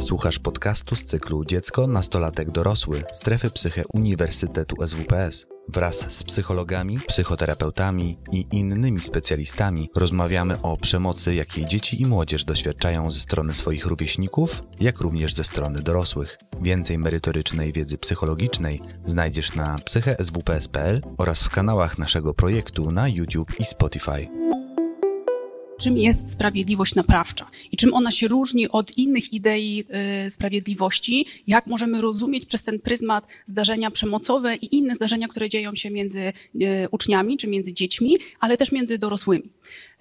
Słuchasz 0.00 0.38
podcastu 0.38 0.96
z 0.96 1.04
cyklu 1.04 1.44
Dziecko, 1.44 1.86
Nastolatek, 1.86 2.50
Dorosły 2.50 3.02
Strefy 3.12 3.50
Psyche 3.50 3.82
Uniwersytetu 3.94 4.76
SWPS. 4.88 5.46
Wraz 5.68 6.12
z 6.12 6.22
psychologami, 6.22 6.98
psychoterapeutami 7.08 8.18
i 8.32 8.46
innymi 8.52 9.00
specjalistami 9.00 9.90
rozmawiamy 9.96 10.62
o 10.62 10.76
przemocy, 10.76 11.34
jakiej 11.34 11.66
dzieci 11.66 12.02
i 12.02 12.06
młodzież 12.06 12.44
doświadczają 12.44 13.10
ze 13.10 13.20
strony 13.20 13.54
swoich 13.54 13.86
rówieśników, 13.86 14.62
jak 14.80 15.00
również 15.00 15.34
ze 15.34 15.44
strony 15.44 15.82
dorosłych. 15.82 16.38
Więcej 16.62 16.98
merytorycznej 16.98 17.72
wiedzy 17.72 17.98
psychologicznej 17.98 18.80
znajdziesz 19.06 19.54
na 19.54 19.78
psycheswps.pl 19.78 21.02
oraz 21.18 21.42
w 21.42 21.50
kanałach 21.50 21.98
naszego 21.98 22.34
projektu 22.34 22.90
na 22.90 23.08
YouTube 23.08 23.60
i 23.60 23.64
Spotify 23.64 24.28
czym 25.80 25.98
jest 25.98 26.30
sprawiedliwość 26.30 26.94
naprawcza 26.94 27.46
i 27.72 27.76
czym 27.76 27.94
ona 27.94 28.10
się 28.10 28.28
różni 28.28 28.68
od 28.68 28.98
innych 28.98 29.32
idei 29.32 29.84
y, 30.26 30.30
sprawiedliwości, 30.30 31.26
jak 31.46 31.66
możemy 31.66 32.00
rozumieć 32.00 32.46
przez 32.46 32.62
ten 32.62 32.80
pryzmat 32.80 33.26
zdarzenia 33.46 33.90
przemocowe 33.90 34.56
i 34.56 34.76
inne 34.76 34.94
zdarzenia, 34.94 35.28
które 35.28 35.48
dzieją 35.48 35.74
się 35.74 35.90
między 35.90 36.20
y, 36.20 36.32
uczniami 36.90 37.36
czy 37.36 37.46
między 37.46 37.72
dziećmi, 37.72 38.16
ale 38.40 38.56
też 38.56 38.72
między 38.72 38.98
dorosłymi. 38.98 39.50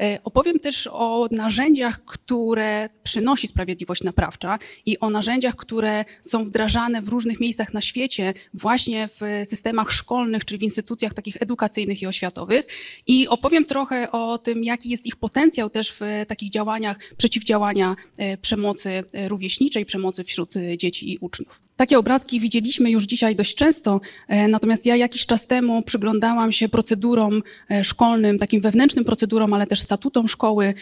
Y, 0.01 0.23
opowiem 0.23 0.59
też 0.59 0.89
o 0.91 1.27
narzędziach, 1.31 2.05
które 2.05 2.89
przynosi 3.03 3.47
sprawiedliwość 3.47 4.03
naprawcza 4.03 4.59
i 4.85 4.99
o 4.99 5.09
narzędziach, 5.09 5.55
które 5.55 6.05
są 6.21 6.45
wdrażane 6.45 7.01
w 7.01 7.09
różnych 7.09 7.39
miejscach 7.39 7.73
na 7.73 7.81
świecie, 7.81 8.33
właśnie 8.53 9.09
w 9.19 9.49
systemach 9.49 9.91
szkolnych, 9.91 10.45
czyli 10.45 10.59
w 10.59 10.63
instytucjach 10.63 11.13
takich 11.13 11.41
edukacyjnych 11.41 12.01
i 12.01 12.07
oświatowych. 12.07 12.67
I 13.07 13.27
opowiem 13.27 13.65
trochę 13.65 14.11
o 14.11 14.37
tym, 14.37 14.63
jaki 14.63 14.89
jest 14.89 15.05
ich 15.05 15.15
potencjał 15.15 15.69
też 15.69 15.91
w 15.91 16.01
takich 16.27 16.49
działaniach 16.49 16.97
przeciwdziałania 17.17 17.95
e, 18.17 18.37
przemocy 18.37 18.89
e, 18.89 19.29
rówieśniczej, 19.29 19.85
przemocy 19.85 20.23
wśród 20.23 20.57
e, 20.57 20.77
dzieci 20.77 21.11
i 21.11 21.17
uczniów. 21.17 21.68
Takie 21.79 21.99
obrazki 21.99 22.39
widzieliśmy 22.39 22.91
już 22.91 23.03
dzisiaj 23.03 23.35
dość 23.35 23.55
często, 23.55 24.01
natomiast 24.47 24.85
ja 24.85 24.95
jakiś 24.95 25.25
czas 25.25 25.47
temu 25.47 25.81
przyglądałam 25.81 26.51
się 26.51 26.69
procedurom 26.69 27.43
szkolnym, 27.83 28.39
takim 28.39 28.61
wewnętrznym 28.61 29.05
procedurom, 29.05 29.53
ale 29.53 29.67
też 29.67 29.79
statutom 29.79 30.27
szkoły 30.27 30.73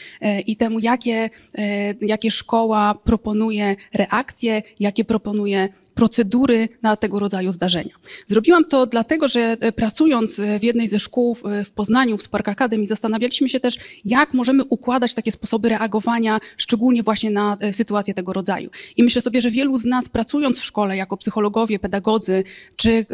i 0.48 0.58
temu, 0.58 0.80
jakie, 0.80 1.30
jakie 2.02 2.32
szkoła 2.32 2.96
proponuje 3.04 3.76
reakcje, 3.94 4.62
jakie 4.80 5.06
proponuje 5.06 5.70
procedury 5.98 6.70
na 6.82 6.96
tego 6.96 7.20
rodzaju 7.20 7.52
zdarzenia. 7.52 7.96
Zrobiłam 8.28 8.66
to 8.66 8.86
dlatego, 8.86 9.28
że 9.28 9.58
e, 9.60 9.72
pracując 9.72 10.40
e, 10.40 10.60
w 10.60 10.64
jednej 10.64 10.88
ze 10.88 11.00
szkół 11.00 11.38
e, 11.46 11.64
w 11.64 11.72
Poznaniu, 11.72 12.18
w 12.18 12.24
Spark 12.24 12.48
Academy, 12.48 12.86
zastanawialiśmy 12.86 13.50
się 13.50 13.60
też, 13.60 13.78
jak 14.06 14.34
możemy 14.34 14.64
układać 14.64 15.14
takie 15.14 15.32
sposoby 15.32 15.70
reagowania, 15.70 16.40
szczególnie 16.58 17.04
właśnie 17.04 17.30
na 17.32 17.58
sytuacje 17.72 18.14
tego 18.14 18.34
rodzaju. 18.34 18.70
I 18.98 19.04
myślę 19.04 19.22
sobie, 19.22 19.42
że 19.42 19.52
wielu 19.52 19.78
z 19.78 19.86
nas 19.86 20.10
pracując 20.10 20.60
w 20.60 20.66
szkole 20.66 20.98
jako 20.98 21.18
psychologowie, 21.18 21.80
pedagodzy, 21.80 22.44
czy 22.76 23.06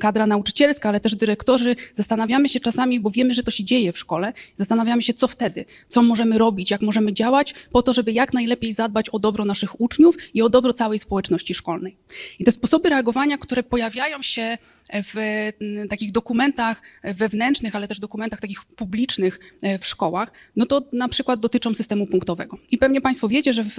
kadra 0.00 0.26
nauczycielska, 0.26 0.88
ale 0.88 1.00
też 1.00 1.16
dyrektorzy, 1.16 1.76
zastanawiamy 1.94 2.48
się 2.48 2.60
czasami, 2.60 3.00
bo 3.00 3.10
wiemy, 3.10 3.34
że 3.34 3.42
to 3.42 3.50
się 3.50 3.64
dzieje 3.64 3.92
w 3.92 3.98
szkole, 3.98 4.32
zastanawiamy 4.54 5.02
się, 5.02 5.14
co 5.14 5.28
wtedy, 5.28 5.64
co 5.88 6.02
możemy 6.02 6.38
robić, 6.38 6.70
jak 6.70 6.80
możemy 6.82 7.12
działać 7.12 7.54
po 7.72 7.82
to, 7.82 7.92
żeby 7.92 8.12
jak 8.12 8.32
najlepiej 8.32 8.72
zadbać 8.72 9.08
o 9.08 9.18
dobro 9.18 9.44
naszych 9.44 9.80
uczniów 9.80 10.16
i 10.34 10.42
o 10.42 10.48
dobro 10.48 10.72
całej 10.72 10.98
społeczności 10.98 11.54
szkolnej. 11.54 11.96
I 12.38 12.44
te 12.44 12.52
sposoby 12.52 12.88
reagowania, 12.88 13.38
które 13.38 13.62
pojawiają 13.62 14.22
się 14.22 14.58
w 14.92 15.50
takich 15.90 16.12
dokumentach 16.12 16.82
wewnętrznych, 17.04 17.76
ale 17.76 17.88
też 17.88 18.00
dokumentach 18.00 18.40
takich 18.40 18.64
publicznych 18.64 19.40
e, 19.62 19.78
w 19.78 19.86
szkołach, 19.86 20.32
no 20.56 20.66
to 20.66 20.82
na 20.92 21.08
przykład 21.08 21.40
dotyczą 21.40 21.74
systemu 21.74 22.06
punktowego. 22.06 22.58
I 22.70 22.78
pewnie 22.78 23.00
Państwo 23.00 23.28
wiecie, 23.28 23.52
że 23.52 23.64
w, 23.64 23.76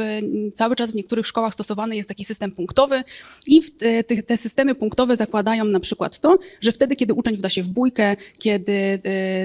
cały 0.54 0.76
czas 0.76 0.92
w 0.92 0.96
niektórych 0.96 1.28
szkołach 1.28 1.54
stosowany 1.54 1.96
jest 1.96 2.10
taki 2.10 2.26
system 2.26 2.52
punktowy 2.52 3.04
i 3.48 3.62
te, 4.08 4.24
te 4.24 4.38
systemy 4.38 4.76
punktowe 4.76 5.16
zakładają 5.16 5.66
na 5.66 5.80
przykład 5.80 6.20
to, 6.20 6.40
że 6.62 6.72
wtedy, 6.72 6.96
kiedy 6.96 7.14
uczeń 7.14 7.38
wda 7.38 7.50
się 7.50 7.64
w 7.64 7.70
bójkę, 7.70 8.16
kiedy 8.40 9.00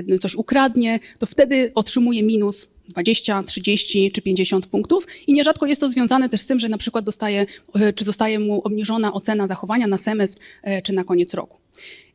e, 0.08 0.18
coś 0.18 0.34
ukradnie, 0.34 1.00
to 1.18 1.26
wtedy 1.26 1.72
otrzymuje 1.74 2.22
minus 2.22 2.73
20, 2.88 3.42
30 3.42 4.12
czy 4.12 4.22
50 4.22 4.66
punktów 4.66 5.06
i 5.26 5.32
nierzadko 5.32 5.66
jest 5.66 5.80
to 5.80 5.88
związane 5.88 6.28
też 6.28 6.40
z 6.40 6.46
tym, 6.46 6.60
że 6.60 6.68
na 6.68 6.78
przykład 6.78 7.04
dostaje, 7.04 7.46
e, 7.74 7.92
czy 7.92 8.04
zostaje 8.04 8.38
mu 8.38 8.60
obniżona 8.60 9.12
ocena 9.12 9.46
zachowania 9.46 9.86
na 9.86 9.98
semestr 9.98 10.38
czy 10.84 10.92
na 10.92 11.04
koniec 11.04 11.34
roku. 11.34 11.58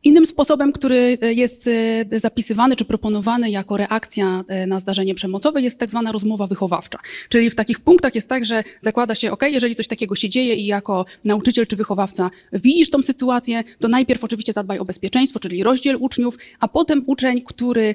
Innym 0.04 0.26
sposobem, 0.26 0.72
który 0.72 1.18
e, 1.22 1.32
jest 1.32 1.68
e, 2.12 2.20
zapisywany 2.20 2.76
czy 2.76 2.84
proponowany 2.84 3.50
jako 3.50 3.76
reakcja 3.76 4.44
e, 4.48 4.66
na 4.66 4.80
zdarzenie 4.80 5.14
przemocowe 5.14 5.62
jest 5.62 5.78
tak 5.78 5.88
zwana 5.88 6.12
rozmowa 6.12 6.46
wychowawcza. 6.46 6.98
Czyli 7.28 7.50
w 7.50 7.54
takich 7.54 7.80
punktach 7.80 8.14
jest 8.14 8.28
tak, 8.28 8.44
że 8.44 8.64
zakłada 8.80 9.14
się, 9.14 9.32
ok, 9.32 9.42
jeżeli 9.50 9.74
coś 9.74 9.88
takiego 9.88 10.16
się 10.16 10.28
dzieje 10.28 10.54
i 10.54 10.66
jako 10.66 11.04
nauczyciel 11.24 11.66
czy 11.66 11.76
wychowawca 11.76 12.30
widzisz 12.52 12.90
tą 12.90 13.02
sytuację, 13.02 13.64
to 13.78 13.88
najpierw 13.88 14.24
oczywiście 14.24 14.52
zadbaj 14.52 14.78
o 14.78 14.84
bezpieczeństwo, 14.84 15.40
czyli 15.40 15.62
rozdziel 15.62 15.96
uczniów, 16.00 16.38
a 16.60 16.68
potem 16.68 17.02
uczeń, 17.06 17.42
który 17.42 17.94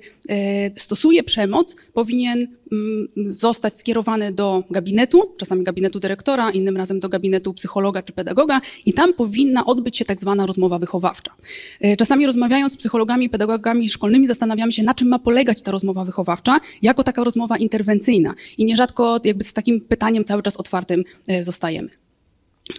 stosuje 0.77 1.23
przemoc, 1.23 1.75
powinien 1.93 2.47
mm, 2.71 3.07
zostać 3.25 3.77
skierowany 3.77 4.31
do 4.31 4.63
gabinetu, 4.69 5.33
czasami 5.37 5.63
gabinetu 5.63 5.99
dyrektora, 5.99 6.49
innym 6.49 6.77
razem 6.77 6.99
do 6.99 7.09
gabinetu 7.09 7.53
psychologa 7.53 8.01
czy 8.01 8.13
pedagoga 8.13 8.61
i 8.85 8.93
tam 8.93 9.13
powinna 9.13 9.65
odbyć 9.65 9.97
się 9.97 10.05
tak 10.05 10.19
zwana 10.19 10.45
rozmowa 10.45 10.79
wychowawcza. 10.79 11.31
Czasami 11.97 12.25
rozmawiając 12.25 12.73
z 12.73 12.77
psychologami, 12.77 13.29
pedagogami 13.29 13.89
szkolnymi 13.89 14.27
zastanawiamy 14.27 14.71
się, 14.71 14.83
na 14.83 14.93
czym 14.93 15.07
ma 15.07 15.19
polegać 15.19 15.61
ta 15.61 15.71
rozmowa 15.71 16.05
wychowawcza, 16.05 16.59
jako 16.81 17.03
taka 17.03 17.23
rozmowa 17.23 17.57
interwencyjna. 17.57 18.33
I 18.57 18.65
nierzadko 18.65 19.19
jakby 19.23 19.43
z 19.43 19.53
takim 19.53 19.81
pytaniem 19.81 20.23
cały 20.23 20.43
czas 20.43 20.57
otwartym 20.57 21.03
e, 21.27 21.43
zostajemy. 21.43 22.04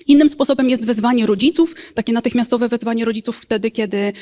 Innym 0.06 0.28
sposobem 0.28 0.70
jest 0.70 0.84
wezwanie 0.84 1.26
rodziców, 1.26 1.74
takie 1.94 2.12
natychmiastowe 2.12 2.68
wezwanie 2.68 3.04
rodziców 3.04 3.38
wtedy, 3.42 3.70
kiedy 3.70 3.98
e, 3.98 4.12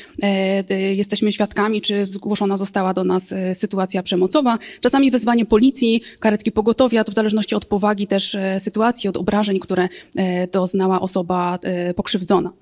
e, 0.71 0.95
jesteśmy 0.95 1.33
świadkami, 1.33 1.81
czy 1.81 2.07
zgłoszona 2.07 2.57
została 2.57 2.95
do 2.95 3.05
nas 3.05 3.33
e, 3.33 3.55
sytuacja 3.55 4.03
przemocowa. 4.03 4.59
Czasami 4.81 5.11
wezwanie 5.11 5.47
policji, 5.47 6.01
karetki 6.21 6.53
pogotowia, 6.53 7.05
to 7.05 7.13
w 7.13 7.15
zależności 7.15 7.55
od 7.55 7.65
powagi 7.65 8.07
też 8.07 8.37
sytuacji, 8.59 9.09
od 9.09 9.17
obrażeń, 9.17 9.61
które 9.61 9.89
doznała 10.53 11.01
osoba 11.01 11.59
pokrzywdzona. 11.97 12.53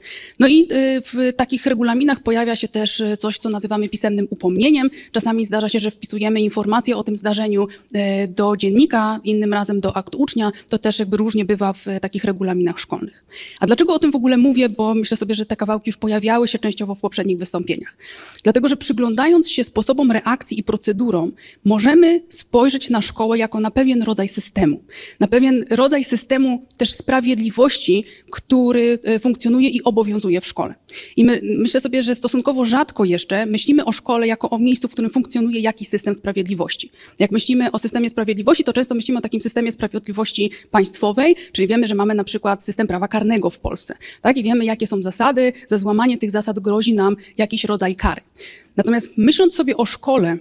No 0.41 0.49
i 0.49 0.69
w 1.05 1.33
takich 1.37 1.67
regulaminach 1.67 2.23
pojawia 2.23 2.57
się 2.57 2.69
też 2.69 3.03
coś, 3.19 3.39
co 3.39 3.49
nazywamy 3.49 3.89
pisemnym 3.89 4.27
upomnieniem. 4.31 4.91
Czasami 5.13 5.47
zdarza 5.47 5.69
się, 5.69 5.81
że 5.81 5.91
wpisujemy 5.91 6.41
informacje 6.41 6.97
o 6.97 7.05
tym 7.05 7.17
zdarzeniu 7.17 7.69
do 8.29 8.57
dziennika, 8.57 9.21
innym 9.25 9.53
razem 9.55 9.81
do 9.81 9.97
akt 9.97 10.15
ucznia. 10.15 10.53
To 10.69 10.79
też 10.79 10.99
jakby 10.99 11.17
różnie 11.17 11.45
bywa 11.45 11.73
w 11.73 11.87
takich 12.01 12.25
regulaminach 12.25 12.79
szkolnych 12.79 12.92
szkolnych. 12.93 13.25
A 13.61 13.67
dlaczego 13.67 13.95
o 13.95 13.99
tym 13.99 14.13
w 14.13 14.17
ogóle 14.17 14.37
mówię? 14.37 14.69
Bo 14.69 14.95
myślę 14.95 15.17
sobie, 15.17 15.35
że 15.35 15.47
te 15.47 15.57
kawałki 15.57 15.89
już 15.89 15.97
pojawiały 15.97 16.49
się 16.49 16.59
częściowo 16.59 16.95
w 16.95 17.01
poprzednich 17.01 17.39
wystąpieniach. 17.39 17.97
Dlatego, 18.43 18.69
że 18.69 18.77
przyglądając 18.77 19.51
się 19.51 19.65
sposobom 19.65 20.13
reakcji 20.13 20.61
i 20.61 20.63
procedurom, 20.63 21.33
możemy 21.65 22.23
spojrzeć 22.29 22.91
na 22.91 23.03
szkołę 23.03 23.39
jako 23.39 23.61
na 23.61 23.71
pewien 23.71 24.03
rodzaj 24.03 24.29
systemu. 24.29 24.85
Na 25.21 25.29
pewien 25.29 25.65
rodzaj 25.71 26.05
systemu 26.05 26.67
też 26.77 26.93
sprawiedliwości, 26.93 28.05
który 28.31 28.99
e, 29.05 29.19
funkcjonuje 29.19 29.69
i 29.69 29.83
obowiązuje 29.83 30.41
w 30.41 30.47
szkole. 30.47 30.75
I 31.17 31.25
my, 31.25 31.41
myślę 31.59 31.81
sobie, 31.81 32.03
że 32.03 32.15
stosunkowo 32.15 32.65
rzadko 32.65 33.05
jeszcze 33.05 33.47
myślimy 33.47 33.85
o 33.85 33.93
szkole 33.93 34.27
jako 34.27 34.51
o 34.51 34.59
miejscu, 34.59 34.89
w 34.89 34.93
którym 34.93 35.11
funkcjonuje 35.11 35.61
jakiś 35.61 35.89
system 35.89 36.15
sprawiedliwości. 36.15 36.91
Jak 37.19 37.31
myślimy 37.31 37.71
o 37.71 37.79
systemie 37.79 38.11
sprawiedliwości, 38.11 38.65
to 38.65 38.73
często 38.73 38.95
myślimy 38.95 39.19
o 39.19 39.23
takim 39.23 39.41
systemie 39.41 39.73
sprawiedliwości 39.73 40.51
państwowej, 40.71 41.37
czyli 41.53 41.69
wiemy, 41.69 41.87
że 41.87 41.95
mamy 41.95 42.15
na 42.15 42.25
przykład 42.25 42.63
system 42.63 42.87
prawa 42.87 43.09
karnego 43.09 43.51
w 43.51 43.59
Polsce. 43.59 43.95
Tak? 44.23 44.37
I 44.37 44.43
wiemy, 44.43 44.65
jakie 44.65 44.87
są 44.87 45.03
zasady. 45.03 45.53
Za 45.67 45.79
złamanie 45.79 46.19
tych 46.19 46.31
zasad 46.31 46.61
grozi 46.61 46.95
nam 46.95 47.17
jakiś 47.39 47.65
rodzaj 47.65 47.97
kary. 47.97 48.21
Natomiast 48.77 49.19
myśląc 49.19 49.55
sobie 49.55 49.77
o 49.77 49.87
szkole, 49.87 50.39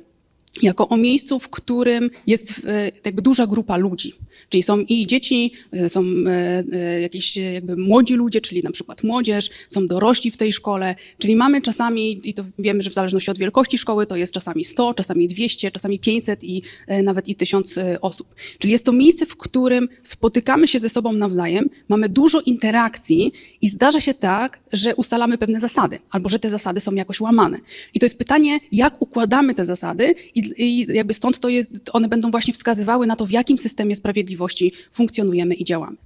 jako 0.61 0.87
o 0.87 0.97
miejscu, 0.97 1.39
w 1.39 1.49
którym 1.49 2.09
jest 2.27 2.61
e, 2.67 2.91
jakby 3.05 3.21
duża 3.21 3.47
grupa 3.47 3.77
ludzi. 3.77 4.13
Czyli 4.49 4.63
są 4.63 4.79
i 4.79 5.07
dzieci, 5.07 5.51
e, 5.71 5.89
są 5.89 6.03
e, 6.27 7.01
jakieś 7.01 7.37
jakby 7.37 7.77
młodzi 7.77 8.13
ludzie, 8.13 8.41
czyli 8.41 8.63
na 8.63 8.71
przykład 8.71 9.03
młodzież, 9.03 9.49
są 9.69 9.87
dorośli 9.87 10.31
w 10.31 10.37
tej 10.37 10.53
szkole, 10.53 10.95
czyli 11.17 11.35
mamy 11.35 11.61
czasami, 11.61 12.29
i 12.29 12.33
to 12.33 12.43
wiemy, 12.59 12.81
że 12.81 12.89
w 12.89 12.93
zależności 12.93 13.31
od 13.31 13.37
wielkości 13.37 13.77
szkoły, 13.77 14.05
to 14.05 14.15
jest 14.15 14.33
czasami 14.33 14.65
100, 14.65 14.93
czasami 14.93 15.27
200, 15.27 15.71
czasami 15.71 15.99
500 15.99 16.43
i 16.43 16.61
nawet 17.03 17.27
i 17.27 17.35
1000 17.35 17.79
osób. 18.01 18.35
Czyli 18.59 18.71
jest 18.71 18.85
to 18.85 18.91
miejsce, 18.91 19.25
w 19.25 19.35
którym 19.35 19.87
spotykamy 20.03 20.67
się 20.67 20.79
ze 20.79 20.89
sobą 20.89 21.13
nawzajem, 21.13 21.69
mamy 21.89 22.09
dużo 22.09 22.41
interakcji 22.41 23.31
i 23.61 23.69
zdarza 23.69 24.01
się 24.01 24.13
tak, 24.13 24.59
że 24.73 24.95
ustalamy 24.95 25.37
pewne 25.37 25.59
zasady, 25.59 25.99
albo 26.11 26.29
że 26.29 26.39
te 26.39 26.49
zasady 26.49 26.79
są 26.79 26.93
jakoś 26.93 27.21
łamane. 27.21 27.57
I 27.93 27.99
to 27.99 28.05
jest 28.05 28.17
pytanie, 28.17 28.59
jak 28.71 29.01
układamy 29.01 29.55
te 29.55 29.65
zasady 29.65 30.15
i 30.35 30.40
i, 30.57 30.87
jakby 30.93 31.13
stąd 31.13 31.39
to 31.39 31.49
jest, 31.49 31.71
one 31.93 32.07
będą 32.07 32.31
właśnie 32.31 32.53
wskazywały 32.53 33.07
na 33.07 33.15
to, 33.15 33.25
w 33.25 33.31
jakim 33.31 33.57
systemie 33.57 33.95
sprawiedliwości 33.95 34.71
funkcjonujemy 34.91 35.53
i 35.53 35.65
działamy. 35.65 35.97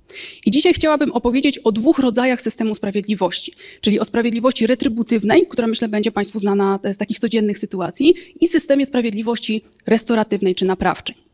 I 0.45 0.51
dzisiaj 0.51 0.73
chciałabym 0.73 1.11
opowiedzieć 1.11 1.57
o 1.57 1.71
dwóch 1.71 1.99
rodzajach 1.99 2.41
systemu 2.41 2.75
sprawiedliwości, 2.75 3.53
czyli 3.81 3.99
o 3.99 4.05
sprawiedliwości 4.05 4.67
retrybutywnej, 4.67 5.47
która 5.49 5.67
myślę 5.67 5.87
będzie 5.87 6.11
Państwu 6.11 6.39
znana 6.39 6.79
z 6.93 6.97
takich 6.97 7.19
codziennych 7.19 7.57
sytuacji, 7.57 8.13
i 8.41 8.47
systemie 8.47 8.85
sprawiedliwości 8.85 9.61
restauratywnej 9.85 10.55
czy 10.55 10.65
naprawczej. 10.65 11.24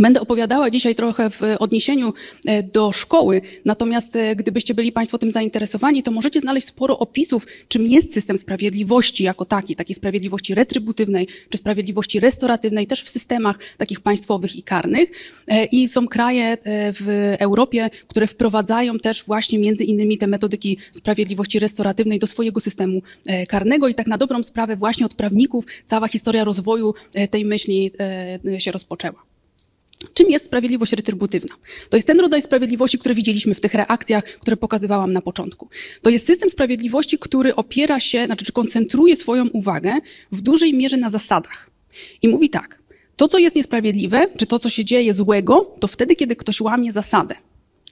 Będę 0.00 0.20
opowiadała 0.20 0.70
dzisiaj 0.70 0.94
trochę 0.94 1.30
w 1.30 1.40
odniesieniu 1.58 2.12
e, 2.46 2.62
do 2.62 2.92
szkoły, 2.92 3.40
natomiast 3.64 4.16
e, 4.16 4.36
gdybyście 4.36 4.74
byli 4.74 4.92
Państwo 4.92 5.18
tym 5.18 5.32
zainteresowani, 5.32 6.02
to 6.02 6.10
możecie 6.10 6.40
znaleźć 6.40 6.66
sporo 6.66 6.98
opisów, 6.98 7.46
czym 7.68 7.86
jest 7.86 8.14
system 8.14 8.38
sprawiedliwości 8.38 9.24
jako 9.24 9.44
taki, 9.44 9.74
takiej 9.74 9.96
sprawiedliwości 9.96 10.54
retrybutywnej 10.54 11.28
czy 11.50 11.58
sprawiedliwości 11.58 12.20
restauratywnej, 12.20 12.86
też 12.86 13.02
w 13.02 13.08
systemach 13.08 13.58
takich 13.78 14.00
państwowych 14.00 14.56
i 14.56 14.62
karnych. 14.62 15.10
E, 15.48 15.64
I 15.64 15.88
są 15.88 16.08
kraje 16.08 16.58
w 16.66 17.34
Europie, 17.38 17.90
które 18.08 18.26
wprowadzają 18.26 18.98
też 18.98 19.24
właśnie 19.24 19.58
między 19.58 19.84
innymi 19.84 20.18
te 20.18 20.26
metodyki 20.26 20.78
sprawiedliwości 20.92 21.58
restauratywnej 21.58 22.18
do 22.18 22.26
swojego 22.26 22.60
systemu 22.60 23.02
karnego 23.48 23.88
i 23.88 23.94
tak 23.94 24.06
na 24.06 24.18
dobrą 24.18 24.42
sprawę 24.42 24.76
właśnie 24.76 25.06
od 25.06 25.14
prawników 25.14 25.64
cała 25.86 26.08
historia 26.08 26.44
rozwoju 26.44 26.94
tej 27.30 27.44
myśli 27.44 27.90
się 28.58 28.72
rozpoczęła. 28.72 29.33
Czym 30.14 30.30
jest 30.30 30.44
sprawiedliwość 30.44 30.92
retrybutywna? 30.92 31.54
To 31.90 31.96
jest 31.96 32.06
ten 32.06 32.20
rodzaj 32.20 32.42
sprawiedliwości, 32.42 32.98
który 32.98 33.14
widzieliśmy 33.14 33.54
w 33.54 33.60
tych 33.60 33.74
reakcjach, 33.74 34.24
które 34.24 34.56
pokazywałam 34.56 35.12
na 35.12 35.22
początku. 35.22 35.68
To 36.02 36.10
jest 36.10 36.26
system 36.26 36.50
sprawiedliwości, 36.50 37.18
który 37.18 37.54
opiera 37.54 38.00
się, 38.00 38.26
znaczy, 38.26 38.44
czy 38.44 38.52
koncentruje 38.52 39.16
swoją 39.16 39.48
uwagę 39.48 39.94
w 40.32 40.40
dużej 40.40 40.74
mierze 40.74 40.96
na 40.96 41.10
zasadach. 41.10 41.70
I 42.22 42.28
mówi 42.28 42.50
tak, 42.50 42.82
to, 43.16 43.28
co 43.28 43.38
jest 43.38 43.56
niesprawiedliwe, 43.56 44.26
czy 44.36 44.46
to, 44.46 44.58
co 44.58 44.70
się 44.70 44.84
dzieje 44.84 45.14
złego, 45.14 45.74
to 45.80 45.86
wtedy, 45.86 46.14
kiedy 46.14 46.36
ktoś 46.36 46.60
łamie 46.60 46.92
zasadę. 46.92 47.34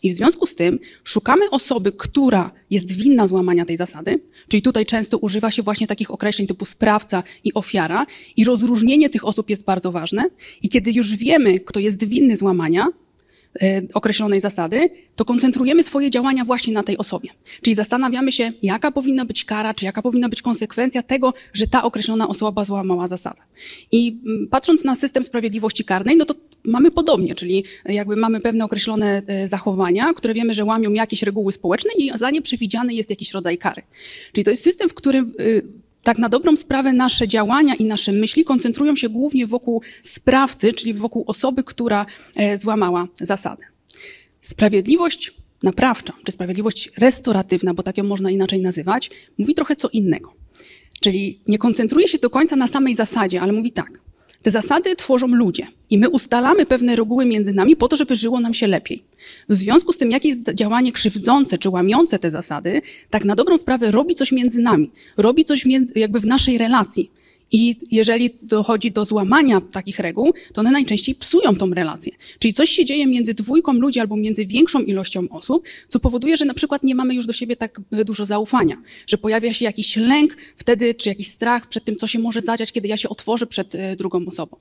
I 0.03 0.11
w 0.11 0.15
związku 0.15 0.47
z 0.47 0.55
tym 0.55 0.79
szukamy 1.05 1.51
osoby, 1.51 1.93
która 1.93 2.51
jest 2.71 2.93
winna 2.93 3.27
złamania 3.27 3.65
tej 3.65 3.77
zasady, 3.77 4.21
czyli 4.49 4.63
tutaj 4.63 4.87
często 4.87 5.19
używa 5.19 5.51
się 5.51 5.63
właśnie 5.63 5.87
takich 5.87 6.11
określeń 6.11 6.49
typu 6.49 6.65
sprawca 6.65 7.23
i 7.45 7.55
ofiara, 7.55 8.07
i 8.37 8.45
rozróżnienie 8.45 9.11
tych 9.11 9.25
osób 9.25 9.51
jest 9.51 9.65
bardzo 9.65 9.93
ważne. 9.93 10.25
I 10.63 10.69
kiedy 10.69 10.93
już 10.93 11.17
wiemy, 11.17 11.61
kto 11.61 11.81
jest 11.81 12.05
winny 12.05 12.37
złamania, 12.37 12.87
e, 13.63 13.83
określonej 13.95 14.41
zasady, 14.41 14.91
to 15.17 15.25
koncentrujemy 15.25 15.83
swoje 15.83 16.11
działania 16.11 16.45
właśnie 16.45 16.75
na 16.75 16.83
tej 16.83 16.99
osobie. 16.99 17.31
Czyli 17.63 17.75
zastanawiamy 17.75 18.33
się, 18.33 18.53
jaka 18.63 18.93
powinna 18.93 19.25
być 19.25 19.45
kara, 19.45 19.75
czy 19.75 19.85
jaka 19.85 20.03
powinna 20.03 20.29
być 20.29 20.43
konsekwencja 20.43 21.03
tego, 21.03 21.35
że 21.53 21.67
ta 21.67 21.83
określona 21.83 22.29
osoba 22.29 22.65
złamała 22.65 23.09
zasadę. 23.09 23.41
I 23.93 24.21
mm, 24.27 24.49
patrząc 24.49 24.85
na 24.85 24.97
system 24.97 25.25
sprawiedliwości 25.25 25.85
karnej, 25.85 26.17
no 26.17 26.25
to 26.25 26.35
mamy 26.65 26.91
podobnie, 26.91 27.35
czyli 27.35 27.65
jakby 27.85 28.17
mamy 28.17 28.41
pewne 28.41 28.65
określone 28.65 29.23
e, 29.27 29.49
zachowania, 29.49 30.15
które 30.15 30.35
wiemy, 30.35 30.55
że 30.55 30.65
łamią 30.65 30.93
jakieś 30.93 31.23
reguły 31.23 31.53
społeczne 31.53 31.91
i 31.99 32.11
za 32.15 32.31
nie 32.31 32.43
przewidziany 32.43 32.95
jest 32.95 33.11
jakiś 33.11 33.33
rodzaj 33.33 33.59
kary. 33.59 33.83
Czyli 34.33 34.45
to 34.45 34.51
jest 34.51 34.65
system, 34.65 34.89
w 34.89 34.95
którym 34.95 35.35
y, 35.41 35.63
tak 36.03 36.19
na 36.19 36.29
dobrą 36.29 36.57
sprawę 36.57 36.93
nasze 36.93 37.29
działania 37.29 37.75
i 37.75 37.85
nasze 37.85 38.13
myśli 38.13 38.45
koncentrują 38.45 38.97
się 38.97 39.09
głównie 39.09 39.47
wokół 39.47 39.83
sprawcy, 40.03 40.73
czyli 40.73 40.95
wokół 40.95 41.25
osoby, 41.27 41.65
która 41.65 42.07
e, 42.37 42.59
złamała 42.59 43.09
zasadę. 43.15 43.65
Sprawiedliwość 44.41 45.33
naprawcza, 45.63 46.13
czy 46.25 46.33
sprawiedliwość 46.33 46.91
restauratywna, 46.99 47.75
bo 47.75 47.83
tak 47.83 47.99
ją 47.99 48.05
można 48.05 48.31
inaczej 48.31 48.61
nazywać, 48.61 49.11
mówi 49.39 49.55
trochę 49.55 49.77
co 49.77 49.89
innego. 49.89 50.35
Czyli 51.01 51.41
nie 51.47 51.59
koncentruje 51.59 52.09
się 52.09 52.19
do 52.19 52.31
końca 52.31 52.57
na 52.57 52.69
samej 52.69 52.95
zasadzie, 52.95 53.41
ale 53.41 53.53
mówi 53.53 53.73
tak. 53.73 54.02
Te 54.43 54.51
zasady 54.51 54.97
tworzą 54.97 55.29
ludzie 55.29 55.67
i 55.91 55.99
my 55.99 56.09
ustalamy 56.09 56.67
pewne 56.67 56.97
reguły 56.97 57.25
między 57.25 57.53
nami 57.53 57.77
po 57.77 57.89
to, 57.89 57.97
żeby 57.97 58.17
żyło 58.17 58.41
nam 58.41 58.55
się 58.55 58.67
lepiej. 58.67 59.03
W 59.49 59.55
związku 59.55 59.93
z 59.93 59.99
tym, 59.99 60.11
jakie 60.11 60.29
jest 60.29 60.53
działanie 60.55 60.93
krzywdzące 60.93 61.59
czy 61.59 61.71
łamiące 61.71 62.19
te 62.19 62.31
zasady, 62.31 62.83
tak 63.11 63.25
na 63.25 63.35
dobrą 63.35 63.59
sprawę 63.59 63.91
robi 63.91 64.15
coś 64.15 64.33
między 64.33 64.61
nami, 64.61 64.91
robi 65.17 65.45
coś 65.45 65.65
między, 65.67 65.93
jakby 65.97 66.21
w 66.21 66.27
naszej 66.27 66.59
relacji. 66.59 67.11
I 67.53 67.77
jeżeli 67.91 68.31
dochodzi 68.43 68.93
do 68.93 69.05
złamania 69.05 69.61
takich 69.73 69.99
reguł, 69.99 70.33
to 70.55 70.61
one 70.61 70.71
najczęściej 70.71 71.15
psują 71.15 71.57
tą 71.57 71.71
relację. 71.71 72.13
Czyli 72.39 72.55
coś 72.55 72.71
się 72.71 72.85
dzieje 72.85 73.07
między 73.07 73.35
dwójką 73.35 73.73
ludzi 73.73 74.01
albo 74.01 74.17
między 74.17 74.47
większą 74.47 74.81
ilością 74.81 75.29
osób, 75.31 75.65
co 75.89 76.01
powoduje, 76.01 76.37
że 76.37 76.45
na 76.45 76.55
przykład 76.55 76.83
nie 76.83 76.95
mamy 76.95 77.15
już 77.15 77.27
do 77.27 77.33
siebie 77.33 77.57
tak 77.57 77.81
dużo 78.05 78.27
zaufania, 78.27 78.77
że 79.07 79.19
pojawia 79.19 79.53
się 79.53 79.65
jakiś 79.65 79.97
lęk 79.97 80.37
wtedy, 80.57 80.95
czy 80.95 81.09
jakiś 81.09 81.29
strach 81.29 81.69
przed 81.69 81.85
tym, 81.85 81.97
co 81.97 82.07
się 82.07 82.19
może 82.19 82.41
zadziać, 82.41 82.73
kiedy 82.73 82.89
ja 82.89 82.97
się 82.97 83.09
otworzę 83.09 83.47
przed 83.47 83.75
e, 83.75 83.97
drugą 83.97 84.27
osobą. 84.27 84.57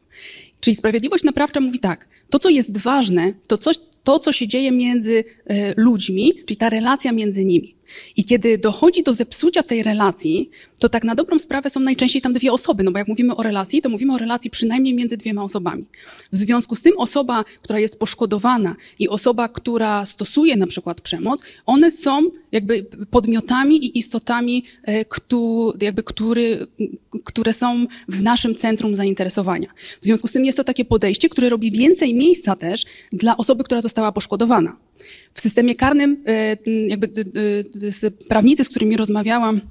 Czyli 0.60 0.76
sprawiedliwość 0.76 1.24
naprawcza 1.24 1.60
mówi 1.60 1.80
tak, 1.80 2.08
to 2.30 2.40
co 2.40 2.50
jest 2.50 2.78
ważne, 2.78 3.34
to 3.48 3.58
coś, 3.58 3.76
to 4.04 4.20
co 4.20 4.34
się 4.34 4.48
dzieje 4.48 4.72
między 4.72 5.24
e, 5.46 5.74
ludźmi, 5.78 6.34
czyli 6.46 6.58
ta 6.58 6.70
relacja 6.70 7.12
między 7.12 7.46
nimi. 7.46 7.76
I 8.18 8.26
kiedy 8.26 8.58
dochodzi 8.58 9.04
do 9.04 9.14
zepsucia 9.14 9.64
tej 9.64 9.84
relacji, 9.84 10.50
to 10.82 10.90
tak 10.90 11.04
na 11.04 11.16
dobrą 11.16 11.40
sprawę 11.40 11.70
są 11.70 11.80
najczęściej 11.80 12.22
tam 12.22 12.34
dwie 12.34 12.54
osoby, 12.54 12.84
no 12.84 12.92
bo 12.92 12.98
jak 12.98 13.08
mówimy 13.08 13.36
o 13.36 13.44
relacji, 13.44 13.82
to 13.82 13.90
mówimy 13.90 14.14
o 14.14 14.18
relacji 14.18 14.50
przynajmniej 14.50 14.94
między 14.94 15.18
dwiema 15.18 15.44
osobami. 15.44 15.86
W 16.32 16.38
związku 16.38 16.76
z 16.76 16.82
tym 16.82 16.94
osoba, 16.98 17.46
która 17.62 17.80
jest 17.80 18.00
poszkodowana 18.00 18.76
i 19.00 19.10
osoba, 19.10 19.50
która 19.50 20.06
stosuje 20.06 20.58
na 20.58 20.68
przykład 20.68 21.02
przemoc, 21.02 21.44
one 21.66 21.92
są 21.92 22.22
jakby 22.52 22.86
podmiotami 23.12 23.86
i 23.86 24.00
istotami, 24.00 24.64
e, 24.88 25.06
jakby 25.82 26.04
który, 26.04 26.68
które 27.24 27.54
są 27.54 27.86
w 28.08 28.24
naszym 28.24 28.56
centrum 28.56 28.96
zainteresowania. 28.96 29.68
W 30.02 30.06
związku 30.06 30.28
z 30.28 30.32
tym 30.32 30.46
jest 30.46 30.58
to 30.58 30.64
takie 30.64 30.86
podejście, 30.86 31.30
które 31.30 31.50
robi 31.50 31.72
więcej 31.72 32.14
miejsca 32.14 32.56
też 32.56 32.86
dla 33.12 33.38
osoby, 33.38 33.64
która 33.64 33.82
została 33.82 34.12
poszkodowana. 34.12 34.78
W 35.34 35.42
systemie 35.42 35.76
karnym, 35.76 36.24
e, 36.28 36.58
jakby 36.88 37.08
prawnicy, 38.30 38.64
z 38.64 38.70
którymi 38.70 38.98
rozmawiałam, 38.98 39.62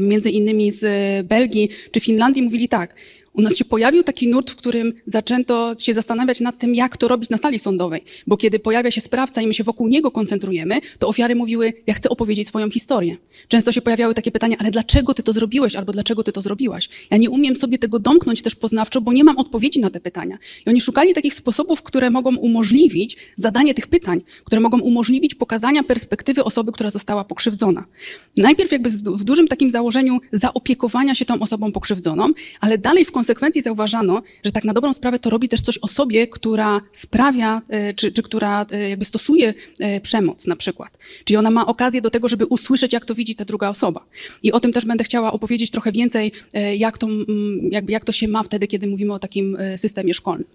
między 0.00 0.30
innymi 0.30 0.72
z 0.72 0.86
Belgii 1.26 1.68
czy 1.90 2.00
Finlandii, 2.00 2.42
mówili 2.42 2.68
tak. 2.68 2.94
U 3.32 3.42
nas 3.42 3.56
się 3.56 3.64
pojawił 3.64 4.02
taki 4.02 4.28
nurt, 4.28 4.50
w 4.50 4.56
którym 4.56 4.92
zaczęto 5.06 5.74
się 5.78 5.94
zastanawiać 5.94 6.40
nad 6.40 6.58
tym, 6.58 6.74
jak 6.74 6.96
to 6.96 7.08
robić 7.08 7.30
na 7.30 7.38
sali 7.38 7.58
sądowej. 7.58 8.04
Bo 8.26 8.36
kiedy 8.36 8.58
pojawia 8.58 8.90
się 8.90 9.00
sprawca 9.00 9.42
i 9.42 9.46
my 9.46 9.54
się 9.54 9.64
wokół 9.64 9.88
niego 9.88 10.10
koncentrujemy, 10.10 10.80
to 10.98 11.08
ofiary 11.08 11.34
mówiły, 11.34 11.72
ja 11.86 11.94
chcę 11.94 12.08
opowiedzieć 12.08 12.48
swoją 12.48 12.70
historię. 12.70 13.16
Często 13.48 13.72
się 13.72 13.82
pojawiały 13.82 14.14
takie 14.14 14.30
pytania, 14.30 14.56
ale 14.58 14.70
dlaczego 14.70 15.14
ty 15.14 15.22
to 15.22 15.32
zrobiłeś, 15.32 15.76
albo 15.76 15.92
dlaczego 15.92 16.22
ty 16.22 16.32
to 16.32 16.42
zrobiłaś? 16.42 16.88
Ja 17.10 17.16
nie 17.16 17.30
umiem 17.30 17.56
sobie 17.56 17.78
tego 17.78 17.98
domknąć 17.98 18.42
też 18.42 18.54
poznawczo, 18.54 19.00
bo 19.00 19.12
nie 19.12 19.24
mam 19.24 19.38
odpowiedzi 19.38 19.80
na 19.80 19.90
te 19.90 20.00
pytania. 20.00 20.38
I 20.66 20.70
oni 20.70 20.80
szukali 20.80 21.14
takich 21.14 21.34
sposobów, 21.34 21.82
które 21.82 22.10
mogą 22.10 22.36
umożliwić 22.36 23.16
zadanie 23.36 23.74
tych 23.74 23.86
pytań, 23.86 24.20
które 24.44 24.60
mogą 24.60 24.80
umożliwić 24.80 25.34
pokazania 25.34 25.82
perspektywy 25.82 26.44
osoby, 26.44 26.72
która 26.72 26.90
została 26.90 27.24
pokrzywdzona. 27.24 27.84
Najpierw 28.36 28.72
jakby 28.72 28.90
w 28.90 29.24
dużym 29.24 29.46
takim 29.46 29.70
założeniu 29.70 30.18
zaopiekowania 30.32 31.14
się 31.14 31.24
tą 31.24 31.40
osobą 31.40 31.72
pokrzywdzoną, 31.72 32.28
ale 32.60 32.78
dalej 32.78 33.04
w 33.04 33.12
konsekwencji 33.20 33.62
zauważano, 33.62 34.22
że 34.44 34.52
tak 34.52 34.64
na 34.64 34.72
dobrą 34.72 34.92
sprawę 34.92 35.18
to 35.18 35.30
robi 35.30 35.48
też 35.48 35.60
coś 35.60 35.78
osobie, 35.78 36.26
która 36.26 36.80
sprawia, 36.92 37.62
e, 37.68 37.94
czy, 37.94 38.12
czy 38.12 38.22
która 38.22 38.66
e, 38.70 38.88
jakby 38.88 39.04
stosuje 39.04 39.54
e, 39.80 40.00
przemoc 40.00 40.46
na 40.46 40.56
przykład. 40.56 40.98
Czyli 41.24 41.36
ona 41.36 41.50
ma 41.50 41.66
okazję 41.66 42.00
do 42.00 42.10
tego, 42.10 42.28
żeby 42.28 42.46
usłyszeć, 42.46 42.92
jak 42.92 43.04
to 43.04 43.14
widzi 43.14 43.34
ta 43.34 43.44
druga 43.44 43.68
osoba. 43.68 44.04
I 44.42 44.52
o 44.52 44.60
tym 44.60 44.72
też 44.72 44.86
będę 44.86 45.04
chciała 45.04 45.32
opowiedzieć 45.32 45.70
trochę 45.70 45.92
więcej, 45.92 46.32
jak 46.78 46.98
to, 46.98 47.06
jakby, 47.70 47.92
jak 47.92 48.04
to 48.04 48.12
się 48.12 48.28
ma 48.28 48.42
wtedy, 48.42 48.66
kiedy 48.66 48.86
mówimy 48.86 49.12
o 49.12 49.18
takim 49.18 49.56
systemie 49.76 50.14
szkolnym. 50.14 50.48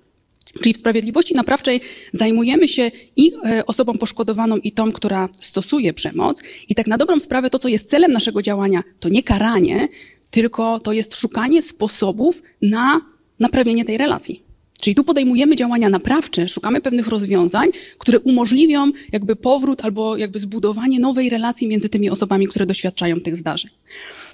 Czyli 0.62 0.74
w 0.74 0.78
sprawiedliwości 0.78 1.34
naprawczej 1.34 1.82
zajmujemy 2.14 2.68
się 2.68 2.92
i 3.16 3.32
osobą 3.68 3.98
poszkodowaną, 3.98 4.58
i 4.58 4.72
tą, 4.72 4.92
która 4.92 5.30
stosuje 5.42 5.94
przemoc. 5.94 6.42
I 6.70 6.76
tak 6.76 6.88
na 6.88 6.98
dobrą 6.98 7.20
sprawę 7.20 7.50
to, 7.50 7.60
co 7.60 7.68
jest 7.68 7.90
celem 7.90 8.12
naszego 8.12 8.42
działania, 8.42 8.84
to 9.00 9.10
nie 9.10 9.24
karanie, 9.24 9.88
tylko 10.36 10.80
to 10.80 10.94
jest 10.94 11.16
szukanie 11.16 11.62
sposobów 11.62 12.42
na 12.62 13.02
naprawienie 13.40 13.86
tej 13.86 13.98
relacji. 13.98 14.42
Czyli 14.82 14.96
tu 14.96 15.04
podejmujemy 15.04 15.56
działania 15.56 15.90
naprawcze, 15.90 16.50
szukamy 16.50 16.82
pewnych 16.82 17.08
rozwiązań, 17.08 17.70
które 17.98 18.20
umożliwią 18.20 18.92
jakby 19.12 19.36
powrót 19.36 19.86
albo 19.86 20.18
jakby 20.18 20.40
zbudowanie 20.40 21.00
nowej 21.00 21.30
relacji 21.30 21.68
między 21.68 21.90
tymi 21.90 22.10
osobami, 22.10 22.48
które 22.48 22.66
doświadczają 22.66 23.20
tych 23.20 23.36
zdarzeń. 23.36 23.72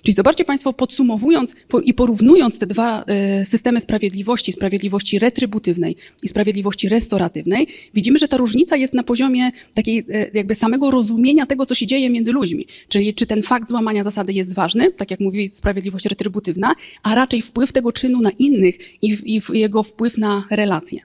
Czyli 0.04 0.16
zobaczcie 0.16 0.46
Państwo, 0.46 0.74
podsumowując 0.74 1.56
i 1.84 1.94
porównując 1.94 2.60
te 2.60 2.66
dwa 2.66 3.04
e, 3.04 3.46
systemy 3.46 3.82
sprawiedliwości, 3.82 4.52
sprawiedliwości 4.52 5.20
retrybutywnej 5.20 5.96
i 6.24 6.28
sprawiedliwości 6.28 6.90
restauratywnej, 6.90 7.68
widzimy, 7.94 8.20
że 8.20 8.28
ta 8.28 8.38
różnica 8.38 8.76
jest 8.76 8.94
na 8.94 9.04
poziomie 9.04 9.52
takiej 9.74 10.06
e, 10.10 10.30
jakby 10.34 10.56
samego 10.56 10.92
rozumienia 10.92 11.46
tego, 11.46 11.66
co 11.66 11.76
się 11.76 11.88
dzieje 11.88 12.10
między 12.10 12.32
ludźmi. 12.32 12.68
Czyli 12.88 13.14
czy 13.14 13.26
ten 13.26 13.44
fakt 13.44 13.70
złamania 13.70 14.04
zasady 14.04 14.34
jest 14.34 14.54
ważny, 14.54 14.92
tak 14.92 15.12
jak 15.12 15.20
mówi 15.20 15.50
sprawiedliwość 15.50 16.06
retrybutywna, 16.06 16.76
a 17.04 17.16
raczej 17.16 17.42
wpływ 17.42 17.72
tego 17.72 17.92
czynu 17.92 18.22
na 18.22 18.32
innych 18.40 19.04
i, 19.04 19.18
i 19.26 19.42
jego 19.54 19.84
wpływ 19.84 20.18
na 20.18 20.48
relacje. 20.50 21.00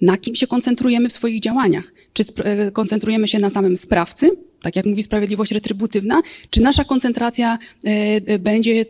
Na 0.00 0.16
kim 0.16 0.34
się 0.34 0.46
koncentrujemy 0.46 1.08
w 1.08 1.12
swoich 1.12 1.40
działaniach? 1.40 1.92
Czy 2.12 2.24
e, 2.44 2.70
koncentrujemy 2.70 3.28
się 3.28 3.38
na 3.38 3.50
samym 3.50 3.76
sprawcy, 3.76 4.30
tak 4.62 4.76
jak 4.76 4.86
mówi 4.86 5.02
sprawiedliwość 5.02 5.52
retrybutywna, 5.52 6.22
czy 6.50 6.62
nasza 6.62 6.84
koncentracja 6.84 7.58
e, 7.84 7.88
e, 8.26 8.38
będzie 8.38 8.84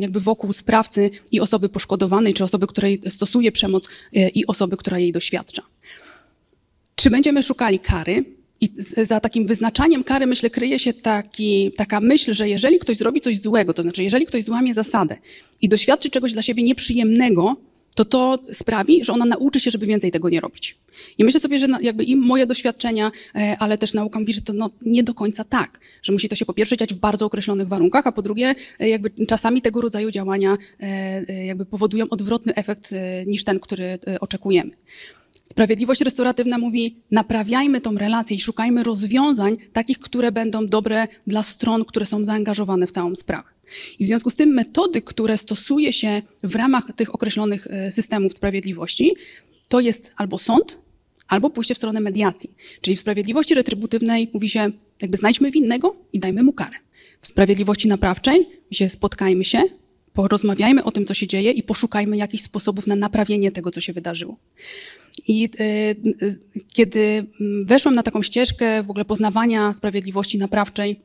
jakby 0.00 0.20
wokół 0.20 0.52
sprawcy 0.52 1.10
i 1.32 1.40
osoby 1.40 1.68
poszkodowanej, 1.68 2.34
czy 2.34 2.44
osoby, 2.44 2.66
której 2.66 3.00
stosuje 3.08 3.52
przemoc 3.52 3.88
i 4.34 4.46
osoby, 4.46 4.76
która 4.76 4.98
jej 4.98 5.12
doświadcza? 5.12 5.62
Czy 6.94 7.10
będziemy 7.10 7.42
szukali 7.42 7.78
kary? 7.78 8.24
I 8.60 8.72
za 9.04 9.20
takim 9.20 9.46
wyznaczaniem 9.46 10.04
kary, 10.04 10.26
myślę, 10.26 10.50
kryje 10.50 10.78
się 10.78 10.92
taki, 10.92 11.72
taka 11.76 12.00
myśl, 12.00 12.34
że 12.34 12.48
jeżeli 12.48 12.78
ktoś 12.78 12.96
zrobi 12.96 13.20
coś 13.20 13.40
złego, 13.40 13.74
to 13.74 13.82
znaczy, 13.82 14.02
jeżeli 14.02 14.26
ktoś 14.26 14.44
złamie 14.44 14.74
zasadę 14.74 15.16
i 15.62 15.68
doświadczy 15.68 16.10
czegoś 16.10 16.32
dla 16.32 16.42
siebie 16.42 16.62
nieprzyjemnego, 16.62 17.56
to 17.94 18.04
to 18.04 18.38
sprawi, 18.52 19.04
że 19.04 19.12
ona 19.12 19.24
nauczy 19.24 19.60
się, 19.60 19.70
żeby 19.70 19.86
więcej 19.86 20.10
tego 20.10 20.28
nie 20.28 20.40
robić. 20.40 20.76
I 21.18 21.24
myślę 21.24 21.40
sobie, 21.40 21.58
że 21.58 21.66
jakby 21.80 22.04
i 22.04 22.16
moje 22.16 22.46
doświadczenia, 22.46 23.10
e, 23.34 23.56
ale 23.58 23.78
też 23.78 23.94
nauka 23.94 24.20
mówi, 24.20 24.34
że 24.34 24.40
to 24.40 24.52
no 24.52 24.70
nie 24.82 25.02
do 25.02 25.14
końca 25.14 25.44
tak, 25.44 25.80
że 26.02 26.12
musi 26.12 26.28
to 26.28 26.36
się 26.36 26.46
po 26.46 26.54
pierwsze 26.54 26.76
dziać 26.76 26.94
w 26.94 26.98
bardzo 26.98 27.26
określonych 27.26 27.68
warunkach, 27.68 28.06
a 28.06 28.12
po 28.12 28.22
drugie 28.22 28.54
e, 28.80 28.88
jakby 28.88 29.10
czasami 29.26 29.62
tego 29.62 29.80
rodzaju 29.80 30.10
działania 30.10 30.58
e, 30.80 31.44
jakby 31.46 31.66
powodują 31.66 32.06
odwrotny 32.10 32.54
efekt 32.54 32.94
niż 33.26 33.44
ten, 33.44 33.60
który 33.60 33.98
oczekujemy. 34.20 34.70
Sprawiedliwość 35.44 36.00
restauratywna 36.00 36.58
mówi, 36.58 36.96
naprawiajmy 37.10 37.80
tą 37.80 37.94
relację 37.94 38.36
i 38.36 38.40
szukajmy 38.40 38.82
rozwiązań 38.82 39.56
takich, 39.72 39.98
które 39.98 40.32
będą 40.32 40.66
dobre 40.66 41.08
dla 41.26 41.42
stron, 41.42 41.84
które 41.84 42.06
są 42.06 42.24
zaangażowane 42.24 42.86
w 42.86 42.92
całą 42.92 43.14
sprawę. 43.14 43.48
I 43.98 44.04
w 44.04 44.08
związku 44.08 44.30
z 44.30 44.36
tym 44.36 44.48
metody, 44.48 45.02
które 45.02 45.38
stosuje 45.38 45.92
się 45.92 46.22
w 46.42 46.54
ramach 46.54 46.84
tych 46.96 47.14
określonych 47.14 47.66
systemów 47.90 48.32
sprawiedliwości, 48.34 49.14
to 49.68 49.80
jest 49.80 50.12
albo 50.16 50.38
sąd, 50.38 50.78
albo 51.28 51.50
pójście 51.50 51.74
w 51.74 51.78
stronę 51.78 52.00
mediacji. 52.00 52.50
Czyli 52.80 52.96
w 52.96 53.00
sprawiedliwości 53.00 53.54
retrybutywnej 53.54 54.30
mówi 54.32 54.48
się, 54.48 54.70
jakby 55.00 55.16
znajdźmy 55.16 55.50
winnego 55.50 55.96
i 56.12 56.18
dajmy 56.18 56.42
mu 56.42 56.52
karę. 56.52 56.76
W 57.20 57.26
sprawiedliwości 57.26 57.88
naprawczej 57.88 58.48
się, 58.70 58.88
spotkajmy 58.88 59.44
się, 59.44 59.62
porozmawiajmy 60.12 60.84
o 60.84 60.90
tym, 60.90 61.06
co 61.06 61.14
się 61.14 61.26
dzieje 61.26 61.50
i 61.50 61.62
poszukajmy 61.62 62.16
jakichś 62.16 62.42
sposobów 62.42 62.86
na 62.86 62.96
naprawienie 62.96 63.52
tego, 63.52 63.70
co 63.70 63.80
się 63.80 63.92
wydarzyło. 63.92 64.36
I 65.28 65.48
y, 66.22 66.38
kiedy 66.72 67.00
mm, 67.40 67.66
weszłam 67.66 67.94
na 67.94 68.02
taką 68.02 68.22
ścieżkę 68.22 68.82
w 68.82 68.90
ogóle 68.90 69.04
poznawania 69.04 69.72
sprawiedliwości 69.72 70.38
naprawczej, 70.38 71.00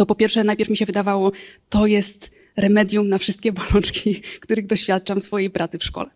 to 0.00 0.06
po 0.06 0.14
pierwsze 0.14 0.44
najpierw 0.44 0.70
mi 0.70 0.76
się 0.76 0.86
wydawało, 0.86 1.32
to 1.68 1.86
jest 1.86 2.30
remedium 2.56 3.08
na 3.08 3.18
wszystkie 3.18 3.52
bolączki, 3.60 4.20
których 4.40 4.66
doświadczam 4.66 5.20
w 5.20 5.22
swojej 5.22 5.50
pracy 5.50 5.78
w 5.78 5.84
szkole. 5.84 6.10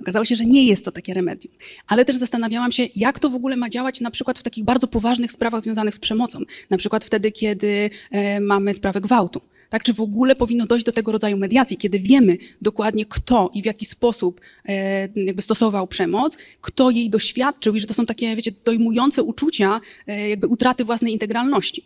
Okazało 0.00 0.24
się, 0.24 0.36
że 0.36 0.44
nie 0.44 0.66
jest 0.66 0.84
to 0.84 0.90
takie 0.90 1.14
remedium. 1.14 1.54
Ale 1.86 2.04
też 2.04 2.16
zastanawiałam 2.16 2.72
się, 2.72 2.86
jak 2.96 3.18
to 3.18 3.30
w 3.30 3.34
ogóle 3.34 3.56
ma 3.56 3.68
działać 3.68 4.00
na 4.00 4.10
przykład 4.10 4.38
w 4.38 4.42
takich 4.42 4.64
bardzo 4.64 4.86
poważnych 4.86 5.32
sprawach 5.32 5.62
związanych 5.62 5.94
z 5.94 5.98
przemocą. 5.98 6.38
Na 6.70 6.76
przykład 6.76 7.04
wtedy, 7.04 7.32
kiedy 7.32 7.90
e, 8.10 8.40
mamy 8.40 8.74
sprawę 8.74 9.00
gwałtu. 9.00 9.40
Tak, 9.70 9.82
czy 9.82 9.94
w 9.94 10.00
ogóle 10.00 10.36
powinno 10.36 10.66
dojść 10.66 10.86
do 10.86 10.92
tego 10.92 11.12
rodzaju 11.12 11.36
mediacji, 11.36 11.76
kiedy 11.76 11.98
wiemy 11.98 12.36
dokładnie 12.62 13.06
kto 13.06 13.50
i 13.54 13.62
w 13.62 13.64
jaki 13.64 13.86
sposób 13.86 14.40
e, 14.64 15.08
jakby 15.14 15.42
stosował 15.42 15.86
przemoc, 15.86 16.38
kto 16.60 16.90
jej 16.90 17.10
doświadczył 17.10 17.74
i 17.74 17.80
że 17.80 17.86
to 17.86 17.94
są 17.94 18.06
takie, 18.06 18.36
wiecie, 18.36 18.50
dojmujące 18.64 19.22
uczucia 19.22 19.80
e, 20.06 20.28
jakby 20.28 20.46
utraty 20.46 20.84
własnej 20.84 21.12
integralności. 21.12 21.84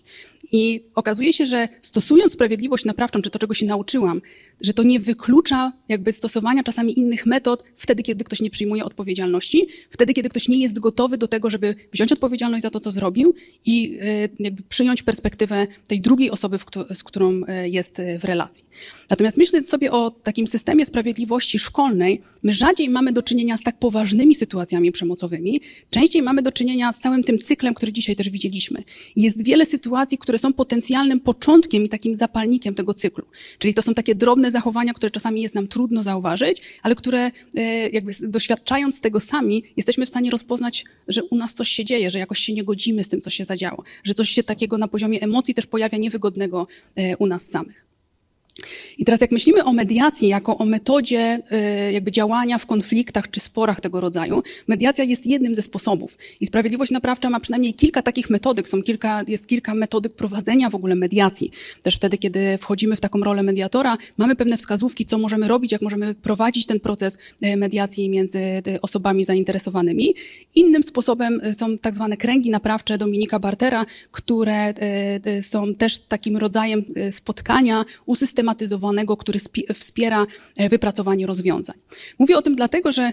I 0.52 0.80
okazuje 0.94 1.32
się, 1.32 1.46
że 1.46 1.68
stosując 1.82 2.32
sprawiedliwość 2.32 2.84
naprawczą, 2.84 3.22
czy 3.22 3.30
to 3.30 3.38
czego 3.38 3.54
się 3.54 3.66
nauczyłam, 3.66 4.22
że 4.60 4.74
to 4.74 4.82
nie 4.82 5.00
wyklucza 5.00 5.72
jakby 5.88 6.12
stosowania 6.12 6.62
czasami 6.62 6.98
innych 6.98 7.26
metod 7.26 7.64
wtedy, 7.76 8.02
kiedy 8.02 8.24
ktoś 8.24 8.40
nie 8.40 8.50
przyjmuje 8.50 8.84
odpowiedzialności, 8.84 9.66
wtedy, 9.90 10.14
kiedy 10.14 10.28
ktoś 10.28 10.48
nie 10.48 10.58
jest 10.58 10.78
gotowy 10.78 11.18
do 11.18 11.28
tego, 11.28 11.50
żeby 11.50 11.74
wziąć 11.92 12.12
odpowiedzialność 12.12 12.62
za 12.62 12.70
to, 12.70 12.80
co 12.80 12.92
zrobił 12.92 13.34
i 13.66 13.98
e, 14.02 14.28
jakby 14.38 14.62
przyjąć 14.62 15.02
perspektywę 15.02 15.66
tej 15.88 16.00
drugiej 16.00 16.30
osoby, 16.30 16.58
z 16.94 17.02
którą 17.02 17.40
e, 17.46 17.68
jest 17.68 18.00
e, 18.00 18.18
w 18.18 18.24
relacji. 18.24 18.64
Natomiast 19.10 19.36
myśląc 19.36 19.68
sobie 19.68 19.92
o 19.92 20.10
takim 20.10 20.46
systemie 20.46 20.86
sprawiedliwości 20.86 21.58
szkolnej, 21.58 22.22
my 22.42 22.52
rzadziej 22.52 22.88
mamy 22.88 23.12
do 23.12 23.22
czynienia 23.22 23.56
z 23.56 23.62
tak 23.62 23.78
poważnymi 23.78 24.34
sytuacjami 24.34 24.92
przemocowymi, 24.92 25.60
częściej 25.90 26.22
mamy 26.22 26.42
do 26.42 26.52
czynienia 26.52 26.92
z 26.92 26.98
całym 26.98 27.24
tym 27.24 27.38
cyklem, 27.38 27.74
który 27.74 27.92
dzisiaj 27.92 28.16
też 28.16 28.30
widzieliśmy. 28.30 28.82
Jest 29.16 29.44
wiele 29.44 29.66
sytuacji, 29.66 30.18
które 30.18 30.38
są 30.38 30.52
potencjalnym 30.52 31.20
początkiem 31.20 31.84
i 31.84 31.88
takim 31.88 32.14
zapalnikiem 32.14 32.74
tego 32.74 32.94
cyklu. 32.94 33.24
Czyli 33.58 33.74
to 33.74 33.82
są 33.82 33.94
takie 33.94 34.14
drobne 34.14 34.50
zachowania, 34.50 34.92
które 34.92 35.10
czasami 35.10 35.42
jest 35.42 35.54
nam 35.54 35.68
trudno 35.68 36.02
zauważyć, 36.02 36.62
ale 36.82 36.94
które 36.94 37.30
e, 37.54 37.88
jakby 37.88 38.12
doświadczając 38.20 39.00
tego 39.00 39.20
sami, 39.20 39.62
jesteśmy 39.76 40.06
w 40.06 40.08
stanie 40.08 40.30
rozpoznać, 40.30 40.84
że 41.08 41.24
u 41.24 41.36
nas 41.36 41.54
coś 41.54 41.68
się 41.68 41.84
dzieje, 41.84 42.10
że 42.10 42.18
jakoś 42.18 42.38
się 42.38 42.52
nie 42.52 42.64
godzimy 42.64 43.04
z 43.04 43.08
tym, 43.08 43.20
co 43.20 43.30
się 43.30 43.44
zadziało, 43.44 43.84
że 44.04 44.14
coś 44.14 44.30
się 44.30 44.42
takiego 44.42 44.78
na 44.78 44.88
poziomie 44.88 45.20
emocji 45.20 45.54
też 45.54 45.66
pojawia 45.66 45.98
niewygodnego 45.98 46.66
e, 46.96 47.16
u 47.16 47.26
nas 47.26 47.50
samych. 47.50 47.93
I 48.98 49.04
teraz 49.04 49.20
jak 49.20 49.30
myślimy 49.30 49.64
o 49.64 49.72
mediacji 49.72 50.28
jako 50.28 50.58
o 50.58 50.64
metodzie 50.64 51.42
y, 51.88 51.92
jakby 51.92 52.12
działania 52.12 52.58
w 52.58 52.66
konfliktach 52.66 53.30
czy 53.30 53.40
sporach 53.40 53.80
tego 53.80 54.00
rodzaju, 54.00 54.42
mediacja 54.68 55.04
jest 55.04 55.26
jednym 55.26 55.54
ze 55.54 55.62
sposobów. 55.62 56.18
I 56.40 56.46
sprawiedliwość 56.46 56.90
naprawcza 56.90 57.30
ma 57.30 57.40
przynajmniej 57.40 57.74
kilka 57.74 58.02
takich 58.02 58.30
metodyk, 58.30 58.68
są 58.68 58.82
kilka, 58.82 59.22
jest 59.28 59.46
kilka 59.46 59.74
metodyk 59.74 60.14
prowadzenia 60.14 60.70
w 60.70 60.74
ogóle 60.74 60.94
mediacji. 60.94 61.50
Też 61.82 61.96
wtedy, 61.96 62.18
kiedy 62.18 62.58
wchodzimy 62.58 62.96
w 62.96 63.00
taką 63.00 63.20
rolę 63.20 63.42
mediatora, 63.42 63.96
mamy 64.16 64.36
pewne 64.36 64.56
wskazówki, 64.56 65.06
co 65.06 65.18
możemy 65.18 65.48
robić, 65.48 65.72
jak 65.72 65.82
możemy 65.82 66.14
prowadzić 66.14 66.66
ten 66.66 66.80
proces 66.80 67.18
y, 67.44 67.56
mediacji 67.56 68.08
między 68.08 68.38
y, 68.38 68.80
osobami 68.82 69.24
zainteresowanymi. 69.24 70.14
Innym 70.54 70.82
sposobem 70.82 71.40
są 71.52 71.78
tak 71.78 71.94
zwane 71.94 72.16
kręgi 72.16 72.50
naprawcze 72.50 72.98
Dominika 72.98 73.38
Bartera, 73.38 73.86
które 74.10 74.74
są 75.40 75.74
też 75.74 75.98
takim 75.98 76.36
rodzajem 76.36 76.84
spotkania 77.10 77.84
usystematyzowanego 78.06 78.43
zautomatyzowanego, 78.44 79.16
który 79.16 79.38
wspiera 79.74 80.26
e, 80.56 80.68
wypracowanie 80.68 81.26
rozwiązań. 81.26 81.76
Mówię 82.18 82.36
o 82.36 82.42
tym 82.42 82.56
dlatego, 82.56 82.92
że 82.92 83.02
e, 83.02 83.12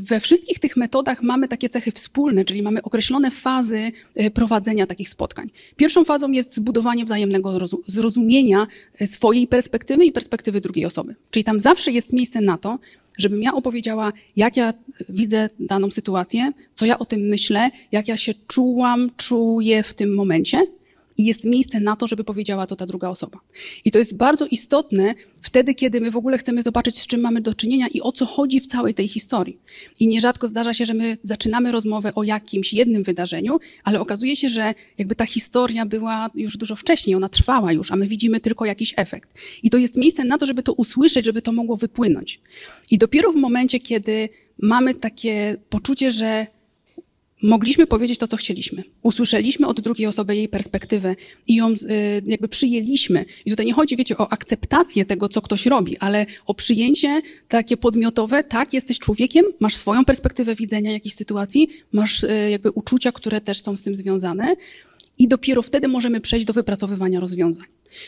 we 0.00 0.20
wszystkich 0.20 0.58
tych 0.58 0.76
metodach 0.76 1.22
mamy 1.22 1.48
takie 1.48 1.68
cechy 1.68 1.92
wspólne, 1.92 2.44
czyli 2.44 2.62
mamy 2.62 2.82
określone 2.82 3.30
fazy 3.30 3.92
e, 4.16 4.30
prowadzenia 4.30 4.86
takich 4.86 5.08
spotkań. 5.08 5.50
Pierwszą 5.76 6.04
fazą 6.04 6.32
jest 6.32 6.54
zbudowanie 6.54 7.04
wzajemnego 7.04 7.58
zrozumienia 7.86 8.66
swojej 9.06 9.46
perspektywy 9.46 10.04
i 10.04 10.12
perspektywy 10.12 10.60
drugiej 10.60 10.86
osoby. 10.86 11.14
Czyli 11.30 11.44
tam 11.44 11.60
zawsze 11.60 11.92
jest 11.92 12.12
miejsce 12.12 12.40
na 12.40 12.58
to, 12.58 12.78
żebym 13.18 13.42
ja 13.42 13.52
opowiedziała, 13.52 14.12
jak 14.36 14.56
ja 14.56 14.72
widzę 15.08 15.50
daną 15.60 15.90
sytuację, 15.90 16.52
co 16.74 16.86
ja 16.86 16.98
o 16.98 17.04
tym 17.04 17.20
myślę, 17.20 17.70
jak 17.92 18.08
ja 18.08 18.16
się 18.16 18.34
czułam, 18.48 19.10
czuję 19.16 19.82
w 19.82 19.94
tym 19.94 20.14
momencie 20.14 20.66
i 21.22 21.24
jest 21.24 21.44
miejsce 21.44 21.80
na 21.80 21.96
to, 21.96 22.06
żeby 22.06 22.24
powiedziała 22.24 22.66
to 22.66 22.76
ta 22.76 22.86
druga 22.86 23.08
osoba. 23.08 23.38
I 23.84 23.90
to 23.90 23.98
jest 23.98 24.16
bardzo 24.16 24.46
istotne 24.46 25.14
wtedy, 25.42 25.74
kiedy 25.74 26.00
my 26.00 26.10
w 26.10 26.16
ogóle 26.16 26.38
chcemy 26.38 26.62
zobaczyć, 26.62 26.98
z 26.98 27.06
czym 27.06 27.20
mamy 27.20 27.40
do 27.40 27.54
czynienia 27.54 27.86
i 27.88 28.00
o 28.00 28.12
co 28.12 28.26
chodzi 28.26 28.60
w 28.60 28.66
całej 28.66 28.94
tej 28.94 29.08
historii. 29.08 29.58
I 30.00 30.06
nierzadko 30.06 30.48
zdarza 30.48 30.74
się, 30.74 30.86
że 30.86 30.94
my 30.94 31.18
zaczynamy 31.22 31.72
rozmowę 31.72 32.10
o 32.14 32.22
jakimś 32.22 32.72
jednym 32.72 33.02
wydarzeniu, 33.02 33.60
ale 33.84 34.00
okazuje 34.00 34.36
się, 34.36 34.48
że 34.48 34.74
jakby 34.98 35.14
ta 35.14 35.26
historia 35.26 35.86
była 35.86 36.30
już 36.34 36.56
dużo 36.56 36.76
wcześniej, 36.76 37.16
ona 37.16 37.28
trwała 37.28 37.72
już, 37.72 37.90
a 37.90 37.96
my 37.96 38.06
widzimy 38.06 38.40
tylko 38.40 38.64
jakiś 38.64 38.94
efekt. 38.96 39.30
I 39.62 39.70
to 39.70 39.78
jest 39.78 39.96
miejsce 39.96 40.24
na 40.24 40.38
to, 40.38 40.46
żeby 40.46 40.62
to 40.62 40.72
usłyszeć, 40.72 41.24
żeby 41.24 41.42
to 41.42 41.52
mogło 41.52 41.76
wypłynąć. 41.76 42.40
I 42.90 42.98
dopiero 42.98 43.32
w 43.32 43.36
momencie, 43.36 43.80
kiedy 43.80 44.28
mamy 44.62 44.94
takie 44.94 45.56
poczucie, 45.70 46.10
że 46.10 46.46
mogliśmy 47.42 47.86
powiedzieć 47.86 48.18
to, 48.18 48.28
co 48.28 48.36
chcieliśmy. 48.36 48.84
Usłyszeliśmy 49.02 49.66
od 49.66 49.80
drugiej 49.80 50.06
osoby 50.06 50.36
jej 50.36 50.48
perspektywę 50.48 51.16
i 51.48 51.54
ją 51.54 51.70
y, 51.70 51.76
jakby 52.26 52.48
przyjęliśmy. 52.48 53.24
I 53.44 53.50
tutaj 53.50 53.66
nie 53.66 53.72
chodzi, 53.72 53.96
wiecie, 53.96 54.18
o 54.18 54.32
akceptację 54.32 55.04
tego, 55.04 55.28
co 55.28 55.42
ktoś 55.42 55.66
robi, 55.66 55.98
ale 55.98 56.26
o 56.46 56.54
przyjęcie 56.54 57.22
takie 57.48 57.76
podmiotowe, 57.76 58.44
tak, 58.44 58.72
jesteś 58.72 58.98
człowiekiem, 58.98 59.44
masz 59.60 59.76
swoją 59.76 60.04
perspektywę 60.04 60.54
widzenia 60.54 60.92
jakiejś 60.92 61.14
sytuacji, 61.14 61.68
masz 61.92 62.24
y, 62.24 62.50
jakby 62.50 62.70
uczucia, 62.70 63.12
które 63.12 63.40
też 63.40 63.62
są 63.62 63.76
z 63.76 63.82
tym 63.82 63.96
związane 63.96 64.56
i 65.18 65.28
dopiero 65.28 65.62
wtedy 65.62 65.88
możemy 65.88 66.20
przejść 66.20 66.46
do 66.46 66.52
wypracowywania 66.52 67.20
rozwiązań. 67.20 67.66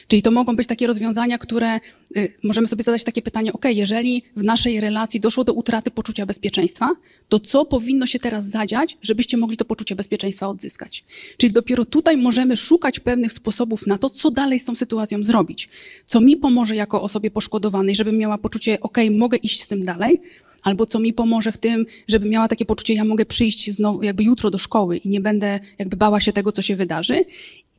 Czyli 0.09 0.23
to 0.23 0.31
mogą 0.31 0.57
być 0.57 0.67
takie 0.67 0.87
rozwiązania, 0.87 1.39
które 1.39 1.81
y, 2.17 2.33
możemy 2.43 2.69
sobie 2.69 2.85
zadać 2.85 3.05
takie 3.05 3.23
pytanie, 3.23 3.53
ok, 3.53 3.65
jeżeli 3.71 4.23
w 4.37 4.43
naszej 4.43 4.81
relacji 4.81 5.21
doszło 5.21 5.45
do 5.45 5.53
utraty 5.53 5.91
poczucia 5.91 6.27
bezpieczeństwa, 6.27 6.91
to 7.29 7.39
co 7.39 7.65
powinno 7.65 8.07
się 8.07 8.19
teraz 8.19 8.47
zadziać, 8.47 8.97
żebyście 9.03 9.37
mogli 9.37 9.57
to 9.57 9.65
poczucie 9.65 9.97
bezpieczeństwa 9.97 10.49
odzyskać? 10.49 11.05
Czyli 11.37 11.53
dopiero 11.53 11.85
tutaj 11.85 12.17
możemy 12.17 12.57
szukać 12.57 13.01
pewnych 13.01 13.33
sposobów 13.33 13.87
na 13.87 13.99
to, 13.99 14.11
co 14.11 14.31
dalej 14.31 14.59
z 14.59 14.65
tą 14.65 14.77
sytuacją 14.77 15.25
zrobić. 15.25 15.69
Co 16.07 16.21
mi 16.21 16.37
pomoże 16.37 16.77
jako 16.77 17.03
osobie 17.03 17.31
poszkodowanej, 17.31 17.97
żebym 17.97 18.19
miała 18.19 18.39
poczucie, 18.39 18.81
ok, 18.81 18.99
mogę 19.11 19.37
iść 19.37 19.63
z 19.63 19.69
tym 19.69 19.85
dalej, 19.85 20.21
albo 20.65 20.87
co 20.87 20.99
mi 20.99 21.13
pomoże 21.13 21.53
w 21.53 21.59
tym, 21.59 21.87
żeby 22.09 22.29
miała 22.29 22.49
takie 22.49 22.65
poczucie, 22.65 22.95
ja 22.95 23.05
mogę 23.05 23.27
przyjść 23.27 23.71
znowu, 23.71 24.03
jakby 24.03 24.25
jutro 24.25 24.51
do 24.51 24.59
szkoły 24.59 24.97
i 24.97 25.09
nie 25.09 25.21
będę 25.21 25.61
jakby 25.79 25.97
bała 25.97 26.21
się 26.21 26.33
tego, 26.33 26.53
co 26.53 26.63
się 26.63 26.77
wydarzy. 26.77 27.25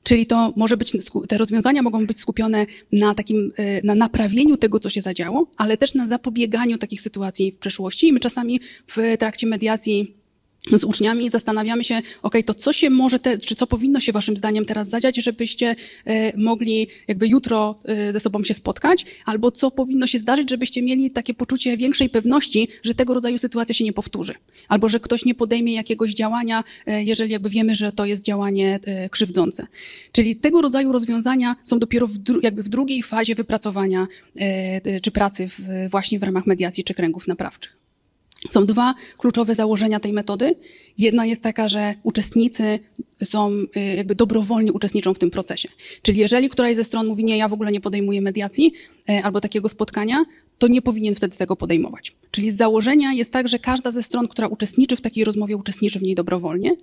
Czyli 0.06 0.26
to 0.26 0.54
może 0.56 0.78
być, 0.78 0.92
te 1.28 1.38
rozwiązania 1.38 1.82
mogą 1.82 2.08
być 2.08 2.20
skupione 2.20 2.66
na 2.92 3.16
takim, 3.16 3.52
e, 3.58 3.82
na 3.82 3.96
naprawieniu 3.96 4.58
tego, 4.58 4.80
co 4.80 4.90
się 4.90 5.02
zadziało, 5.02 5.48
ale 5.58 5.78
też 5.78 5.96
na 5.96 6.08
zapobieganiu 6.08 6.78
takich 6.78 7.02
sytuacji 7.02 7.52
w 7.52 7.60
przeszłości. 7.60 8.08
I 8.08 8.14
my 8.14 8.20
czasami 8.20 8.60
w 8.88 8.98
trakcie 9.20 9.48
mediacji 9.48 10.15
z 10.74 10.84
uczniami 10.84 11.30
zastanawiamy 11.30 11.84
się, 11.84 12.02
ok, 12.22 12.36
to 12.46 12.54
co 12.54 12.74
się 12.74 12.90
może, 12.90 13.20
te, 13.20 13.38
czy 13.38 13.56
co 13.56 13.68
powinno 13.68 14.00
się 14.00 14.12
waszym 14.12 14.38
zdaniem 14.38 14.66
teraz 14.66 14.90
zadziać, 14.90 15.16
żebyście 15.16 15.76
e, 16.06 16.38
mogli 16.38 16.88
jakby 17.08 17.28
jutro 17.28 17.76
e, 17.86 18.14
ze 18.14 18.20
sobą 18.20 18.44
się 18.44 18.54
spotkać, 18.54 19.06
albo 19.26 19.52
co 19.52 19.72
powinno 19.72 20.08
się 20.08 20.20
zdarzyć, 20.20 20.50
żebyście 20.50 20.82
mieli 20.82 21.12
takie 21.12 21.34
poczucie 21.34 21.78
większej 21.78 22.10
pewności, 22.10 22.68
że 22.84 22.96
tego 22.96 23.14
rodzaju 23.14 23.38
sytuacja 23.38 23.76
się 23.76 23.84
nie 23.84 23.94
powtórzy, 23.94 24.34
albo 24.68 24.90
że 24.90 25.00
ktoś 25.00 25.26
nie 25.26 25.36
podejmie 25.36 25.74
jakiegoś 25.74 26.14
działania, 26.14 26.64
e, 26.86 27.04
jeżeli 27.04 27.32
jakby 27.32 27.50
wiemy, 27.50 27.76
że 27.76 27.92
to 27.92 28.06
jest 28.06 28.24
działanie 28.24 28.80
krzywdzące. 29.12 29.68
Czyli 30.12 30.36
tego 30.36 30.62
rodzaju 30.62 30.92
rozwiązania 30.92 31.56
są 31.64 31.80
dopiero 31.80 32.08
w, 32.08 32.18
dru- 32.18 32.40
jakby 32.44 32.64
w 32.64 32.70
drugiej 32.70 33.04
fazie 33.04 33.36
wypracowania 33.36 34.08
czy 35.02 35.12
pracy 35.12 35.48
w, 35.48 35.90
właśnie 35.90 36.20
w 36.20 36.24
ramach 36.24 36.46
mediacji 36.46 36.84
czy 36.84 36.94
kręgów 36.94 37.28
naprawczych. 37.28 37.85
Są 38.50 38.66
dwa 38.66 38.96
kluczowe 39.18 39.56
założenia 39.56 40.00
tej 40.00 40.14
metody. 40.14 40.56
Jedna 40.98 41.26
jest 41.26 41.44
taka, 41.44 41.70
że 41.70 41.94
uczestnicy 42.04 42.80
są 43.24 43.52
y, 43.52 43.80
jakby 43.96 44.16
dobrowolnie 44.16 44.74
uczestniczą 44.74 45.14
w 45.14 45.20
tym 45.20 45.32
procesie. 45.32 45.70
Czyli 46.02 46.20
jeżeli 46.20 46.50
któraś 46.50 46.76
ze 46.76 46.84
stron 46.84 47.08
mówi, 47.08 47.24
nie, 47.24 47.38
ja 47.38 47.50
w 47.50 47.54
ogóle 47.54 47.72
nie 47.72 47.82
podejmuję 47.82 48.22
mediacji 48.22 48.74
y, 49.10 49.24
albo 49.24 49.42
takiego 49.42 49.70
spotkania, 49.70 50.26
to 50.58 50.68
nie 50.68 50.82
powinien 50.82 51.16
wtedy 51.16 51.38
tego 51.38 51.56
podejmować. 51.56 52.16
Czyli 52.32 52.52
z 52.52 52.58
założenia 52.58 53.14
jest 53.14 53.32
tak, 53.32 53.48
że 53.48 53.60
każda 53.60 53.92
ze 53.92 54.04
stron, 54.04 54.28
która 54.28 54.48
uczestniczy 54.48 54.96
w 54.96 55.02
takiej 55.02 55.24
rozmowie, 55.24 55.58
uczestniczy 55.58 56.00
w 56.00 56.04
niej 56.04 56.16
dobrowolnie. 56.16 56.76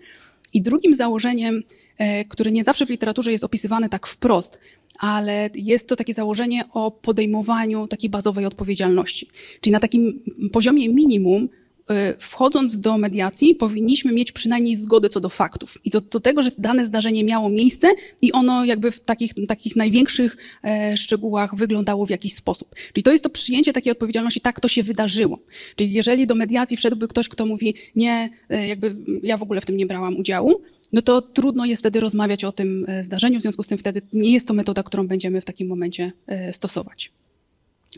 I 0.53 0.63
drugim 0.63 0.95
założeniem, 0.95 1.63
e, 1.99 2.25
które 2.25 2.53
nie 2.53 2.65
zawsze 2.65 2.87
w 2.87 2.91
literaturze 2.91 3.33
jest 3.33 3.45
opisywane 3.45 3.89
tak 3.89 4.07
wprost, 4.07 4.61
ale 4.99 5.51
jest 5.55 5.89
to 5.89 5.97
takie 5.97 6.15
założenie 6.15 6.65
o 6.73 6.91
podejmowaniu 6.91 7.89
takiej 7.89 8.11
bazowej 8.11 8.47
odpowiedzialności. 8.47 9.29
Czyli 9.61 9.73
na 9.73 9.81
takim 9.81 10.23
poziomie 10.53 10.89
minimum, 10.89 11.49
e, 11.91 12.15
wchodząc 12.19 12.81
do 12.81 12.99
mediacji, 12.99 13.55
powinniśmy 13.55 14.13
mieć 14.13 14.33
przynajmniej 14.33 14.77
zgodę 14.77 15.09
co 15.09 15.21
do 15.21 15.29
faktów 15.29 15.79
i 15.85 15.91
co 15.91 16.01
do 16.01 16.21
tego, 16.21 16.43
że 16.43 16.51
dane 16.59 16.87
zdarzenie 16.87 17.25
miało 17.25 17.51
miejsce 17.51 17.89
i 18.23 18.33
ono 18.33 18.65
jakby 18.65 18.91
w 18.91 19.01
takich, 19.01 19.33
takich 19.49 19.77
największych 19.77 20.37
e, 20.65 20.97
szczegółach 20.97 21.57
wyglądało 21.57 22.07
w 22.07 22.11
jakiś 22.11 22.35
sposób. 22.35 22.69
Czyli 22.93 23.05
to 23.05 23.13
jest 23.13 23.25
to 23.25 23.31
przyjęcie 23.31 23.73
takiej 23.73 23.93
odpowiedzialności, 23.93 24.41
tak 24.41 24.61
to 24.61 24.69
się 24.69 24.83
wydarzyło. 24.83 25.39
Czyli 25.77 25.93
jeżeli 25.93 26.27
do 26.27 26.35
mediacji 26.35 26.77
wszedłby 26.77 27.09
ktoś, 27.09 27.29
kto 27.29 27.47
mówi, 27.47 27.75
nie, 27.97 28.31
e, 28.51 28.69
jakby 28.69 28.97
ja 29.23 29.37
w 29.37 29.43
ogóle 29.43 29.61
w 29.61 29.67
tym 29.67 29.77
nie 29.77 29.87
brałam 29.87 30.17
udziału, 30.17 30.63
no 30.93 31.03
to 31.03 31.23
trudno 31.23 31.65
jest 31.65 31.83
wtedy 31.83 32.01
rozmawiać 32.01 32.45
o 32.45 32.53
tym 32.53 32.85
e, 32.89 33.05
zdarzeniu, 33.05 33.39
w 33.39 33.43
związku 33.43 33.63
z 33.63 33.67
tym 33.67 33.79
wtedy 33.79 34.03
nie 34.13 34.33
jest 34.33 34.49
to 34.49 34.55
metoda, 34.55 34.83
którą 34.83 35.09
będziemy 35.09 35.41
w 35.41 35.45
takim 35.45 35.69
momencie 35.69 36.13
e, 36.27 36.53
stosować. 36.53 37.13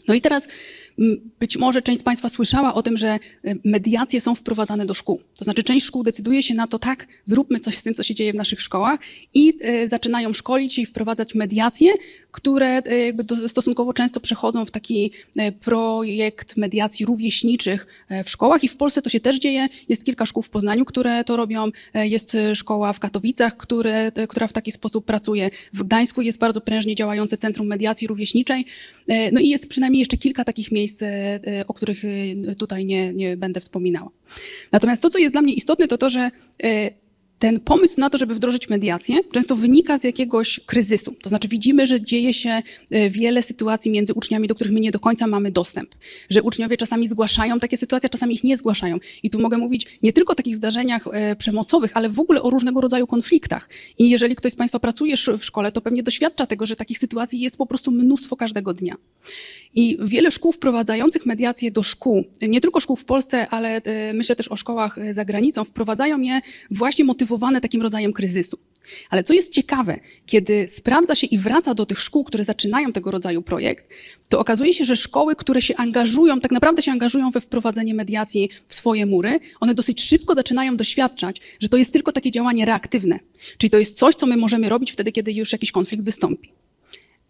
No 0.08 0.14
i 0.14 0.20
teraz 0.20 0.48
być 1.40 1.58
może 1.58 1.82
część 1.82 2.00
z 2.00 2.02
Państwa 2.02 2.28
słyszała 2.28 2.74
o 2.74 2.82
tym, 2.82 2.96
że 2.98 3.08
e, 3.08 3.18
mediacje 3.64 4.20
są 4.20 4.34
wprowadzane 4.34 4.86
do 4.86 4.94
szkół. 4.94 5.20
To 5.38 5.44
znaczy 5.44 5.62
część 5.62 5.86
szkół 5.86 6.02
decyduje 6.02 6.42
się 6.42 6.54
na 6.54 6.66
to, 6.66 6.78
tak, 6.78 7.06
zróbmy 7.24 7.60
coś 7.60 7.76
z 7.76 7.82
tym, 7.82 7.94
co 7.94 8.02
się 8.02 8.14
dzieje 8.14 8.32
w 8.32 8.36
naszych 8.36 8.60
szkołach 8.62 9.00
i 9.34 9.52
e, 9.60 9.88
zaczynają 9.88 10.32
szkolić 10.32 10.78
i 10.78 10.86
wprowadzać 10.86 11.34
mediacje, 11.34 11.92
które 12.30 12.68
e, 12.68 12.98
jakby 12.98 13.48
stosunkowo 13.48 13.92
często 13.92 14.20
przechodzą 14.20 14.64
w 14.64 14.70
taki 14.70 15.10
projekt 15.60 16.56
mediacji 16.56 17.06
rówieśniczych 17.06 18.04
w 18.24 18.30
szkołach 18.30 18.64
i 18.64 18.68
w 18.68 18.76
Polsce 18.76 19.02
to 19.02 19.10
się 19.10 19.20
też 19.20 19.38
dzieje. 19.38 19.68
Jest 19.88 20.04
kilka 20.04 20.26
szkół 20.26 20.42
w 20.42 20.50
Poznaniu, 20.50 20.84
które 20.84 21.24
to 21.24 21.36
robią. 21.36 21.68
Jest 21.94 22.36
szkoła 22.54 22.92
w 22.92 23.00
Katowicach, 23.00 23.56
które, 23.56 24.12
która 24.28 24.46
w 24.46 24.52
taki 24.52 24.72
sposób 24.72 25.04
pracuje. 25.04 25.50
W 25.72 25.82
Gdańsku 25.82 26.22
jest 26.22 26.38
bardzo 26.38 26.60
prężnie 26.60 26.94
działające 26.94 27.36
Centrum 27.36 27.66
Mediacji 27.66 28.06
Rówieśniczej. 28.06 28.66
No 29.32 29.40
i 29.40 29.48
jest 29.48 29.68
przynajmniej 29.68 29.98
jeszcze 29.98 30.16
kilka 30.16 30.44
takich 30.44 30.72
miejsc, 30.72 30.83
e, 31.02 31.64
o 31.68 31.74
których 31.74 32.04
e, 32.04 32.54
tutaj 32.54 32.84
nie, 32.84 33.14
nie 33.14 33.36
będę 33.36 33.60
wspominała. 33.60 34.10
Natomiast 34.72 35.02
to, 35.02 35.10
co 35.10 35.18
jest 35.18 35.34
dla 35.34 35.42
mnie 35.42 35.54
istotne, 35.54 35.88
to 35.88 35.98
to, 35.98 36.10
że 36.10 36.30
e, 36.62 36.90
ten 37.38 37.60
pomysł 37.60 38.00
na 38.00 38.10
to, 38.10 38.18
żeby 38.18 38.34
wdrożyć 38.34 38.68
mediację, 38.68 39.18
często 39.32 39.56
wynika 39.56 39.98
z 39.98 40.04
jakiegoś 40.04 40.60
kryzysu. 40.66 41.16
To 41.22 41.28
znaczy 41.28 41.48
widzimy, 41.48 41.86
że 41.86 42.00
dzieje 42.00 42.34
się 42.34 42.62
e, 42.90 43.10
wiele 43.10 43.42
sytuacji 43.42 43.90
między 43.90 44.14
uczniami, 44.14 44.48
do 44.48 44.54
których 44.54 44.72
my 44.72 44.80
nie 44.80 44.90
do 44.90 45.00
końca 45.00 45.26
mamy 45.26 45.50
dostęp. 45.50 45.94
Że 46.30 46.42
uczniowie 46.42 46.76
czasami 46.76 47.08
zgłaszają 47.08 47.60
takie 47.60 47.76
sytuacje, 47.76 48.08
czasami 48.08 48.34
ich 48.34 48.44
nie 48.44 48.56
zgłaszają. 48.56 48.98
I 49.22 49.30
tu 49.30 49.40
mogę 49.40 49.58
mówić 49.58 49.86
nie 50.02 50.12
tylko 50.12 50.32
o 50.32 50.36
takich 50.36 50.56
zdarzeniach 50.56 51.08
e, 51.12 51.36
przemocowych, 51.36 51.96
ale 51.96 52.08
w 52.08 52.20
ogóle 52.20 52.42
o 52.42 52.50
różnego 52.50 52.80
rodzaju 52.80 53.06
konfliktach. 53.06 53.68
I 53.98 54.10
jeżeli 54.10 54.36
ktoś 54.36 54.52
z 54.52 54.56
Państwa 54.56 54.78
pracuje 54.78 55.16
w 55.38 55.44
szkole, 55.44 55.72
to 55.72 55.80
pewnie 55.80 56.02
doświadcza 56.02 56.46
tego, 56.46 56.66
że 56.66 56.76
takich 56.76 56.98
sytuacji 56.98 57.40
jest 57.40 57.56
po 57.56 57.66
prostu 57.66 57.90
mnóstwo 57.90 58.36
każdego 58.36 58.74
dnia. 58.74 58.94
I 59.74 59.98
wiele 60.00 60.30
szkół 60.30 60.52
wprowadzających 60.52 61.26
mediację 61.26 61.70
do 61.70 61.82
szkół, 61.82 62.24
nie 62.42 62.60
tylko 62.60 62.80
szkół 62.80 62.96
w 62.96 63.04
Polsce, 63.04 63.48
ale 63.48 63.82
e, 63.82 64.12
myślę 64.12 64.36
też 64.36 64.48
o 64.48 64.56
szkołach 64.56 64.96
za 65.10 65.24
granicą, 65.24 65.64
wprowadzają 65.64 66.20
je 66.20 66.40
właśnie 66.70 67.04
takim 67.60 67.82
rodzajem 67.82 68.12
kryzysu. 68.12 68.58
Ale 69.10 69.22
co 69.22 69.32
jest 69.32 69.52
ciekawe, 69.52 70.00
kiedy 70.26 70.68
sprawdza 70.68 71.14
się 71.14 71.26
i 71.26 71.38
wraca 71.38 71.74
do 71.74 71.86
tych 71.86 72.00
szkół, 72.00 72.24
które 72.24 72.44
zaczynają 72.44 72.92
tego 72.92 73.10
rodzaju 73.10 73.42
projekt, 73.42 73.88
to 74.28 74.40
okazuje 74.40 74.74
się, 74.74 74.84
że 74.84 74.96
szkoły, 74.96 75.36
które 75.36 75.62
się 75.62 75.76
angażują, 75.76 76.40
tak 76.40 76.52
naprawdę 76.52 76.82
się 76.82 76.92
angażują 76.92 77.30
we 77.30 77.40
wprowadzenie 77.40 77.94
mediacji 77.94 78.50
w 78.66 78.74
swoje 78.74 79.06
mury, 79.06 79.40
one 79.60 79.74
dosyć 79.74 80.02
szybko 80.02 80.34
zaczynają 80.34 80.76
doświadczać, 80.76 81.40
że 81.60 81.68
to 81.68 81.76
jest 81.76 81.92
tylko 81.92 82.12
takie 82.12 82.30
działanie 82.30 82.64
reaktywne. 82.64 83.18
Czyli 83.58 83.70
to 83.70 83.78
jest 83.78 83.96
coś, 83.96 84.14
co 84.14 84.26
my 84.26 84.36
możemy 84.36 84.68
robić 84.68 84.92
wtedy, 84.92 85.12
kiedy 85.12 85.32
już 85.32 85.52
jakiś 85.52 85.72
konflikt 85.72 86.04
wystąpi. 86.04 86.63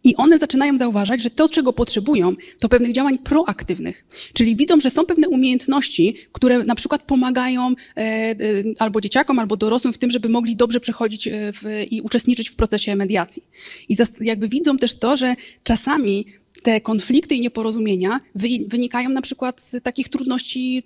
I 0.05 0.17
one 0.17 0.39
zaczynają 0.39 0.79
zauważać, 0.79 1.23
że 1.23 1.31
to, 1.31 1.49
czego 1.49 1.73
potrzebują, 1.73 2.35
to 2.61 2.69
pewnych 2.69 2.93
działań 2.93 3.19
proaktywnych. 3.19 4.05
Czyli 4.33 4.57
widzą, 4.57 4.81
że 4.81 4.91
są 4.91 5.07
pewne 5.07 5.29
umiejętności, 5.29 6.17
które 6.33 6.65
na 6.65 6.75
przykład 6.75 7.03
pomagają 7.03 7.69
e, 7.69 8.01
e, 8.01 8.35
albo 8.79 9.01
dzieciakom, 9.01 9.39
albo 9.39 9.57
dorosłym 9.57 9.93
w 9.93 9.99
tym, 9.99 10.11
żeby 10.11 10.29
mogli 10.29 10.57
dobrze 10.57 10.81
przechodzić 10.81 11.29
e, 11.29 11.33
w, 11.53 11.63
i 11.91 12.01
uczestniczyć 12.01 12.51
w 12.51 12.57
procesie 12.57 12.97
mediacji. 12.97 13.43
I 13.89 13.97
jakby 14.21 14.49
widzą 14.49 14.79
też 14.79 14.99
to, 14.99 15.17
że 15.17 15.35
czasami 15.63 16.27
te 16.65 16.81
konflikty 16.81 17.35
i 17.35 17.41
nieporozumienia 17.41 18.21
wy, 18.35 18.49
wynikają 18.67 19.09
na 19.09 19.23
przykład 19.23 19.63
z 19.63 19.83
takich 19.83 20.09
trudności 20.09 20.79
e, 20.79 20.83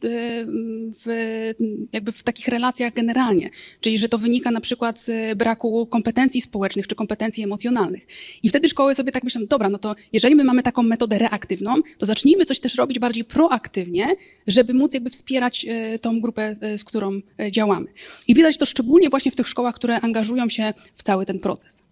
w, 1.05 1.07
jakby 1.93 2.13
w 2.13 2.23
takich 2.23 2.49
relacjach 2.49 2.95
generalnie. 2.95 3.51
Czyli, 3.81 3.99
że 3.99 4.09
to 4.09 4.19
wynika 4.19 4.51
na 4.51 4.61
przykład 4.61 5.01
z 5.01 5.39
braku 5.39 5.87
kompetencji 5.87 6.41
społecznych 6.41 6.89
czy 6.89 6.95
kompetencji 6.95 7.45
emocjonalnych. 7.45 8.07
I 8.43 8.49
wtedy 8.49 8.69
szkoły 8.69 8.95
sobie 8.95 9.13
tak 9.13 9.25
myślą, 9.25 9.41
dobra, 9.51 9.69
no 9.69 9.79
to 9.79 9.95
jeżeli 10.13 10.35
my 10.35 10.45
mamy 10.45 10.63
taką 10.63 10.83
metodę 10.83 11.19
reaktywną, 11.19 11.75
to 11.99 12.07
zacznijmy 12.07 12.45
coś 12.45 12.61
też 12.61 12.75
robić 12.75 12.99
bardziej 12.99 13.25
proaktywnie, 13.25 14.07
żeby 14.47 14.75
móc 14.75 14.95
jakby 14.95 15.11
wspierać 15.11 15.67
e, 15.69 15.99
tą 15.99 16.21
grupę, 16.21 16.57
e, 16.61 16.79
z 16.79 16.85
którą 16.85 17.21
działamy. 17.51 17.87
I 18.29 18.35
widać 18.35 18.59
to 18.59 18.67
szczególnie 18.67 19.09
właśnie 19.09 19.33
w 19.33 19.37
tych 19.37 19.49
szkołach, 19.49 19.75
które 19.75 20.01
angażują 20.01 20.49
się 20.49 20.75
w 20.95 21.03
cały 21.03 21.27
ten 21.27 21.39
proces. 21.41 21.88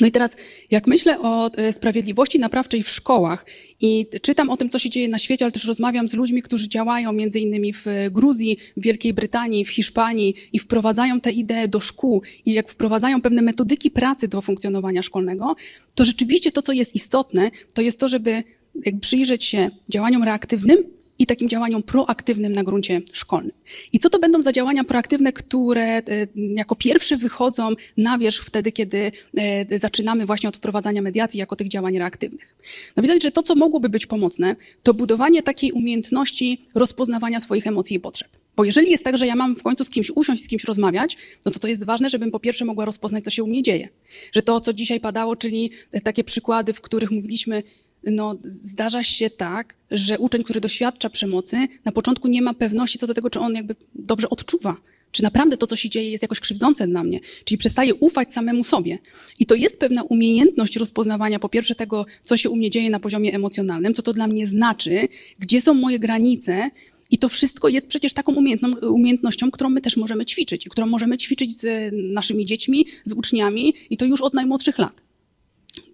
No 0.00 0.06
i 0.06 0.10
teraz, 0.10 0.30
jak 0.70 0.86
myślę 0.86 1.20
o 1.20 1.50
e, 1.52 1.72
sprawiedliwości 1.72 2.38
naprawczej 2.38 2.82
w 2.82 2.88
szkołach 2.88 3.46
i 3.80 4.06
czytam 4.22 4.50
o 4.50 4.56
tym, 4.56 4.70
co 4.70 4.78
się 4.78 4.90
dzieje 4.90 5.08
na 5.08 5.18
świecie, 5.18 5.44
ale 5.44 5.52
też 5.52 5.64
rozmawiam 5.64 6.08
z 6.08 6.14
ludźmi, 6.14 6.42
którzy 6.42 6.68
działają 6.68 7.12
między 7.12 7.40
innymi 7.40 7.72
w 7.72 7.86
e, 7.86 8.10
Gruzji, 8.10 8.56
w 8.76 8.82
Wielkiej 8.82 9.14
Brytanii, 9.14 9.64
w 9.64 9.70
Hiszpanii 9.70 10.34
i 10.52 10.58
wprowadzają 10.58 11.20
te 11.20 11.30
idee 11.30 11.68
do 11.68 11.80
szkół 11.80 12.22
i 12.44 12.52
jak 12.52 12.68
wprowadzają 12.68 13.22
pewne 13.22 13.42
metodyki 13.42 13.90
pracy 13.90 14.28
do 14.28 14.42
funkcjonowania 14.42 15.02
szkolnego, 15.02 15.56
to 15.94 16.04
rzeczywiście 16.04 16.52
to, 16.52 16.62
co 16.62 16.72
jest 16.72 16.94
istotne, 16.94 17.50
to 17.74 17.82
jest 17.82 18.00
to, 18.00 18.08
żeby 18.08 18.42
jak 18.84 19.00
przyjrzeć 19.00 19.44
się 19.44 19.70
działaniom 19.88 20.22
reaktywnym, 20.22 20.95
i 21.18 21.26
takim 21.26 21.48
działaniom 21.48 21.82
proaktywnym 21.82 22.52
na 22.52 22.64
gruncie 22.64 23.02
szkolnym. 23.12 23.52
I 23.92 23.98
co 23.98 24.10
to 24.10 24.18
będą 24.18 24.42
za 24.42 24.52
działania 24.52 24.84
proaktywne, 24.84 25.32
które 25.32 25.82
e, 25.82 26.02
jako 26.36 26.76
pierwsze 26.76 27.16
wychodzą 27.16 27.68
na 27.96 28.18
wierzch 28.18 28.44
wtedy, 28.44 28.72
kiedy 28.72 29.12
e, 29.36 29.78
zaczynamy 29.78 30.26
właśnie 30.26 30.48
od 30.48 30.56
wprowadzania 30.56 31.02
mediacji 31.02 31.40
jako 31.40 31.56
tych 31.56 31.68
działań 31.68 31.98
reaktywnych? 31.98 32.56
No 32.96 33.02
widać, 33.02 33.22
że 33.22 33.32
to, 33.32 33.42
co 33.42 33.54
mogłoby 33.54 33.88
być 33.88 34.06
pomocne, 34.06 34.56
to 34.82 34.94
budowanie 34.94 35.42
takiej 35.42 35.72
umiejętności 35.72 36.62
rozpoznawania 36.74 37.40
swoich 37.40 37.66
emocji 37.66 37.96
i 37.96 38.00
potrzeb. 38.00 38.28
Bo 38.56 38.64
jeżeli 38.64 38.90
jest 38.90 39.04
tak, 39.04 39.18
że 39.18 39.26
ja 39.26 39.34
mam 39.34 39.56
w 39.56 39.62
końcu 39.62 39.84
z 39.84 39.90
kimś 39.90 40.10
usiąść, 40.10 40.44
z 40.44 40.48
kimś 40.48 40.64
rozmawiać, 40.64 41.16
no 41.44 41.52
to 41.52 41.58
to 41.58 41.68
jest 41.68 41.84
ważne, 41.84 42.10
żebym 42.10 42.30
po 42.30 42.40
pierwsze 42.40 42.64
mogła 42.64 42.84
rozpoznać, 42.84 43.24
co 43.24 43.30
się 43.30 43.44
u 43.44 43.46
mnie 43.46 43.62
dzieje. 43.62 43.88
Że 44.32 44.42
to, 44.42 44.60
co 44.60 44.72
dzisiaj 44.72 45.00
padało, 45.00 45.36
czyli 45.36 45.70
takie 46.02 46.24
przykłady, 46.24 46.72
w 46.72 46.80
których 46.80 47.10
mówiliśmy, 47.10 47.62
no, 48.04 48.36
zdarza 48.44 49.02
się 49.02 49.30
tak, 49.30 49.74
że 49.90 50.18
uczeń, 50.18 50.44
który 50.44 50.60
doświadcza 50.60 51.10
przemocy, 51.10 51.56
na 51.84 51.92
początku 51.92 52.28
nie 52.28 52.42
ma 52.42 52.54
pewności 52.54 52.98
co 52.98 53.06
do 53.06 53.14
tego, 53.14 53.30
czy 53.30 53.40
on 53.40 53.54
jakby 53.54 53.76
dobrze 53.94 54.30
odczuwa. 54.30 54.76
Czy 55.12 55.22
naprawdę 55.22 55.56
to, 55.56 55.66
co 55.66 55.76
się 55.76 55.88
dzieje, 55.88 56.10
jest 56.10 56.22
jakoś 56.22 56.40
krzywdzące 56.40 56.86
dla 56.86 57.04
mnie? 57.04 57.20
Czyli 57.44 57.58
przestaje 57.58 57.94
ufać 57.94 58.32
samemu 58.32 58.64
sobie. 58.64 58.98
I 59.38 59.46
to 59.46 59.54
jest 59.54 59.78
pewna 59.78 60.02
umiejętność 60.02 60.76
rozpoznawania, 60.76 61.38
po 61.38 61.48
pierwsze, 61.48 61.74
tego, 61.74 62.06
co 62.20 62.36
się 62.36 62.50
u 62.50 62.56
mnie 62.56 62.70
dzieje 62.70 62.90
na 62.90 63.00
poziomie 63.00 63.34
emocjonalnym, 63.34 63.94
co 63.94 64.02
to 64.02 64.12
dla 64.12 64.26
mnie 64.26 64.46
znaczy, 64.46 65.08
gdzie 65.38 65.60
są 65.60 65.74
moje 65.74 65.98
granice. 65.98 66.70
I 67.10 67.18
to 67.18 67.28
wszystko 67.28 67.68
jest 67.68 67.88
przecież 67.88 68.12
taką 68.12 68.34
umiejętnością, 68.82 69.50
którą 69.50 69.70
my 69.70 69.80
też 69.80 69.96
możemy 69.96 70.26
ćwiczyć, 70.26 70.68
którą 70.68 70.86
możemy 70.86 71.18
ćwiczyć 71.18 71.60
z 71.60 71.92
naszymi 72.14 72.46
dziećmi, 72.46 72.86
z 73.04 73.12
uczniami 73.12 73.74
i 73.90 73.96
to 73.96 74.04
już 74.04 74.20
od 74.20 74.34
najmłodszych 74.34 74.78
lat. 74.78 75.05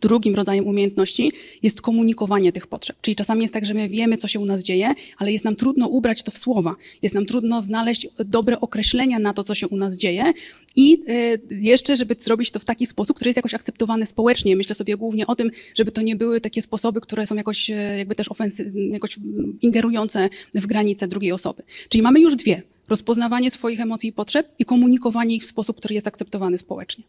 Drugim 0.01 0.35
rodzajem 0.35 0.67
umiejętności 0.67 1.33
jest 1.63 1.81
komunikowanie 1.81 2.53
tych 2.53 2.67
potrzeb. 2.67 2.97
Czyli 3.01 3.17
czasami 3.17 3.43
jest 3.43 3.55
tak, 3.55 3.67
że 3.67 3.75
my 3.75 3.89
wiemy, 3.89 4.17
co 4.17 4.29
się 4.29 4.41
u 4.41 4.45
nas 4.45 4.63
dzieje, 4.63 4.95
ale 5.19 5.33
jest 5.33 5.45
nam 5.45 5.57
trudno 5.57 5.89
ubrać 5.89 6.23
to 6.23 6.31
w 6.31 6.39
słowa. 6.39 6.77
Jest 7.03 7.15
nam 7.15 7.27
trudno 7.27 7.63
znaleźć 7.63 8.09
dobre 8.25 8.61
określenia 8.61 9.19
na 9.19 9.35
to, 9.35 9.45
co 9.45 9.55
się 9.55 9.69
u 9.69 9.77
nas 9.77 9.95
dzieje. 9.95 10.33
I 10.77 10.99
y, 11.11 11.41
jeszcze, 11.51 11.97
żeby 11.97 12.17
zrobić 12.19 12.51
to 12.51 12.59
w 12.59 12.65
taki 12.65 12.87
sposób, 12.87 13.17
który 13.17 13.29
jest 13.29 13.37
jakoś 13.37 13.55
akceptowany 13.55 14.07
społecznie. 14.07 14.57
Myślę 14.57 14.75
sobie 14.75 14.97
głównie 14.97 15.27
o 15.27 15.37
tym, 15.37 15.51
żeby 15.75 15.93
to 15.93 16.03
nie 16.03 16.17
były 16.17 16.41
takie 16.41 16.63
sposoby, 16.63 17.01
które 17.01 17.27
są 17.27 17.35
jakoś 17.35 17.71
y, 17.71 17.75
jakby 17.99 18.15
też 18.15 18.29
ofensy, 18.29 18.73
jakoś 18.93 19.19
ingerujące 19.63 20.29
w 20.55 20.67
granice 20.67 21.09
drugiej 21.09 21.33
osoby. 21.33 21.63
Czyli 21.89 22.03
mamy 22.03 22.21
już 22.21 22.37
dwie. 22.37 22.63
Rozpoznawanie 22.89 23.51
swoich 23.51 23.81
emocji 23.81 24.09
i 24.11 24.13
potrzeb 24.13 24.47
i 24.59 24.65
komunikowanie 24.65 25.37
ich 25.37 25.43
w 25.43 25.47
sposób, 25.47 25.77
który 25.77 25.95
jest 25.95 26.07
akceptowany 26.07 26.59
społecznie. 26.59 27.05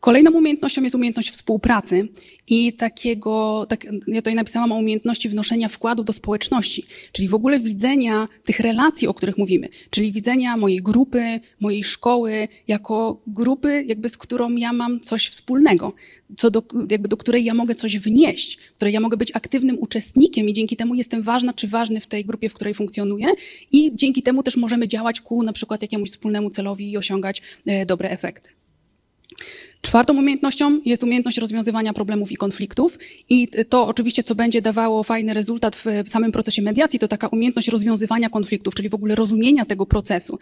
Kolejną 0.00 0.30
umiejętnością 0.30 0.82
jest 0.82 0.94
umiejętność 0.94 1.30
współpracy 1.30 2.08
i 2.46 2.72
takiego, 2.72 3.66
tak, 3.68 3.84
ja 3.84 4.16
tutaj 4.16 4.34
napisałam 4.34 4.72
o 4.72 4.76
umiejętności 4.76 5.28
wnoszenia 5.28 5.68
wkładu 5.68 6.04
do 6.04 6.12
społeczności, 6.12 6.84
czyli 7.12 7.28
w 7.28 7.34
ogóle 7.34 7.60
widzenia 7.60 8.28
tych 8.42 8.60
relacji, 8.60 9.08
o 9.08 9.14
których 9.14 9.38
mówimy, 9.38 9.68
czyli 9.90 10.12
widzenia 10.12 10.56
mojej 10.56 10.78
grupy, 10.78 11.40
mojej 11.60 11.84
szkoły 11.84 12.48
jako 12.68 13.22
grupy, 13.26 13.84
jakby 13.86 14.08
z 14.08 14.16
którą 14.16 14.56
ja 14.56 14.72
mam 14.72 15.00
coś 15.00 15.28
wspólnego, 15.28 15.92
co 16.36 16.50
do, 16.50 16.62
jakby 16.90 17.08
do 17.08 17.16
której 17.16 17.44
ja 17.44 17.54
mogę 17.54 17.74
coś 17.74 17.98
wnieść, 17.98 18.58
której 18.76 18.94
ja 18.94 19.00
mogę 19.00 19.16
być 19.16 19.30
aktywnym 19.34 19.78
uczestnikiem 19.78 20.48
i 20.48 20.52
dzięki 20.52 20.76
temu 20.76 20.94
jestem 20.94 21.22
ważna 21.22 21.52
czy 21.52 21.68
ważny 21.68 22.00
w 22.00 22.06
tej 22.06 22.24
grupie, 22.24 22.48
w 22.48 22.54
której 22.54 22.74
funkcjonuję 22.74 23.26
i 23.72 23.96
dzięki 23.96 24.22
temu 24.22 24.42
też 24.42 24.56
możemy 24.56 24.88
działać 24.88 25.20
ku 25.20 25.42
na 25.42 25.52
przykład 25.52 25.82
jakiemuś 25.82 26.10
wspólnemu 26.10 26.50
celowi 26.50 26.90
i 26.90 26.96
osiągać 26.96 27.42
e, 27.66 27.86
dobre 27.86 28.10
efekty. 28.10 28.50
Czwartą 29.80 30.18
umiejętnością 30.18 30.80
jest 30.84 31.02
umiejętność 31.02 31.38
rozwiązywania 31.38 31.92
problemów 31.92 32.32
i 32.32 32.36
konfliktów 32.36 32.98
i 33.28 33.48
to 33.68 33.86
oczywiście, 33.86 34.22
co 34.22 34.34
będzie 34.34 34.62
dawało 34.62 35.02
fajny 35.02 35.34
rezultat 35.34 35.76
w 35.76 36.10
samym 36.10 36.32
procesie 36.32 36.62
mediacji, 36.62 36.98
to 36.98 37.08
taka 37.08 37.28
umiejętność 37.28 37.68
rozwiązywania 37.68 38.28
konfliktów, 38.28 38.74
czyli 38.74 38.88
w 38.88 38.94
ogóle 38.94 39.14
rozumienia 39.14 39.64
tego 39.64 39.86
procesu. 39.86 40.38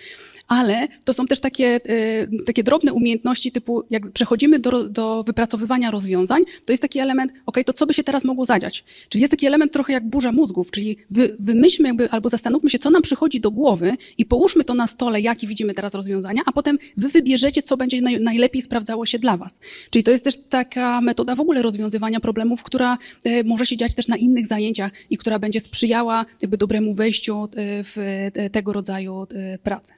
Ale 0.48 0.88
to 1.05 1.12
są 1.12 1.27
też 1.27 1.40
takie, 1.40 1.81
y, 1.87 2.44
takie 2.46 2.62
drobne 2.62 2.92
umiejętności 2.92 3.53
typu, 3.53 3.83
jak 3.90 4.11
przechodzimy 4.11 4.59
do, 4.59 4.88
do 4.88 5.22
wypracowywania 5.24 5.90
rozwiązań, 5.90 6.44
to 6.66 6.72
jest 6.72 6.83
taki 6.83 6.98
element, 6.98 7.33
ok, 7.46 7.59
to 7.66 7.72
co 7.72 7.87
by 7.87 7.94
się 7.94 8.05
teraz 8.05 8.24
mogło 8.24 8.44
zadziać? 8.44 8.85
Czyli 9.09 9.22
jest 9.22 9.31
taki 9.31 9.46
element 9.46 9.72
trochę 9.72 9.92
jak 9.92 10.09
burza 10.09 10.33
mózgów, 10.33 10.70
czyli 10.70 10.96
wy, 11.11 11.37
wymyślmy 11.38 11.88
jakby, 11.88 12.11
albo 12.11 12.29
zastanówmy 12.29 12.70
się, 12.70 12.79
co 12.79 12.90
nam 12.90 13.03
przychodzi 13.03 13.40
do 13.40 13.51
głowy 13.51 13.92
i 14.18 14.27
połóżmy 14.27 14.64
to 14.64 14.74
na 14.74 14.87
stole, 14.87 15.20
jakie 15.20 15.46
widzimy 15.46 15.74
teraz 15.74 15.94
rozwiązania, 15.94 16.42
a 16.46 16.53
potem 16.53 16.79
wy 16.96 17.09
wybierzecie, 17.09 17.62
co 17.62 17.77
będzie 17.77 18.01
naj, 18.01 18.20
najlepiej 18.20 18.62
sprawdzało 18.62 19.07
się 19.07 19.18
dla 19.18 19.28
was. 19.37 19.61
Czyli 19.91 20.05
to 20.05 20.11
jest 20.11 20.25
też 20.25 20.37
taka 20.49 21.01
metoda 21.01 21.35
w 21.35 21.41
ogóle 21.41 21.62
rozwiązywania 21.62 22.21
problemów, 22.21 22.62
która 22.62 22.99
e, 23.25 23.45
może 23.45 23.67
się 23.67 23.77
dziać 23.77 23.95
też 23.95 24.09
na 24.09 24.17
innych 24.17 24.47
zajęciach 24.47 24.93
i 25.11 25.19
która 25.19 25.38
będzie 25.38 25.61
sprzyjała 25.61 26.27
jakby 26.43 26.57
dobremu 26.57 26.95
wejściu 26.95 27.45
e, 27.45 27.49
w 27.85 27.97
e, 28.35 28.51
tego 28.51 28.73
rodzaju 28.73 29.27
pracę. 29.62 29.95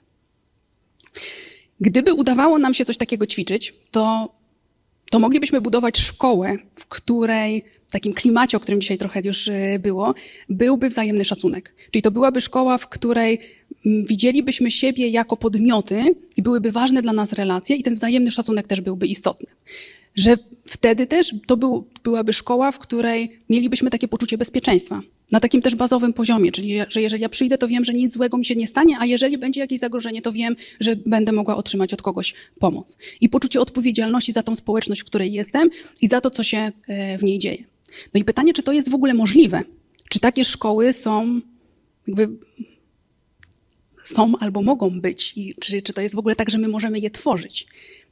Gdyby 1.80 2.12
udawało 2.12 2.58
nam 2.58 2.74
się 2.74 2.84
coś 2.84 2.96
takiego 2.96 3.26
ćwiczyć, 3.26 3.74
to, 3.90 4.34
to 5.10 5.18
moglibyśmy 5.18 5.60
budować 5.60 5.98
szkołę, 5.98 6.56
w 6.74 6.86
której 6.86 7.64
w 7.88 7.92
takim 7.92 8.14
klimacie, 8.14 8.56
o 8.56 8.60
którym 8.60 8.80
dzisiaj 8.80 8.98
trochę 8.98 9.20
już 9.24 9.50
było, 9.78 10.14
byłby 10.48 10.88
wzajemny 10.88 11.24
szacunek. 11.24 11.74
Czyli 11.90 12.02
to 12.02 12.10
byłaby 12.10 12.40
szkoła, 12.40 12.78
w 12.78 12.88
której 12.88 13.40
widzielibyśmy 13.84 14.70
siebie 14.70 15.08
jako 15.08 15.36
podmioty 15.36 16.04
i 16.36 16.42
byłyby 16.42 16.72
ważne 16.72 17.02
dla 17.02 17.12
nas 17.12 17.32
relacje 17.32 17.76
i 17.76 17.82
ten 17.82 17.94
wzajemny 17.94 18.30
szacunek 18.30 18.66
też 18.66 18.80
byłby 18.80 19.06
istotny. 19.06 19.46
Że 20.14 20.36
wtedy 20.66 21.06
też 21.06 21.34
to 21.46 21.56
był, 21.56 21.86
byłaby 22.04 22.32
szkoła, 22.32 22.72
w 22.72 22.78
której 22.78 23.38
mielibyśmy 23.48 23.90
takie 23.90 24.08
poczucie 24.08 24.38
bezpieczeństwa. 24.38 25.00
Na 25.32 25.40
takim 25.40 25.62
też 25.62 25.74
bazowym 25.74 26.12
poziomie, 26.12 26.52
czyli 26.52 26.78
że 26.88 27.02
jeżeli 27.02 27.22
ja 27.22 27.28
przyjdę, 27.28 27.58
to 27.58 27.68
wiem, 27.68 27.84
że 27.84 27.94
nic 27.94 28.12
złego 28.12 28.38
mi 28.38 28.44
się 28.44 28.56
nie 28.56 28.66
stanie, 28.66 28.96
a 28.98 29.06
jeżeli 29.06 29.38
będzie 29.38 29.60
jakieś 29.60 29.80
zagrożenie, 29.80 30.22
to 30.22 30.32
wiem, 30.32 30.56
że 30.80 30.96
będę 30.96 31.32
mogła 31.32 31.56
otrzymać 31.56 31.94
od 31.94 32.02
kogoś 32.02 32.34
pomoc. 32.58 32.98
I 33.20 33.28
poczucie 33.28 33.60
odpowiedzialności 33.60 34.32
za 34.32 34.42
tą 34.42 34.56
społeczność, 34.56 35.00
w 35.00 35.04
której 35.04 35.32
jestem 35.32 35.70
i 36.00 36.08
za 36.08 36.20
to, 36.20 36.30
co 36.30 36.42
się 36.42 36.72
e, 36.88 37.18
w 37.18 37.22
niej 37.22 37.38
dzieje. 37.38 37.64
No 38.14 38.20
i 38.20 38.24
pytanie, 38.24 38.52
czy 38.52 38.62
to 38.62 38.72
jest 38.72 38.90
w 38.90 38.94
ogóle 38.94 39.14
możliwe? 39.14 39.62
Czy 40.08 40.20
takie 40.20 40.44
szkoły 40.44 40.92
są 40.92 41.40
jakby 42.06 42.28
są 44.10 44.32
albo 44.40 44.62
mogą 44.62 45.00
być 45.00 45.32
i 45.36 45.54
czy, 45.60 45.82
czy 45.82 45.92
to 45.92 46.00
jest 46.00 46.14
w 46.14 46.18
ogóle 46.18 46.36
tak, 46.36 46.50
że 46.50 46.58
my 46.58 46.68
możemy 46.68 46.98
je 46.98 47.10
tworzyć. 47.10 47.66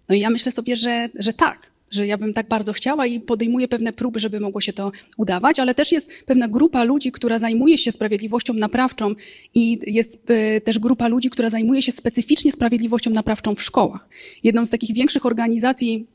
No 0.09 0.15
i 0.15 0.21
ja 0.21 0.31
myślę 0.31 0.53
sobie, 0.53 0.77
że, 0.77 1.09
że 1.15 1.33
tak, 1.33 1.71
że 1.91 2.07
ja 2.07 2.19
bym 2.19 2.33
tak 2.33 2.49
bardzo 2.49 2.73
chciała 2.73 3.07
i 3.07 3.21
podejmuję 3.21 3.69
pewne 3.69 3.93
próby, 3.93 4.21
żeby 4.21 4.41
mogło 4.41 4.61
się 4.61 4.73
to 4.73 4.93
udawać, 5.17 5.59
ale 5.59 5.75
też 5.75 5.93
jest 5.93 6.11
pewna 6.27 6.49
grupa 6.49 6.85
ludzi, 6.85 7.13
która 7.13 7.39
zajmuje 7.39 7.79
się 7.79 7.93
sprawiedliwością 7.93 8.55
naprawczą 8.55 9.15
i 9.55 9.79
jest 9.87 10.31
y, 10.31 10.61
też 10.61 10.79
grupa 10.79 11.09
ludzi, 11.09 11.31
która 11.31 11.51
zajmuje 11.51 11.83
się 11.83 11.93
specyficznie 11.93 12.53
sprawiedliwością 12.53 13.11
naprawczą 13.11 13.55
w 13.55 13.63
szkołach. 13.63 14.09
Jedną 14.43 14.67
z 14.67 14.71
takich 14.71 14.95
większych 14.95 15.27
organizacji 15.27 16.07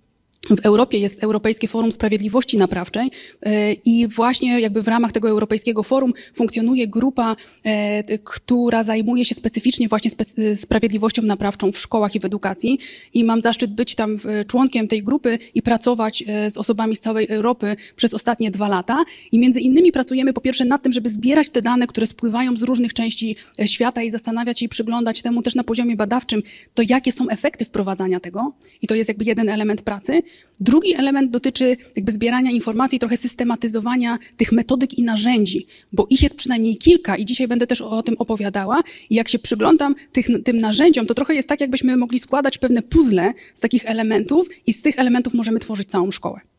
w 0.49 0.65
Europie 0.65 0.97
jest 0.97 1.23
Europejskie 1.23 1.67
Forum 1.67 1.91
Sprawiedliwości 1.91 2.57
Naprawczej 2.57 3.11
e, 3.41 3.73
i 3.73 4.07
właśnie 4.07 4.59
jakby 4.59 4.83
w 4.83 4.87
ramach 4.87 5.11
tego 5.11 5.29
Europejskiego 5.29 5.83
Forum 5.83 6.13
funkcjonuje 6.35 6.87
grupa, 6.87 7.35
e, 7.63 8.17
która 8.17 8.83
zajmuje 8.83 9.25
się 9.25 9.35
specyficznie 9.35 9.87
właśnie 9.87 10.11
sprawiedliwością 10.55 11.21
naprawczą 11.21 11.71
w 11.71 11.77
szkołach 11.77 12.15
i 12.15 12.19
w 12.19 12.25
edukacji. 12.25 12.79
I 13.13 13.23
mam 13.23 13.41
zaszczyt 13.41 13.75
być 13.75 13.95
tam 13.95 14.17
e, 14.25 14.45
członkiem 14.45 14.87
tej 14.87 15.03
grupy 15.03 15.39
i 15.53 15.61
pracować 15.61 16.23
z 16.49 16.57
osobami 16.57 16.95
z 16.95 16.99
całej 16.99 17.27
Europy 17.29 17.75
przez 17.95 18.13
ostatnie 18.13 18.51
dwa 18.51 18.67
lata. 18.67 19.03
I 19.31 19.39
między 19.39 19.59
innymi 19.59 19.91
pracujemy 19.91 20.33
po 20.33 20.41
pierwsze 20.41 20.65
nad 20.65 20.83
tym, 20.83 20.93
żeby 20.93 21.09
zbierać 21.09 21.49
te 21.49 21.61
dane, 21.61 21.87
które 21.87 22.07
spływają 22.07 22.57
z 22.57 22.61
różnych 22.61 22.93
części 22.93 23.35
świata 23.65 24.03
i 24.03 24.09
zastanawiać 24.09 24.59
się 24.59 24.65
i 24.65 24.69
przyglądać 24.69 25.21
temu 25.21 25.41
też 25.41 25.55
na 25.55 25.63
poziomie 25.63 25.95
badawczym, 25.95 26.43
to 26.73 26.83
jakie 26.89 27.11
są 27.11 27.29
efekty 27.29 27.65
wprowadzania 27.65 28.19
tego. 28.19 28.51
I 28.81 28.87
to 28.87 28.95
jest 28.95 29.07
jakby 29.07 29.25
jeden 29.25 29.49
element 29.49 29.81
pracy. 29.81 30.21
Drugi 30.59 30.93
element 30.93 31.31
dotyczy 31.31 31.77
jakby 31.95 32.11
zbierania 32.11 32.51
informacji, 32.51 32.99
trochę 32.99 33.17
systematyzowania 33.17 34.19
tych 34.37 34.51
metodyk 34.51 34.93
i 34.93 35.03
narzędzi, 35.03 35.67
bo 35.93 36.07
ich 36.09 36.21
jest 36.21 36.35
przynajmniej 36.35 36.77
kilka 36.77 37.15
i 37.15 37.25
dzisiaj 37.25 37.47
będę 37.47 37.67
też 37.67 37.81
o 37.81 38.01
tym 38.01 38.15
opowiadała. 38.19 38.83
I 39.09 39.15
jak 39.15 39.29
się 39.29 39.39
przyglądam 39.39 39.95
tych, 40.11 40.27
tym 40.45 40.57
narzędziom, 40.57 41.05
to 41.05 41.13
trochę 41.13 41.35
jest 41.35 41.47
tak, 41.47 41.61
jakbyśmy 41.61 41.97
mogli 41.97 42.19
składać 42.19 42.57
pewne 42.57 42.81
puzzle 42.81 43.33
z 43.55 43.59
takich 43.59 43.85
elementów 43.85 44.47
i 44.67 44.73
z 44.73 44.81
tych 44.81 44.99
elementów 44.99 45.33
możemy 45.33 45.59
tworzyć 45.59 45.89
całą 45.89 46.11
szkołę. 46.11 46.52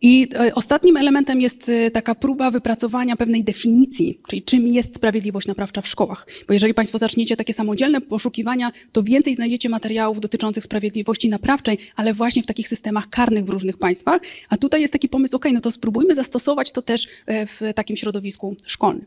I 0.00 0.28
e, 0.34 0.54
ostatnim 0.54 0.96
elementem 0.96 1.40
jest 1.40 1.68
e, 1.68 1.90
taka 1.90 2.14
próba 2.14 2.50
wypracowania 2.50 3.16
pewnej 3.16 3.44
definicji, 3.44 4.18
czyli 4.28 4.42
czym 4.42 4.68
jest 4.68 4.94
sprawiedliwość 4.94 5.48
naprawcza 5.48 5.82
w 5.82 5.88
szkołach. 5.88 6.26
Bo 6.48 6.54
jeżeli 6.54 6.74
Państwo 6.74 6.98
zaczniecie 6.98 7.36
takie 7.36 7.54
samodzielne 7.54 8.00
poszukiwania, 8.00 8.72
to 8.92 9.02
więcej 9.02 9.34
znajdziecie 9.34 9.68
materiałów 9.68 10.20
dotyczących 10.20 10.64
sprawiedliwości 10.64 11.28
naprawczej, 11.28 11.78
ale 11.96 12.14
właśnie 12.14 12.42
w 12.42 12.46
takich 12.46 12.68
systemach 12.68 13.08
karnych 13.10 13.44
w 13.44 13.48
różnych 13.48 13.78
państwach. 13.78 14.20
A 14.48 14.56
tutaj 14.56 14.80
jest 14.80 14.92
taki 14.92 15.08
pomysł, 15.08 15.36
ok, 15.36 15.44
no 15.52 15.60
to 15.60 15.70
spróbujmy 15.70 16.14
zastosować 16.14 16.72
to 16.72 16.82
też 16.82 17.08
e, 17.26 17.46
w 17.46 17.60
takim 17.74 17.96
środowisku 17.96 18.56
szkolnym. 18.66 19.06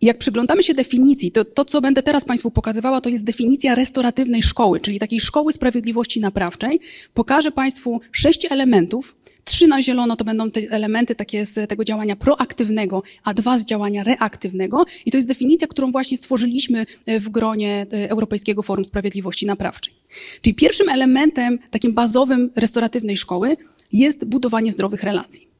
I 0.00 0.06
jak 0.06 0.18
przyglądamy 0.18 0.62
się 0.62 0.74
definicji, 0.74 1.32
to, 1.32 1.44
to 1.44 1.64
co 1.64 1.80
będę 1.80 2.02
teraz 2.02 2.24
Państwu 2.24 2.50
pokazywała, 2.50 3.00
to 3.00 3.08
jest 3.08 3.24
definicja 3.24 3.74
restauratywnej 3.74 4.42
szkoły, 4.42 4.80
czyli 4.80 4.98
takiej 4.98 5.20
szkoły 5.20 5.52
sprawiedliwości 5.52 6.20
naprawczej. 6.20 6.80
Pokażę 7.14 7.50
Państwu 7.50 8.00
sześć 8.12 8.46
elementów, 8.50 9.16
Trzy 9.48 9.66
na 9.66 9.82
zielono 9.82 10.16
to 10.16 10.24
będą 10.24 10.50
te 10.50 10.60
elementy 10.70 11.14
takie 11.14 11.46
z 11.46 11.68
tego 11.68 11.84
działania 11.84 12.16
proaktywnego, 12.16 13.02
a 13.24 13.34
dwa 13.34 13.58
z 13.58 13.64
działania 13.64 14.04
reaktywnego. 14.04 14.84
I 15.06 15.10
to 15.10 15.18
jest 15.18 15.28
definicja, 15.28 15.66
którą 15.66 15.92
właśnie 15.92 16.16
stworzyliśmy 16.16 16.86
e, 17.06 17.20
w 17.20 17.28
gronie 17.28 17.86
e, 17.92 18.10
Europejskiego 18.10 18.62
Forum 18.62 18.84
Sprawiedliwości 18.84 19.46
Naprawczej. 19.46 19.94
Czyli 20.42 20.54
pierwszym 20.54 20.88
elementem, 20.88 21.58
takim 21.70 21.92
bazowym 21.92 22.50
restauratywnej 22.56 23.16
szkoły 23.16 23.56
jest 23.92 24.24
budowanie 24.24 24.72
zdrowych 24.72 25.02
relacji. 25.02 25.57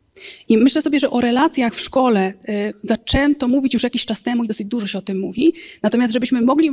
I 0.48 0.58
myślę 0.58 0.82
sobie, 0.82 0.98
że 0.98 1.10
o 1.10 1.20
relacjach 1.20 1.74
w 1.74 1.80
szkole 1.80 2.32
y, 2.48 2.72
zaczęto 2.82 3.48
mówić 3.48 3.74
już 3.74 3.82
jakiś 3.82 4.04
czas 4.04 4.22
temu 4.22 4.44
i 4.44 4.48
dosyć 4.48 4.66
dużo 4.66 4.86
się 4.86 4.98
o 4.98 5.02
tym 5.02 5.20
mówi. 5.20 5.52
Natomiast 5.82 6.12
żebyśmy 6.12 6.42
mogli 6.42 6.70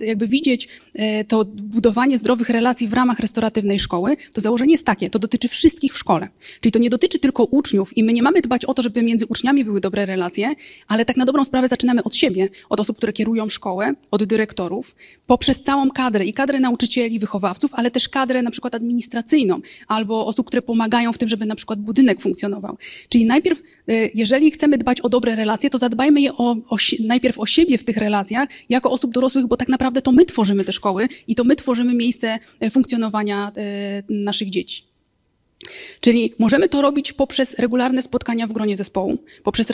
y, 0.00 0.06
jakby 0.06 0.26
widzieć 0.26 0.68
y, 0.94 1.24
to 1.28 1.44
budowanie 1.44 2.18
zdrowych 2.18 2.48
relacji 2.48 2.88
w 2.88 2.92
ramach 2.92 3.20
restauratywnej 3.20 3.78
szkoły, 3.78 4.16
to 4.34 4.40
założenie 4.40 4.72
jest 4.72 4.86
takie, 4.86 5.10
to 5.10 5.18
dotyczy 5.18 5.48
wszystkich 5.48 5.94
w 5.94 5.98
szkole. 5.98 6.28
Czyli 6.60 6.72
to 6.72 6.78
nie 6.78 6.90
dotyczy 6.90 7.18
tylko 7.18 7.44
uczniów 7.44 7.96
i 7.96 8.04
my 8.04 8.12
nie 8.12 8.22
mamy 8.22 8.40
dbać 8.40 8.64
o 8.64 8.74
to, 8.74 8.82
żeby 8.82 9.02
między 9.02 9.26
uczniami 9.26 9.64
były 9.64 9.80
dobre 9.80 10.06
relacje, 10.06 10.54
ale 10.88 11.04
tak 11.04 11.16
na 11.16 11.24
dobrą 11.24 11.44
sprawę 11.44 11.68
zaczynamy 11.68 12.04
od 12.04 12.16
siebie, 12.16 12.48
od 12.68 12.80
osób, 12.80 12.96
które 12.96 13.12
kierują 13.12 13.48
szkołę, 13.48 13.94
od 14.10 14.24
dyrektorów, 14.24 14.94
poprzez 15.26 15.62
całą 15.62 15.90
kadrę 15.90 16.24
i 16.26 16.32
kadrę 16.32 16.60
nauczycieli, 16.60 17.18
wychowawców, 17.18 17.74
ale 17.74 17.90
też 17.90 18.08
kadrę 18.08 18.42
na 18.42 18.50
przykład 18.50 18.74
administracyjną 18.74 19.60
albo 19.88 20.26
osób, 20.26 20.46
które 20.46 20.62
pomagają 20.62 21.12
w 21.12 21.18
tym, 21.18 21.28
żeby 21.28 21.46
na 21.46 21.54
przykład 21.54 21.80
budynek 21.80 22.20
funkcjonował. 22.20 22.76
Czyli 23.08 23.24
najpierw, 23.26 23.62
y, 23.90 24.10
jeżeli 24.14 24.50
chcemy 24.50 24.78
dbać 24.78 25.00
o 25.00 25.08
dobre 25.08 25.34
relacje, 25.34 25.70
to 25.70 25.78
zadbajmy 25.78 26.20
je 26.20 26.32
o, 26.32 26.56
o, 26.68 26.76
najpierw 27.06 27.38
o 27.38 27.46
siebie 27.46 27.78
w 27.78 27.84
tych 27.84 27.96
relacjach, 27.96 28.48
jako 28.68 28.90
osób 28.90 29.12
dorosłych, 29.12 29.46
bo 29.46 29.56
tak 29.56 29.68
naprawdę 29.68 30.02
to 30.02 30.12
my 30.12 30.24
tworzymy 30.26 30.64
te 30.64 30.72
szkoły 30.72 31.08
i 31.28 31.34
to 31.34 31.44
my 31.44 31.56
tworzymy 31.56 31.94
miejsce 31.94 32.38
y, 32.62 32.70
funkcjonowania 32.70 33.52
y, 33.56 34.04
naszych 34.08 34.50
dzieci. 34.50 34.93
Czyli 36.00 36.34
możemy 36.38 36.68
to 36.68 36.82
robić 36.82 37.12
poprzez 37.12 37.54
regularne 37.54 38.02
spotkania 38.02 38.46
w 38.46 38.52
gronie 38.52 38.76
zespołu, 38.76 39.18
poprzez 39.42 39.70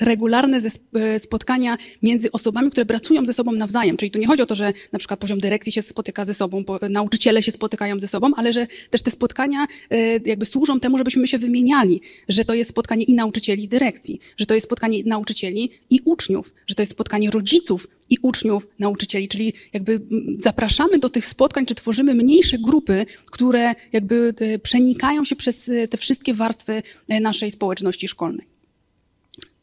regularne 0.00 0.60
e, 0.94 1.18
spotkania 1.18 1.78
między 2.02 2.32
osobami, 2.32 2.70
które 2.70 2.86
pracują 2.86 3.26
ze 3.26 3.32
sobą 3.32 3.52
nawzajem. 3.52 3.96
Czyli 3.96 4.10
tu 4.10 4.18
nie 4.18 4.26
chodzi 4.26 4.42
o 4.42 4.46
to, 4.46 4.54
że 4.54 4.72
na 4.92 4.98
przykład 4.98 5.20
poziom 5.20 5.40
dyrekcji 5.40 5.72
się 5.72 5.82
spotyka 5.82 6.24
ze 6.24 6.34
sobą, 6.34 6.64
nauczyciele 6.90 7.42
się 7.42 7.52
spotykają 7.52 8.00
ze 8.00 8.08
sobą, 8.08 8.30
ale 8.36 8.52
że 8.52 8.66
też 8.90 9.02
te 9.02 9.10
spotkania 9.10 9.66
e, 9.90 9.96
jakby 10.24 10.46
służą 10.46 10.80
temu, 10.80 10.98
żebyśmy 10.98 11.28
się 11.28 11.38
wymieniali, 11.38 12.00
że 12.28 12.44
to 12.44 12.54
jest 12.54 12.70
spotkanie 12.70 13.04
i 13.04 13.14
nauczycieli, 13.14 13.64
i 13.64 13.68
dyrekcji, 13.68 14.20
że 14.36 14.46
to 14.46 14.54
jest 14.54 14.66
spotkanie 14.66 15.02
nauczycieli 15.06 15.70
i 15.90 16.00
uczniów, 16.04 16.54
że 16.66 16.74
to 16.74 16.82
jest 16.82 16.92
spotkanie 16.92 17.30
rodziców, 17.30 17.88
i 18.10 18.16
uczniów, 18.22 18.68
nauczycieli, 18.78 19.28
czyli 19.28 19.52
jakby 19.72 20.00
zapraszamy 20.38 20.98
do 20.98 21.08
tych 21.08 21.26
spotkań, 21.26 21.66
czy 21.66 21.74
tworzymy 21.74 22.14
mniejsze 22.14 22.58
grupy, 22.58 23.06
które 23.32 23.74
jakby 23.92 24.34
e, 24.40 24.58
przenikają 24.58 25.24
się 25.24 25.36
przez 25.36 25.68
e, 25.68 25.88
te 25.88 25.96
wszystkie 25.96 26.34
warstwy 26.34 26.82
e, 27.08 27.20
naszej 27.20 27.50
społeczności 27.50 28.08
szkolnej. 28.08 28.55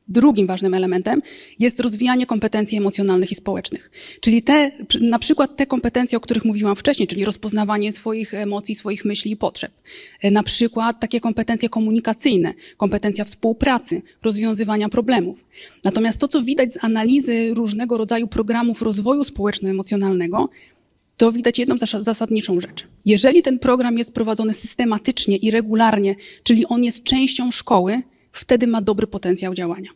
Drugim 0.08 0.48
ważnym 0.48 0.74
elementem 0.74 1.22
jest 1.60 1.80
rozwijanie 1.80 2.26
kompetencji 2.26 2.78
emocjonalnych 2.78 3.32
i 3.32 3.36
społecznych. 3.36 3.92
Czyli 4.20 4.44
te, 4.44 4.72
na 5.02 5.20
przykład 5.20 5.56
te 5.56 5.66
kompetencje, 5.66 6.18
o 6.18 6.22
których 6.22 6.46
mówiłam 6.46 6.76
wcześniej, 6.76 7.08
czyli 7.08 7.26
rozpoznawanie 7.26 7.92
swoich 7.92 8.34
emocji, 8.34 8.76
swoich 8.76 9.06
myśli 9.06 9.32
i 9.32 9.38
potrzeb. 9.38 9.72
E, 10.22 10.32
na 10.32 10.44
przykład 10.44 11.00
takie 11.00 11.22
kompetencje 11.22 11.70
komunikacyjne, 11.70 12.54
kompetencja 12.78 13.26
współpracy, 13.26 14.02
rozwiązywania 14.24 14.90
problemów. 14.90 15.46
Natomiast 15.84 16.20
to, 16.20 16.28
co 16.28 16.42
widać 16.42 16.74
z 16.74 16.84
analizy 16.84 17.54
różnego 17.54 17.98
rodzaju 17.98 18.28
programów 18.28 18.82
rozwoju 18.82 19.24
społeczno-emocjonalnego, 19.24 20.50
to 21.18 21.32
widać 21.32 21.60
jedną 21.60 21.76
zasadniczą 22.00 22.60
rzecz. 22.60 22.88
Jeżeli 23.06 23.42
ten 23.42 23.60
program 23.60 23.98
jest 23.98 24.14
prowadzony 24.14 24.54
systematycznie 24.54 25.38
i 25.38 25.52
regularnie, 25.52 26.16
czyli 26.44 26.66
on 26.66 26.84
jest 26.84 27.04
częścią 27.04 27.52
szkoły, 27.52 28.02
wtedy 28.34 28.68
ma 28.68 28.82
dobry 28.82 29.08
potencjał 29.08 29.54
działania. 29.54 29.90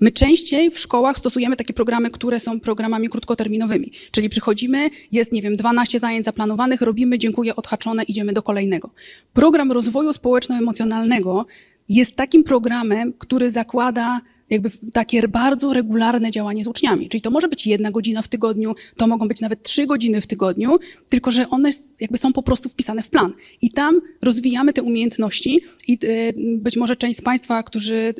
My 0.00 0.10
częściej 0.10 0.70
w 0.70 0.78
szkołach 0.78 1.18
stosujemy 1.18 1.56
takie 1.56 1.72
programy, 1.72 2.10
które 2.10 2.40
są 2.40 2.60
programami 2.60 3.08
krótkoterminowymi. 3.08 3.92
Czyli 4.10 4.28
przychodzimy, 4.28 4.90
jest, 5.12 5.32
nie 5.32 5.42
wiem, 5.42 5.56
12 5.56 6.00
zajęć 6.00 6.24
zaplanowanych, 6.24 6.80
robimy, 6.80 7.18
dziękuję, 7.18 7.56
odhaczone, 7.56 8.02
idziemy 8.02 8.32
do 8.32 8.42
kolejnego. 8.42 8.90
Program 9.32 9.72
rozwoju 9.72 10.12
społeczno-emocjonalnego 10.12 11.46
jest 11.88 12.16
takim 12.16 12.44
programem, 12.44 13.12
który 13.12 13.50
zakłada 13.50 14.20
jakby 14.52 14.70
takie 14.92 15.28
bardzo 15.28 15.72
regularne 15.72 16.30
działanie 16.30 16.64
z 16.64 16.66
uczniami. 16.66 17.08
Czyli 17.08 17.20
to 17.20 17.30
może 17.30 17.48
być 17.48 17.66
jedna 17.66 17.90
godzina 17.90 18.22
w 18.22 18.28
tygodniu, 18.28 18.74
to 18.96 19.06
mogą 19.06 19.28
być 19.28 19.40
nawet 19.40 19.62
trzy 19.62 19.86
godziny 19.86 20.20
w 20.20 20.26
tygodniu, 20.26 20.78
tylko 21.08 21.30
że 21.30 21.50
one 21.50 21.70
jakby 22.00 22.18
są 22.18 22.32
po 22.32 22.42
prostu 22.42 22.68
wpisane 22.68 23.02
w 23.02 23.10
plan. 23.10 23.32
I 23.62 23.70
tam 23.70 24.00
rozwijamy 24.22 24.72
te 24.72 24.82
umiejętności 24.82 25.60
i 25.88 25.92
e, 25.92 26.32
być 26.56 26.76
może 26.76 26.96
część 26.96 27.18
z 27.18 27.22
Państwa, 27.22 27.62
którzy 27.62 27.94
e, 27.94 28.14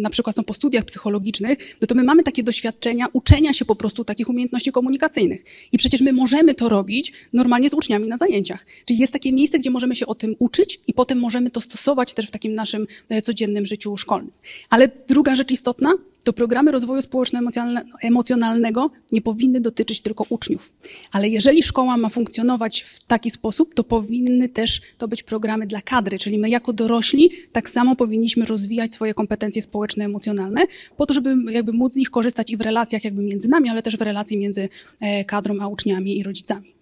na 0.00 0.10
przykład 0.10 0.36
są 0.36 0.44
po 0.44 0.54
studiach 0.54 0.84
psychologicznych, 0.84 1.76
no 1.80 1.86
to 1.86 1.94
my 1.94 2.04
mamy 2.04 2.22
takie 2.22 2.42
doświadczenia 2.42 3.06
uczenia 3.12 3.52
się 3.52 3.64
po 3.64 3.76
prostu 3.76 4.04
takich 4.04 4.28
umiejętności 4.28 4.72
komunikacyjnych. 4.72 5.44
I 5.72 5.78
przecież 5.78 6.00
my 6.00 6.12
możemy 6.12 6.54
to 6.54 6.68
robić 6.68 7.12
normalnie 7.32 7.70
z 7.70 7.74
uczniami 7.74 8.08
na 8.08 8.16
zajęciach. 8.16 8.66
Czyli 8.84 8.98
jest 8.98 9.12
takie 9.12 9.32
miejsce, 9.32 9.58
gdzie 9.58 9.70
możemy 9.70 9.96
się 9.96 10.06
o 10.06 10.14
tym 10.14 10.34
uczyć 10.38 10.80
i 10.86 10.94
potem 10.94 11.18
możemy 11.18 11.50
to 11.50 11.60
stosować 11.60 12.14
też 12.14 12.26
w 12.26 12.30
takim 12.30 12.54
naszym 12.54 12.86
e, 13.08 13.22
codziennym 13.22 13.66
życiu 13.66 13.96
szkolnym. 13.96 14.32
Ale 14.70 14.88
druga 15.08 15.36
rzecz 15.36 15.50
istotna, 15.50 15.67
istotna, 15.68 15.94
to 16.24 16.32
programy 16.32 16.72
rozwoju 16.72 17.02
społeczno-emocjonalnego 17.02 18.90
nie 19.12 19.22
powinny 19.22 19.60
dotyczyć 19.60 20.00
tylko 20.00 20.24
uczniów. 20.28 20.72
Ale 21.12 21.28
jeżeli 21.28 21.62
szkoła 21.62 21.96
ma 21.96 22.08
funkcjonować 22.08 22.82
w 22.82 23.04
taki 23.04 23.30
sposób, 23.30 23.74
to 23.74 23.84
powinny 23.84 24.48
też 24.48 24.80
to 24.98 25.08
być 25.08 25.22
programy 25.22 25.66
dla 25.66 25.80
kadry, 25.80 26.18
czyli 26.18 26.38
my 26.38 26.50
jako 26.50 26.72
dorośli 26.72 27.30
tak 27.52 27.70
samo 27.70 27.96
powinniśmy 27.96 28.46
rozwijać 28.46 28.94
swoje 28.94 29.14
kompetencje 29.14 29.62
społeczno-emocjonalne, 29.62 30.66
po 30.96 31.06
to, 31.06 31.14
żeby 31.14 31.36
jakby 31.52 31.72
móc 31.72 31.92
z 31.92 31.96
nich 31.96 32.10
korzystać 32.10 32.50
i 32.50 32.56
w 32.56 32.60
relacjach 32.60 33.04
jakby 33.04 33.22
między 33.22 33.48
nami, 33.48 33.68
ale 33.68 33.82
też 33.82 33.96
w 33.96 34.02
relacji 34.02 34.38
między 34.38 34.68
e, 35.00 35.24
kadrą 35.24 35.54
a 35.60 35.66
uczniami 35.66 36.18
i 36.18 36.22
rodzicami. 36.22 36.77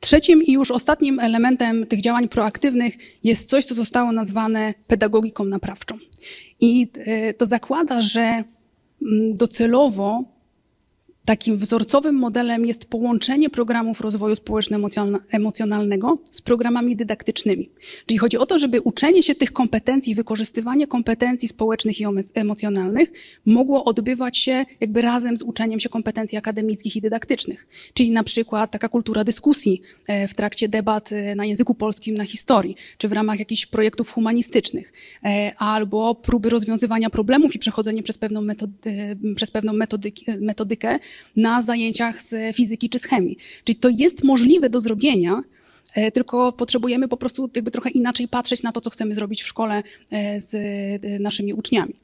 Trzecim 0.00 0.42
i 0.42 0.52
już 0.52 0.70
ostatnim 0.70 1.20
elementem 1.20 1.86
tych 1.86 2.00
działań 2.00 2.28
proaktywnych 2.28 2.94
jest 3.24 3.48
coś, 3.48 3.64
co 3.64 3.74
zostało 3.74 4.12
nazwane 4.12 4.74
pedagogiką 4.86 5.44
naprawczą. 5.44 5.98
I 6.60 6.88
e, 6.94 7.34
to 7.34 7.46
zakłada, 7.46 8.02
że 8.02 8.20
mm, 8.20 8.44
docelowo 9.32 10.37
Takim 11.28 11.58
wzorcowym 11.58 12.14
modelem 12.14 12.66
jest 12.66 12.84
połączenie 12.84 13.50
programów 13.50 14.00
rozwoju 14.00 14.34
społeczno-emocjonalnego 14.34 16.18
z 16.24 16.42
programami 16.42 16.96
dydaktycznymi. 16.96 17.70
Czyli 18.06 18.18
chodzi 18.18 18.38
o 18.38 18.46
to, 18.46 18.58
żeby 18.58 18.80
uczenie 18.80 19.22
się 19.22 19.34
tych 19.34 19.52
kompetencji, 19.52 20.14
wykorzystywanie 20.14 20.86
kompetencji 20.86 21.48
społecznych 21.48 22.00
i 22.00 22.04
emocjonalnych 22.34 23.12
mogło 23.46 23.84
odbywać 23.84 24.38
się 24.38 24.66
jakby 24.80 25.02
razem 25.02 25.36
z 25.36 25.42
uczeniem 25.42 25.80
się 25.80 25.88
kompetencji 25.88 26.38
akademickich 26.38 26.96
i 26.96 27.00
dydaktycznych. 27.00 27.68
Czyli 27.94 28.10
na 28.10 28.24
przykład 28.24 28.70
taka 28.70 28.88
kultura 28.88 29.24
dyskusji 29.24 29.80
e, 30.06 30.28
w 30.28 30.34
trakcie 30.34 30.68
debat 30.68 31.12
e, 31.12 31.34
na 31.34 31.44
języku 31.44 31.74
polskim, 31.74 32.14
na 32.14 32.24
historii, 32.24 32.76
czy 32.98 33.08
w 33.08 33.12
ramach 33.12 33.38
jakichś 33.38 33.66
projektów 33.66 34.12
humanistycznych, 34.12 34.92
e, 35.24 35.52
albo 35.58 36.14
próby 36.14 36.50
rozwiązywania 36.50 37.10
problemów 37.10 37.54
i 37.54 37.58
przechodzenie 37.58 38.02
przez 38.02 38.18
pewną, 38.18 38.42
metody, 38.42 39.16
przez 39.36 39.50
pewną 39.50 39.72
metodykę 40.40 40.98
na 41.36 41.62
zajęciach 41.62 42.22
z 42.22 42.56
fizyki 42.56 42.90
czy 42.90 42.98
z 42.98 43.04
chemii. 43.04 43.36
Czyli 43.64 43.78
to 43.78 43.88
jest 43.88 44.24
możliwe 44.24 44.70
do 44.70 44.80
zrobienia, 44.80 45.42
e, 45.94 46.12
tylko 46.12 46.52
potrzebujemy 46.52 47.08
po 47.08 47.16
prostu 47.16 47.50
jakby 47.54 47.70
trochę 47.70 47.90
inaczej 47.90 48.28
patrzeć 48.28 48.62
na 48.62 48.72
to, 48.72 48.80
co 48.80 48.90
chcemy 48.90 49.14
zrobić 49.14 49.42
w 49.42 49.46
szkole 49.46 49.82
e, 50.12 50.40
z 50.40 50.54
e, 50.54 51.18
naszymi 51.18 51.54
uczniami. 51.54 51.94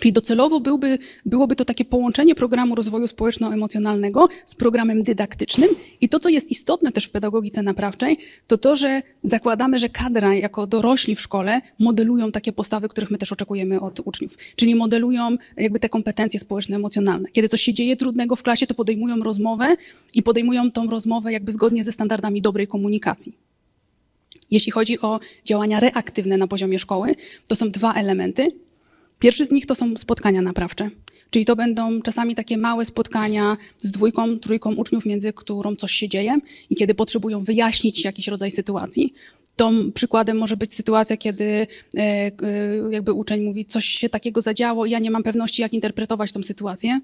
Czyli 0.00 0.12
docelowo 0.12 0.60
byłby, 0.60 0.98
byłoby 1.26 1.56
to 1.56 1.64
takie 1.64 1.84
połączenie 1.84 2.34
programu 2.34 2.74
rozwoju 2.74 3.06
społeczno-emocjonalnego 3.06 4.28
z 4.44 4.54
programem 4.54 5.02
dydaktycznym. 5.02 5.70
I 6.00 6.08
to, 6.08 6.20
co 6.20 6.28
jest 6.28 6.50
istotne 6.50 6.92
też 6.92 7.04
w 7.04 7.10
pedagogice 7.10 7.62
naprawczej, 7.62 8.18
to 8.46 8.58
to, 8.58 8.76
że 8.76 9.02
zakładamy, 9.22 9.78
że 9.78 9.88
kadra 9.88 10.34
jako 10.34 10.66
dorośli 10.66 11.16
w 11.16 11.20
szkole 11.20 11.60
modelują 11.78 12.32
takie 12.32 12.52
postawy, 12.52 12.88
których 12.88 13.10
my 13.10 13.18
też 13.18 13.32
oczekujemy 13.32 13.80
od 13.80 14.00
uczniów. 14.04 14.36
Czyli 14.56 14.74
modelują 14.74 15.36
jakby 15.56 15.80
te 15.80 15.88
kompetencje 15.88 16.40
społeczno-emocjonalne. 16.40 17.28
Kiedy 17.32 17.48
coś 17.48 17.62
się 17.62 17.74
dzieje 17.74 17.96
trudnego 17.96 18.36
w 18.36 18.42
klasie, 18.42 18.66
to 18.66 18.74
podejmują 18.74 19.22
rozmowę 19.22 19.76
i 20.14 20.22
podejmują 20.22 20.70
tą 20.70 20.90
rozmowę 20.90 21.32
jakby 21.32 21.52
zgodnie 21.52 21.84
ze 21.84 21.92
standardami 21.92 22.42
dobrej 22.42 22.68
komunikacji. 22.68 23.32
Jeśli 24.50 24.72
chodzi 24.72 25.00
o 25.00 25.20
działania 25.44 25.80
reaktywne 25.80 26.36
na 26.36 26.46
poziomie 26.46 26.78
szkoły, 26.78 27.14
to 27.48 27.56
są 27.56 27.70
dwa 27.70 27.94
elementy. 27.94 28.52
Pierwszy 29.18 29.44
z 29.44 29.50
nich 29.50 29.66
to 29.66 29.74
są 29.74 29.96
spotkania 29.96 30.42
naprawcze. 30.42 30.90
Czyli 31.30 31.44
to 31.44 31.56
będą 31.56 32.02
czasami 32.02 32.34
takie 32.34 32.58
małe 32.58 32.84
spotkania 32.84 33.56
z 33.76 33.90
dwójką, 33.90 34.38
trójką 34.38 34.74
uczniów, 34.74 35.06
między 35.06 35.32
którą 35.32 35.76
coś 35.76 35.92
się 35.92 36.08
dzieje 36.08 36.38
i 36.70 36.76
kiedy 36.76 36.94
potrzebują 36.94 37.44
wyjaśnić 37.44 38.04
jakiś 38.04 38.28
rodzaj 38.28 38.50
sytuacji. 38.50 39.14
To 39.56 39.70
przykładem 39.94 40.38
może 40.38 40.56
być 40.56 40.74
sytuacja, 40.74 41.16
kiedy 41.16 41.44
e, 41.44 42.00
e, 42.00 42.30
jakby 42.90 43.12
uczeń 43.12 43.42
mówi, 43.42 43.64
coś 43.64 43.84
się 43.84 44.08
takiego 44.08 44.42
zadziało 44.42 44.86
i 44.86 44.90
ja 44.90 44.98
nie 44.98 45.10
mam 45.10 45.22
pewności, 45.22 45.62
jak 45.62 45.72
interpretować 45.72 46.32
tą 46.32 46.42
sytuację 46.42 47.00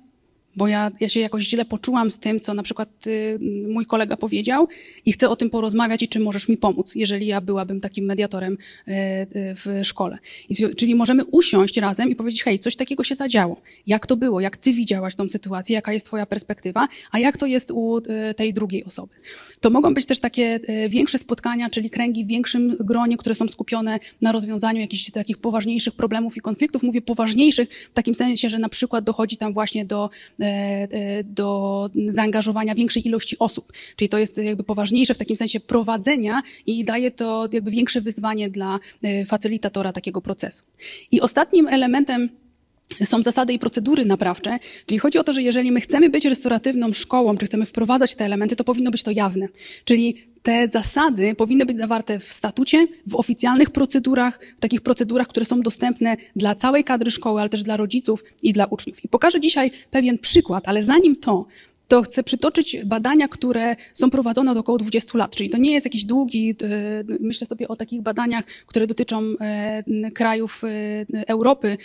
bo 0.57 0.69
ja, 0.69 0.91
ja 1.01 1.09
się 1.09 1.21
jakoś 1.21 1.45
źle 1.45 1.65
poczułam 1.65 2.11
z 2.11 2.19
tym, 2.19 2.41
co 2.41 2.55
na 2.55 2.63
przykład 2.63 3.07
y, 3.07 3.39
mój 3.69 3.87
kolega 3.87 4.17
powiedział 4.17 4.69
i 5.07 5.13
chcę 5.13 5.29
o 5.29 5.37
tym 5.37 5.51
porozmawiać 5.51 6.03
i 6.03 6.09
czy 6.09 6.21
możesz 6.21 6.49
mi 6.49 6.57
pomóc, 6.57 6.95
jeżeli 6.95 7.27
ja 7.27 7.41
byłabym 7.41 7.81
takim 7.81 8.05
mediatorem 8.05 8.53
y, 8.53 8.93
y, 8.93 9.27
w 9.35 9.81
szkole. 9.85 10.19
I, 10.49 10.55
czyli 10.77 10.95
możemy 10.95 11.25
usiąść 11.25 11.77
razem 11.77 12.11
i 12.11 12.17
powiedzieć, 12.17 12.43
hej, 12.43 12.59
coś 12.59 12.77
takiego 12.77 13.05
się 13.05 13.15
zadziało. 13.15 13.61
Jak 13.87 14.07
to 14.07 14.17
było? 14.17 14.41
Jak 14.41 14.57
ty 14.57 14.73
widziałaś 14.73 15.15
tą 15.15 15.29
sytuację? 15.29 15.75
Jaka 15.75 15.93
jest 15.93 16.07
twoja 16.07 16.27
perspektywa? 16.27 16.89
A 17.11 17.19
jak 17.19 17.37
to 17.37 17.47
jest 17.47 17.71
u 17.71 17.99
y, 17.99 18.35
tej 18.37 18.55
drugiej 18.55 18.85
osoby? 18.85 19.13
To 19.65 19.71
mogą 19.71 19.95
być 19.95 20.07
też 20.07 20.19
takie 20.19 20.61
y, 20.85 20.89
większe 20.89 21.19
spotkania, 21.19 21.71
czyli 21.71 21.91
kręgi 21.91 22.25
w 22.25 22.29
większym 22.29 22.77
gronie, 22.81 23.17
które 23.17 23.35
są 23.35 23.49
skupione 23.49 23.99
na 24.23 24.33
rozwiązaniu 24.33 24.81
jakichś 24.81 25.11
takich 25.11 25.39
poważniejszych 25.39 25.95
problemów 25.95 26.37
i 26.37 26.41
konfliktów. 26.41 26.83
Mówię 26.83 27.03
poważniejszych 27.03 27.69
w 27.91 27.95
takim 27.95 28.15
sensie, 28.15 28.51
że 28.51 28.59
na 28.59 28.69
przykład 28.69 29.05
dochodzi 29.05 29.37
tam 29.37 29.53
właśnie 29.53 29.85
do 29.85 30.11
E, 30.41 30.45
e, 30.45 31.25
do 31.25 31.91
zaangażowania 32.09 32.75
większej 32.75 33.07
ilości 33.07 33.39
osób. 33.39 33.73
Czyli 33.97 34.09
to 34.09 34.19
jest 34.19 34.39
jakby 34.39 34.65
poważniejsze 34.65 35.15
w 35.15 35.19
takim 35.19 35.37
sensie 35.37 35.61
prowadzenia 35.61 36.43
i 36.67 36.85
daje 36.85 37.11
to 37.11 37.49
jakby 37.53 37.71
większe 37.71 38.01
wyzwanie 38.01 38.51
dla 38.51 38.81
e, 39.03 39.25
facylitatora 39.25 39.93
takiego 39.93 40.21
procesu. 40.21 40.65
I 41.11 41.21
ostatnim 41.21 41.69
elementem 41.69 42.29
są 43.05 43.23
zasady 43.23 43.53
i 43.53 43.59
procedury 43.59 44.05
naprawcze, 44.05 44.59
czyli 44.87 44.99
chodzi 44.99 45.19
o 45.19 45.25
to, 45.25 45.33
że 45.33 45.43
jeżeli 45.43 45.73
my 45.73 45.81
chcemy 45.81 46.11
być 46.11 46.25
restauratywną 46.25 46.93
szkołą, 46.93 47.37
czy 47.37 47.47
chcemy 47.47 47.67
wprowadzać 47.67 48.15
te 48.15 48.25
elementy, 48.25 48.57
to 48.57 48.65
powinno 48.65 48.91
być 48.91 49.03
to 49.03 49.11
jawne. 49.11 49.49
Czyli 49.85 50.17
te 50.43 50.69
zasady 50.69 51.35
powinny 51.35 51.67
być 51.67 51.79
zawarte 51.79 52.21
w 52.21 52.33
statucie, 52.33 52.87
w 53.07 53.15
oficjalnych 53.15 53.71
procedurach, 53.71 54.41
w 54.57 54.61
takich 54.61 54.81
procedurach, 54.81 55.27
które 55.27 55.47
są 55.47 55.61
dostępne 55.61 56.17
dla 56.37 56.55
całej 56.55 56.85
kadry 56.85 57.11
szkoły, 57.11 57.41
ale 57.41 57.51
też 57.51 57.63
dla 57.63 57.77
rodziców 57.77 58.25
i 58.43 58.53
dla 58.53 58.67
uczniów. 58.67 59.05
I 59.05 59.09
pokażę 59.09 59.41
dzisiaj 59.41 59.71
pewien 59.91 60.19
przykład, 60.19 60.69
ale 60.69 60.83
zanim 60.83 61.17
to, 61.17 61.47
to 61.89 62.03
chcę 62.03 62.23
przytoczyć 62.23 62.77
badania, 62.85 63.29
które 63.29 63.77
są 63.95 64.11
prowadzone 64.11 64.53
od 64.53 64.59
około 64.59 64.79
20 64.79 65.19
lat, 65.19 65.37
czyli 65.37 65.51
to 65.51 65.59
nie 65.59 65.73
jest 65.73 65.87
jakiś 65.87 66.05
długi, 66.05 66.57
e, 66.63 67.05
myślę 67.21 67.47
sobie 67.47 67.69
o 67.69 67.77
takich 67.77 68.03
badaniach, 68.03 68.45
które 68.67 68.87
dotyczą 68.87 69.23
e, 69.41 70.11
krajów 70.15 70.63
e, 70.65 71.27
Europy, 71.27 71.77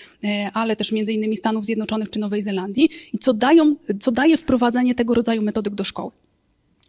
ale 0.54 0.76
też 0.76 0.92
między 0.92 1.14
innymi 1.14 1.38
Stanów 1.38 1.66
Zjednoczonych 1.66 2.10
czy 2.10 2.20
Nowej 2.20 2.42
Zelandii 2.42 2.90
i 3.14 3.18
co, 3.18 3.34
dają, 3.34 3.76
co 4.00 4.12
daje 4.12 4.38
wprowadzanie 4.38 4.96
tego 4.96 5.14
rodzaju 5.14 5.42
metodyk 5.42 5.76
do 5.76 5.84
szkoły. 5.84 6.12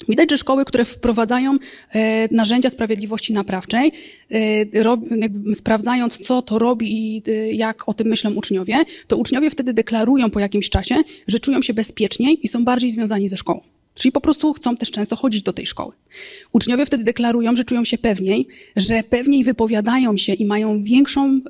Widać, 0.08 0.30
że 0.30 0.38
szkoły, 0.38 0.64
które 0.64 0.84
wprowadzają 0.84 1.58
e, 1.92 2.34
narzędzia 2.34 2.70
sprawiedliwości 2.70 3.32
naprawczej, 3.32 3.92
e, 4.30 5.54
sprawdzając, 5.54 6.18
co 6.18 6.42
to 6.42 6.58
robi 6.58 7.16
i 7.16 7.22
e, 7.28 7.52
jak 7.52 7.88
o 7.88 7.94
tym 7.94 8.08
myślą 8.08 8.34
uczniowie, 8.34 8.76
to 9.06 9.16
uczniowie 9.16 9.50
wtedy 9.50 9.72
deklarują 9.72 10.30
po 10.30 10.40
jakimś 10.40 10.70
czasie, 10.70 10.94
że 11.26 11.38
czują 11.38 11.62
się 11.62 11.74
bezpieczniej 11.74 12.38
i 12.42 12.48
są 12.48 12.64
bardziej 12.64 12.90
związani 12.90 13.28
ze 13.28 13.36
szkołą. 13.36 13.60
Czyli 13.94 14.12
po 14.12 14.20
prostu 14.20 14.52
chcą 14.52 14.76
też 14.76 14.90
często 14.90 15.16
chodzić 15.16 15.42
do 15.42 15.52
tej 15.52 15.66
szkoły. 15.66 15.92
Uczniowie 16.52 16.86
wtedy 16.86 17.04
deklarują, 17.04 17.56
że 17.56 17.64
czują 17.64 17.84
się 17.84 17.98
pewniej, 17.98 18.46
że 18.76 19.02
pewniej 19.10 19.44
wypowiadają 19.44 20.16
się 20.16 20.32
i 20.32 20.46
mają 20.46 20.82
większą, 20.82 21.40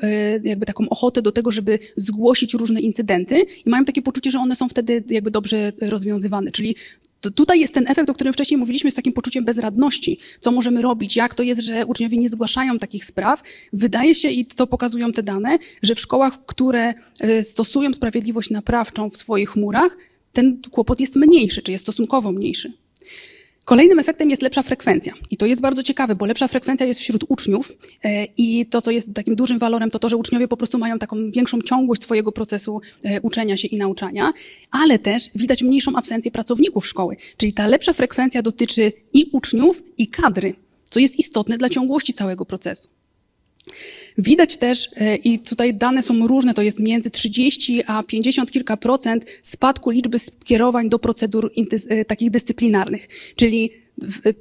jakby 0.43 0.67
taką 0.67 0.89
ochotę 0.89 1.23
do 1.23 1.33
tego, 1.33 1.51
żeby 1.51 1.79
zgłosić 1.97 2.55
różne 2.55 2.81
incydenty 2.81 3.47
i 3.67 3.71
mają 3.71 3.85
takie 3.85 4.03
poczucie, 4.03 4.31
że 4.31 4.39
one 4.39 4.57
są 4.57 4.69
wtedy 4.69 5.05
jakby 5.09 5.31
dobrze 5.31 5.73
rozwiązywane. 5.81 6.51
Czyli 6.51 6.77
tutaj 7.21 7.61
jest 7.61 7.75
ten 7.75 7.89
efekt, 7.89 8.11
o 8.11 8.15
którym 8.15 8.33
wcześniej 8.33 8.59
mówiliśmy, 8.59 8.91
z 8.91 8.95
takim 8.95 9.13
poczuciem 9.13 9.45
bezradności. 9.45 10.19
Co 10.41 10.53
możemy 10.53 10.83
robić? 10.83 11.17
Jak 11.17 11.35
to 11.35 11.43
jest, 11.43 11.61
że 11.61 11.87
uczniowie 11.87 12.17
nie 12.17 12.29
zgłaszają 12.29 12.79
takich 12.79 13.05
spraw? 13.05 13.43
Wydaje 13.73 14.15
się, 14.15 14.29
i 14.29 14.47
to 14.47 14.67
pokazują 14.67 15.13
te 15.13 15.23
dane, 15.23 15.59
że 15.83 15.95
w 15.95 16.01
szkołach, 16.01 16.47
które 16.47 16.95
e, 17.21 17.45
stosują 17.45 17.95
sprawiedliwość 17.95 18.51
naprawczą 18.51 19.11
w 19.11 19.17
swoich 19.17 19.57
murach, 19.57 19.97
ten 20.33 20.63
kłopot 20.71 21.01
jest 21.01 21.17
mniejszy, 21.17 21.63
czy 21.63 21.73
jest 21.73 21.85
stosunkowo 21.85 22.33
mniejszy. 22.33 22.73
Kolejnym 23.71 23.99
efektem 23.99 24.31
jest 24.31 24.43
lepsza 24.43 24.63
frekwencja. 24.63 25.13
I 25.31 25.37
to 25.37 25.47
jest 25.47 25.61
bardzo 25.61 25.83
ciekawe, 25.83 26.15
bo 26.15 26.27
lepsza 26.27 26.49
frekwencja 26.49 26.87
jest 26.87 27.01
wśród 27.01 27.25
uczniów 27.29 27.73
e, 28.05 28.25
i 28.25 28.67
to, 28.67 28.81
co 28.81 28.91
jest 28.91 29.15
takim 29.15 29.37
dużym 29.37 29.59
walorem, 29.59 29.91
to 29.91 29.99
to, 29.99 30.09
że 30.09 30.17
uczniowie 30.17 30.49
po 30.49 30.57
prostu 30.57 30.79
mają 30.79 30.99
taką 30.99 31.31
większą 31.31 31.63
ciągłość 31.63 32.03
swojego 32.03 32.33
procesu 32.33 32.81
e, 33.05 33.21
uczenia 33.21 33.57
się 33.57 33.69
i 33.69 33.77
nauczania, 33.77 34.33
ale 34.71 34.99
też 34.99 35.31
widać 35.35 35.63
mniejszą 35.63 35.97
absencję 35.97 36.31
pracowników 36.31 36.87
szkoły. 36.87 37.17
Czyli 37.37 37.53
ta 37.53 37.67
lepsza 37.67 37.93
frekwencja 37.93 38.43
dotyczy 38.43 38.93
i 39.13 39.25
uczniów, 39.33 39.83
i 39.99 40.09
kadry, 40.09 40.55
co 40.85 41.01
jest 41.01 41.19
istotne 41.19 41.59
dla 41.59 41.69
ciągłości 41.69 42.13
całego 42.13 42.45
procesu. 42.45 42.89
Widać 44.19 44.57
też, 44.57 44.89
e, 44.97 45.17
i 45.17 45.39
tutaj 45.39 45.75
dane 45.75 46.03
są 46.03 46.27
różne, 46.27 46.55
to 46.55 46.63
jest 46.63 46.81
między 46.81 47.11
30 47.11 47.83
a 47.87 48.03
50 48.03 48.51
kilka 48.51 48.77
procent 48.77 49.25
spadku 49.43 49.91
liczby 49.91 50.19
skierowań 50.19 50.89
do 50.89 50.99
procedur 50.99 51.53
e, 51.89 52.05
takich 52.05 52.31
dyscyplinarnych. 52.31 53.09
Czyli 53.37 53.71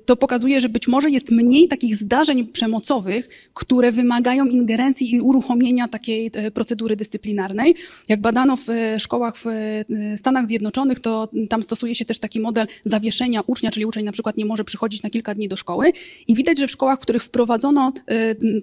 to 0.05 0.15
pokazuje, 0.15 0.61
że 0.61 0.69
być 0.69 0.87
może 0.87 1.09
jest 1.09 1.31
mniej 1.31 1.67
takich 1.67 1.95
zdarzeń 1.95 2.47
przemocowych, 2.47 3.29
które 3.53 3.91
wymagają 3.91 4.45
ingerencji 4.45 5.15
i 5.15 5.21
uruchomienia 5.21 5.87
takiej 5.87 6.31
e, 6.33 6.51
procedury 6.51 6.95
dyscyplinarnej. 6.95 7.75
Jak 8.09 8.21
badano 8.21 8.57
w 8.57 8.69
e, 8.69 8.99
szkołach 8.99 9.37
w 9.37 9.47
e, 9.47 10.17
Stanach 10.17 10.47
Zjednoczonych, 10.47 10.99
to 10.99 11.29
tam 11.49 11.63
stosuje 11.63 11.95
się 11.95 12.05
też 12.05 12.19
taki 12.19 12.39
model 12.39 12.67
zawieszenia 12.85 13.41
ucznia, 13.47 13.71
czyli 13.71 13.85
uczeń 13.85 14.05
na 14.05 14.11
przykład 14.11 14.37
nie 14.37 14.45
może 14.45 14.63
przychodzić 14.63 15.03
na 15.03 15.09
kilka 15.09 15.35
dni 15.35 15.47
do 15.47 15.55
szkoły 15.55 15.91
i 16.27 16.35
widać, 16.35 16.59
że 16.59 16.67
w 16.67 16.71
szkołach, 16.71 16.99
w 16.99 17.01
których 17.01 17.23
wprowadzono 17.23 17.93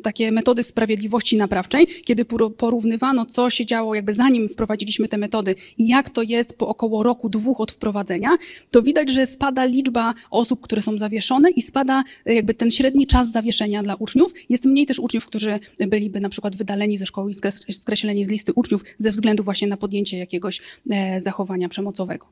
takie 0.03 0.33
metody 0.33 0.63
sprawiedliwości 0.63 1.37
naprawczej, 1.37 1.87
kiedy 2.05 2.25
porównywano, 2.57 3.27
co 3.27 3.51
się 3.51 3.67
działo 3.67 3.95
jakby 3.95 4.15
zanim 4.15 4.49
wprowadziliśmy 4.49 5.09
te 5.09 5.19
metody 5.19 5.55
i 5.79 5.89
jak 5.89 6.11
to 6.11 6.23
jest 6.23 6.59
po 6.59 6.69
około 6.69 7.03
roku, 7.03 7.29
dwóch 7.29 7.61
od 7.61 7.73
wprowadzenia, 7.73 8.31
to 8.71 8.83
widać, 8.83 9.11
że 9.11 9.27
spada 9.27 9.65
liczba 9.65 10.15
osób, 10.31 10.61
które 10.61 10.83
są 10.87 10.99
zawieszone 10.99 11.51
i 11.51 11.63
spada 11.63 12.05
e, 12.27 12.35
jakby 12.35 12.55
ten 12.55 12.71
średni 12.71 13.07
czas 13.07 13.33
zawieszenia 13.33 13.83
dla 13.83 13.95
uczniów. 13.95 14.33
Jest 14.49 14.65
mniej 14.65 14.87
też 14.87 14.99
uczniów, 14.99 15.27
którzy 15.27 15.59
byliby 15.89 16.21
na 16.21 16.29
przykład 16.29 16.57
wydaleni 16.57 16.99
ze 16.99 17.07
szkoły 17.07 17.31
i 17.69 17.75
skreśleni 17.75 18.25
z 18.25 18.29
listy 18.29 18.53
uczniów 18.53 18.85
ze 18.99 19.13
względu 19.13 19.45
właśnie 19.45 19.69
na 19.69 19.77
podjęcie 19.77 20.19
jakiegoś 20.19 20.61
e, 20.91 21.21
zachowania 21.21 21.69
przemocowego. 21.69 22.27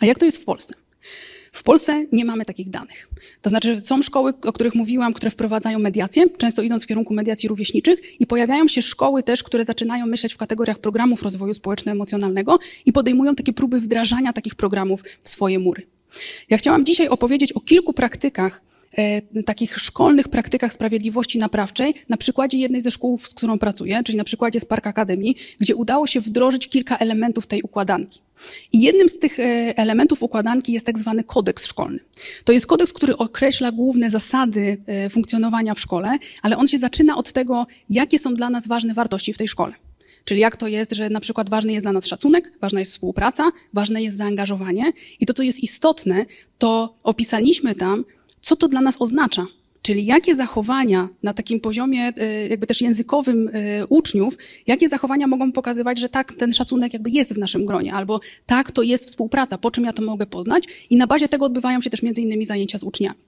A 0.00 0.06
jak 0.06 0.18
to 0.18 0.24
jest 0.24 0.38
w 0.38 0.44
Polsce? 0.44 0.74
W 1.52 1.62
Polsce 1.62 2.06
nie 2.12 2.24
mamy 2.24 2.44
takich 2.44 2.70
danych. 2.70 3.08
To 3.42 3.50
znaczy, 3.50 3.80
są 3.80 4.02
szkoły, 4.02 4.32
o 4.42 4.52
których 4.52 4.74
mówiłam, 4.74 5.14
które 5.14 5.30
wprowadzają 5.30 5.78
mediację, 5.78 6.24
często 6.38 6.62
idąc 6.62 6.84
w 6.84 6.86
kierunku 6.86 7.14
mediacji 7.14 7.48
rówieśniczych, 7.48 8.20
i 8.20 8.26
pojawiają 8.26 8.68
się 8.68 8.82
szkoły 8.82 9.22
też, 9.22 9.42
które 9.42 9.64
zaczynają 9.64 10.06
myśleć 10.06 10.34
w 10.34 10.36
kategoriach 10.36 10.78
programów 10.78 11.22
rozwoju 11.22 11.54
społeczno-emocjonalnego 11.54 12.58
i 12.86 12.92
podejmują 12.92 13.34
takie 13.34 13.52
próby 13.52 13.80
wdrażania 13.80 14.32
takich 14.32 14.54
programów 14.54 15.02
w 15.22 15.28
swoje 15.28 15.58
mury. 15.58 15.99
Ja 16.50 16.58
chciałam 16.58 16.86
dzisiaj 16.86 17.08
opowiedzieć 17.08 17.52
o 17.52 17.60
kilku 17.60 17.92
praktykach, 17.92 18.62
e, 18.98 19.42
takich 19.42 19.78
szkolnych 19.78 20.28
praktykach 20.28 20.72
sprawiedliwości 20.72 21.38
naprawczej 21.38 21.94
na 22.08 22.16
przykładzie 22.16 22.58
jednej 22.58 22.80
ze 22.80 22.90
szkół, 22.90 23.18
z 23.18 23.34
którą 23.34 23.58
pracuję, 23.58 24.00
czyli 24.04 24.18
na 24.18 24.24
przykładzie 24.24 24.60
Spark 24.60 24.86
Academy, 24.86 25.32
gdzie 25.60 25.76
udało 25.76 26.06
się 26.06 26.20
wdrożyć 26.20 26.68
kilka 26.68 26.96
elementów 26.96 27.46
tej 27.46 27.62
układanki. 27.62 28.20
I 28.72 28.80
jednym 28.80 29.08
z 29.08 29.18
tych 29.18 29.40
e, 29.40 29.42
elementów 29.78 30.22
układanki 30.22 30.72
jest 30.72 30.86
tak 30.86 30.98
zwany 30.98 31.24
kodeks 31.24 31.66
szkolny. 31.66 32.00
To 32.44 32.52
jest 32.52 32.66
kodeks, 32.66 32.92
który 32.92 33.16
określa 33.16 33.72
główne 33.72 34.10
zasady 34.10 34.76
e, 34.86 35.10
funkcjonowania 35.10 35.74
w 35.74 35.80
szkole, 35.80 36.18
ale 36.42 36.56
on 36.56 36.68
się 36.68 36.78
zaczyna 36.78 37.16
od 37.16 37.32
tego, 37.32 37.66
jakie 37.90 38.18
są 38.18 38.34
dla 38.34 38.50
nas 38.50 38.66
ważne 38.66 38.94
wartości 38.94 39.32
w 39.32 39.38
tej 39.38 39.48
szkole. 39.48 39.72
Czyli 40.24 40.40
jak 40.40 40.56
to 40.56 40.68
jest, 40.68 40.92
że 40.92 41.10
na 41.10 41.20
przykład 41.20 41.50
ważny 41.50 41.72
jest 41.72 41.84
dla 41.84 41.92
nas 41.92 42.06
szacunek, 42.06 42.52
ważna 42.60 42.80
jest 42.80 42.92
współpraca, 42.92 43.50
ważne 43.72 44.02
jest 44.02 44.16
zaangażowanie. 44.16 44.92
I 45.20 45.26
to, 45.26 45.34
co 45.34 45.42
jest 45.42 45.60
istotne, 45.60 46.26
to 46.58 46.94
opisaliśmy 47.02 47.74
tam, 47.74 48.04
co 48.40 48.56
to 48.56 48.68
dla 48.68 48.80
nas 48.80 48.96
oznacza. 48.98 49.46
Czyli 49.82 50.04
jakie 50.04 50.34
zachowania 50.34 51.08
na 51.22 51.34
takim 51.34 51.60
poziomie 51.60 52.12
e, 52.16 52.48
jakby 52.48 52.66
też 52.66 52.80
językowym 52.80 53.50
e, 53.52 53.86
uczniów, 53.86 54.38
jakie 54.66 54.88
zachowania 54.88 55.26
mogą 55.26 55.52
pokazywać, 55.52 55.98
że 55.98 56.08
tak, 56.08 56.32
ten 56.32 56.52
szacunek 56.52 56.92
jakby 56.92 57.10
jest 57.10 57.34
w 57.34 57.38
naszym 57.38 57.66
gronie, 57.66 57.92
albo 57.92 58.20
tak, 58.46 58.72
to 58.72 58.82
jest 58.82 59.06
współpraca, 59.06 59.58
po 59.58 59.70
czym 59.70 59.84
ja 59.84 59.92
to 59.92 60.02
mogę 60.02 60.26
poznać 60.26 60.64
i 60.90 60.96
na 60.96 61.06
bazie 61.06 61.28
tego 61.28 61.44
odbywają 61.44 61.80
się 61.80 61.90
też 61.90 62.02
między 62.02 62.20
innymi 62.20 62.46
zajęcia 62.46 62.78
z 62.78 62.82
uczniami. 62.82 63.18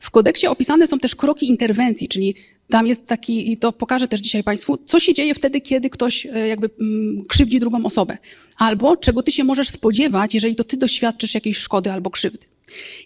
W 0.00 0.10
kodeksie 0.10 0.46
opisane 0.46 0.86
są 0.86 0.98
też 0.98 1.16
kroki 1.16 1.48
interwencji, 1.48 2.08
czyli 2.08 2.34
tam 2.68 2.86
jest 2.86 3.06
taki, 3.06 3.52
i 3.52 3.56
to 3.56 3.72
pokażę 3.72 4.08
też 4.08 4.20
dzisiaj 4.20 4.44
Państwu, 4.44 4.78
co 4.86 5.00
się 5.00 5.14
dzieje 5.14 5.34
wtedy, 5.34 5.60
kiedy 5.60 5.90
ktoś 5.90 6.26
e, 6.26 6.48
jakby 6.48 6.70
mm, 6.80 7.24
krzywdzi 7.28 7.60
drugą 7.60 7.84
osobę. 7.84 8.18
Albo 8.56 8.96
czego 8.96 9.22
ty 9.22 9.32
się 9.32 9.44
możesz 9.44 9.68
spodziewać, 9.68 10.34
jeżeli 10.34 10.56
to 10.56 10.64
ty 10.64 10.76
doświadczysz 10.76 11.34
jakiejś 11.34 11.56
szkody 11.58 11.92
albo 11.92 12.10
krzywdy. 12.10 12.51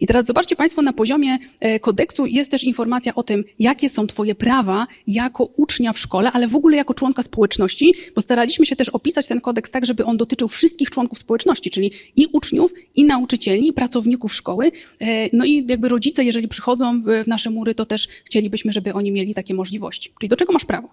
I 0.01 0.07
teraz 0.07 0.27
zobaczcie 0.27 0.57
Państwo, 0.57 0.83
na 0.83 0.93
poziomie 0.93 1.39
e, 1.61 1.81
kodeksu 1.81 2.27
jest 2.27 2.51
też 2.51 2.65
informacja 2.65 3.15
o 3.15 3.23
tym, 3.23 3.45
jakie 3.59 3.91
są 3.91 4.07
Twoje 4.07 4.35
prawa 4.35 4.87
jako 5.07 5.45
ucznia 5.45 5.93
w 5.93 5.99
szkole, 5.99 6.33
ale 6.33 6.49
w 6.49 6.57
ogóle 6.57 6.77
jako 6.77 6.95
członka 6.95 7.23
społeczności, 7.23 7.95
bo 8.15 8.21
staraliśmy 8.21 8.67
się 8.67 8.77
też 8.77 8.89
opisać 8.89 9.27
ten 9.27 9.41
kodeks 9.41 9.71
tak, 9.71 9.87
żeby 9.87 10.05
on 10.05 10.17
dotyczył 10.17 10.49
wszystkich 10.49 10.91
członków 10.91 11.19
społeczności, 11.19 11.71
czyli 11.71 11.91
i 12.17 12.27
uczniów, 12.33 12.73
i 12.95 13.05
nauczycieli, 13.05 13.69
i 13.69 13.73
pracowników 13.73 14.35
szkoły. 14.35 14.73
E, 15.01 15.37
no 15.37 15.45
i 15.45 15.67
jakby 15.69 15.89
rodzice, 15.89 16.25
jeżeli 16.25 16.49
przychodzą 16.49 17.03
w 17.03 17.27
nasze 17.27 17.51
mury, 17.51 17.75
to 17.75 17.87
też 17.87 18.09
chcielibyśmy, 18.25 18.73
żeby 18.73 18.93
oni 18.93 19.13
mieli 19.13 19.35
takie 19.35 19.55
możliwości. 19.55 20.13
Czyli 20.21 20.29
do 20.29 20.37
czego 20.37 20.53
masz 20.53 20.65
prawo? 20.65 20.89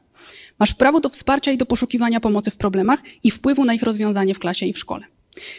Masz 0.59 0.73
prawo 0.73 0.99
do 0.99 1.09
wsparcia 1.09 1.51
i 1.51 1.57
do 1.57 1.65
poszukiwania 1.65 2.19
pomocy 2.19 2.51
w 2.51 2.57
problemach 2.57 2.99
i 3.23 3.31
wpływu 3.31 3.65
na 3.65 3.73
ich 3.73 3.83
rozwiązanie 3.83 4.33
w 4.33 4.39
klasie 4.39 4.65
i 4.65 4.73
w 4.73 4.79
szkole. 4.79 5.05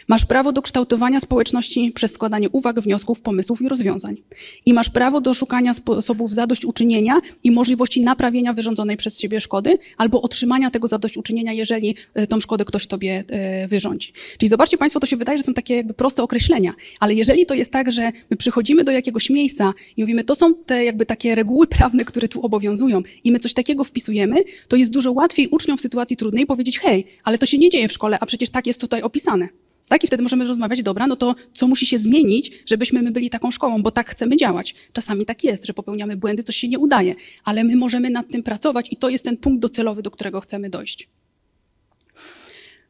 Masz 0.07 0.25
prawo 0.25 0.51
do 0.51 0.61
kształtowania 0.61 1.19
społeczności 1.19 1.91
przez 1.95 2.13
składanie 2.13 2.49
uwag, 2.49 2.79
wniosków, 2.79 3.21
pomysłów 3.21 3.61
i 3.61 3.69
rozwiązań. 3.69 4.15
I 4.65 4.73
masz 4.73 4.89
prawo 4.89 5.21
do 5.21 5.33
szukania 5.33 5.73
sposobów 5.73 6.33
zadośćuczynienia 6.33 7.21
i 7.43 7.51
możliwości 7.51 8.01
naprawienia 8.01 8.53
wyrządzonej 8.53 8.97
przez 8.97 9.17
ciebie 9.17 9.41
szkody 9.41 9.77
albo 9.97 10.21
otrzymania 10.21 10.71
tego 10.71 10.87
zadośćuczynienia, 10.87 11.53
jeżeli 11.53 11.95
e, 12.13 12.27
tą 12.27 12.39
szkodę 12.39 12.65
ktoś 12.65 12.87
tobie 12.87 13.23
e, 13.27 13.67
wyrządzi. 13.67 14.13
Czyli 14.37 14.49
zobaczcie 14.49 14.77
Państwo, 14.77 14.99
to 14.99 15.07
się 15.07 15.17
wydaje, 15.17 15.37
że 15.37 15.43
są 15.43 15.53
takie 15.53 15.75
jakby 15.75 15.93
proste 15.93 16.23
określenia, 16.23 16.73
ale 16.99 17.13
jeżeli 17.13 17.45
to 17.45 17.53
jest 17.53 17.71
tak, 17.71 17.91
że 17.91 18.11
my 18.29 18.37
przychodzimy 18.37 18.83
do 18.83 18.91
jakiegoś 18.91 19.29
miejsca 19.29 19.73
i 19.97 20.01
mówimy, 20.01 20.23
to 20.23 20.35
są 20.35 20.55
te 20.55 20.85
jakby 20.85 21.05
takie 21.05 21.35
reguły 21.35 21.67
prawne, 21.67 22.05
które 22.05 22.27
tu 22.27 22.45
obowiązują 22.45 23.01
i 23.23 23.31
my 23.31 23.39
coś 23.39 23.53
takiego 23.53 23.83
wpisujemy, 23.83 24.43
to 24.67 24.75
jest 24.75 24.91
dużo 24.91 25.11
łatwiej 25.11 25.47
uczniom 25.47 25.77
w 25.77 25.81
sytuacji 25.81 26.17
trudnej 26.17 26.45
powiedzieć, 26.45 26.79
hej, 26.79 27.05
ale 27.23 27.37
to 27.37 27.45
się 27.45 27.57
nie 27.57 27.69
dzieje 27.69 27.87
w 27.87 27.93
szkole, 27.93 28.17
a 28.21 28.25
przecież 28.25 28.49
tak 28.49 28.67
jest 28.67 28.81
tutaj 28.81 29.01
opisane. 29.01 29.64
Tak? 29.87 30.03
I 30.03 30.07
wtedy 30.07 30.23
możemy 30.23 30.45
rozmawiać, 30.45 30.83
dobra, 30.83 31.07
no 31.07 31.15
to 31.15 31.35
co 31.53 31.67
musi 31.67 31.85
się 31.85 31.99
zmienić, 31.99 32.51
żebyśmy 32.65 33.01
my 33.01 33.11
byli 33.11 33.29
taką 33.29 33.51
szkołą, 33.51 33.83
bo 33.83 33.91
tak 33.91 34.09
chcemy 34.09 34.37
działać. 34.37 34.75
Czasami 34.93 35.25
tak 35.25 35.43
jest, 35.43 35.65
że 35.65 35.73
popełniamy 35.73 36.17
błędy, 36.17 36.43
coś 36.43 36.55
się 36.55 36.67
nie 36.67 36.79
udaje, 36.79 37.15
ale 37.43 37.63
my 37.63 37.75
możemy 37.75 38.09
nad 38.09 38.27
tym 38.27 38.43
pracować 38.43 38.87
i 38.91 38.97
to 38.97 39.09
jest 39.09 39.23
ten 39.23 39.37
punkt 39.37 39.61
docelowy, 39.61 40.01
do 40.01 40.11
którego 40.11 40.41
chcemy 40.41 40.69
dojść. 40.69 41.14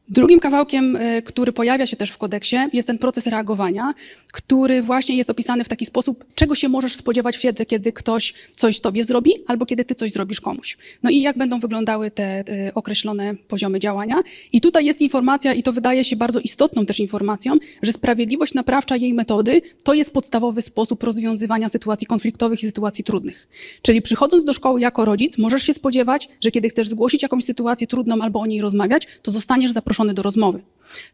Drugim 0.08 0.40
kawałkiem, 0.40 0.96
y, 0.96 1.22
który 1.22 1.52
pojawia 1.52 1.86
się 1.86 1.96
też 1.96 2.10
w 2.10 2.18
kodeksie, 2.18 2.56
jest 2.72 2.88
ten 2.88 2.98
proces 2.98 3.26
reagowania, 3.26 3.94
który 4.32 4.82
właśnie 4.82 5.16
jest 5.16 5.30
opisany 5.30 5.64
w 5.64 5.68
taki 5.68 5.86
sposób, 5.86 6.24
czego 6.34 6.54
się 6.54 6.68
możesz 6.68 6.94
spodziewać 6.94 7.36
wtedy, 7.36 7.66
kiedy 7.66 7.92
ktoś 7.92 8.34
coś 8.50 8.80
tobie 8.80 9.04
zrobi, 9.04 9.32
albo 9.46 9.66
kiedy 9.66 9.84
ty 9.84 9.94
coś 9.94 10.12
zrobisz 10.12 10.40
komuś. 10.40 10.78
No 11.02 11.10
i 11.10 11.22
jak 11.22 11.38
będą 11.38 11.60
wyglądały 11.60 12.10
te 12.10 12.40
y, 12.40 12.74
określone 12.74 13.34
poziomy 13.34 13.80
działania. 13.80 14.16
I 14.52 14.60
tutaj 14.60 14.84
jest 14.86 15.00
informacja, 15.00 15.54
i 15.54 15.62
to 15.62 15.72
wydaje 15.72 16.04
się 16.04 16.16
bardzo 16.16 16.40
istotną 16.40 16.86
też 16.86 17.00
informacją, 17.00 17.54
że 17.82 17.92
sprawiedliwość 17.92 18.54
naprawcza 18.54 18.96
jej 18.96 19.14
metody 19.14 19.62
to 19.84 19.94
jest 19.94 20.12
podstawowy 20.12 20.62
sposób 20.62 21.02
rozwiązywania 21.02 21.68
sytuacji 21.68 22.06
konfliktowych 22.06 22.62
i 22.62 22.66
sytuacji 22.66 23.04
trudnych. 23.04 23.48
Czyli 23.82 24.02
przychodząc 24.02 24.44
do 24.44 24.52
szkoły 24.52 24.80
jako 24.80 25.04
rodzic, 25.04 25.38
możesz 25.38 25.62
się 25.62 25.74
spodziewać, 25.74 26.28
że 26.40 26.50
kiedy 26.50 26.68
chcesz 26.68 26.88
zgłosić 26.88 27.22
jakąś 27.22 27.44
sytuację 27.44 27.86
trudną 27.86 28.16
albo 28.20 28.40
o 28.40 28.46
niej 28.46 28.60
rozmawiać, 28.60 29.06
to 29.22 29.30
zostaniesz 29.30 29.72
zaproszony 29.72 29.95
zaproszony 29.96 30.14
do 30.14 30.22
rozmowy. 30.22 30.62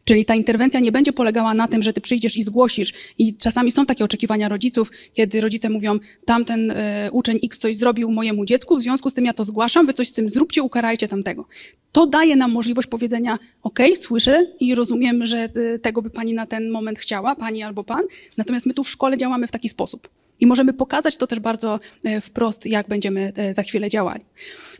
Czyli 0.05 0.25
ta 0.25 0.35
interwencja 0.35 0.79
nie 0.79 0.91
będzie 0.91 1.13
polegała 1.13 1.53
na 1.53 1.67
tym, 1.67 1.83
że 1.83 1.93
ty 1.93 2.01
przyjdziesz 2.01 2.37
i 2.37 2.43
zgłosisz. 2.43 2.93
I 3.17 3.35
czasami 3.35 3.71
są 3.71 3.85
takie 3.85 4.03
oczekiwania 4.03 4.49
rodziców, 4.49 4.91
kiedy 5.13 5.41
rodzice 5.41 5.69
mówią, 5.69 5.99
tamten 6.25 6.71
y, 6.71 6.75
uczeń 7.11 7.39
X 7.43 7.59
coś 7.59 7.75
zrobił 7.75 8.11
mojemu 8.11 8.45
dziecku, 8.45 8.77
w 8.77 8.81
związku 8.81 9.09
z 9.09 9.13
tym 9.13 9.25
ja 9.25 9.33
to 9.33 9.43
zgłaszam, 9.43 9.85
wy 9.85 9.93
coś 9.93 10.07
z 10.07 10.13
tym 10.13 10.29
zróbcie, 10.29 10.63
ukarajcie 10.63 11.07
tamtego. 11.07 11.45
To 11.91 12.07
daje 12.07 12.35
nam 12.35 12.51
możliwość 12.51 12.87
powiedzenia, 12.87 13.39
ok, 13.63 13.79
słyszę 13.95 14.45
i 14.59 14.75
rozumiem, 14.75 15.25
że 15.25 15.49
y, 15.57 15.79
tego 15.79 16.01
by 16.01 16.09
pani 16.09 16.33
na 16.33 16.45
ten 16.45 16.71
moment 16.71 16.99
chciała, 16.99 17.35
pani 17.35 17.63
albo 17.63 17.83
pan, 17.83 18.03
natomiast 18.37 18.65
my 18.65 18.73
tu 18.73 18.83
w 18.83 18.89
szkole 18.89 19.17
działamy 19.17 19.47
w 19.47 19.51
taki 19.51 19.69
sposób. 19.69 20.09
I 20.39 20.47
możemy 20.47 20.73
pokazać 20.73 21.17
to 21.17 21.27
też 21.27 21.39
bardzo 21.39 21.79
wprost, 22.21 22.65
jak 22.65 22.87
będziemy 22.87 23.33
za 23.51 23.63
chwilę 23.63 23.89
działali. 23.89 24.23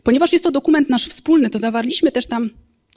Ponieważ 0.02 0.32
jest 0.32 0.44
to 0.44 0.50
dokument 0.50 0.90
nasz 0.90 1.08
wspólny, 1.08 1.50
to 1.50 1.58
zawarliśmy 1.58 2.12
też 2.12 2.26
tam 2.26 2.50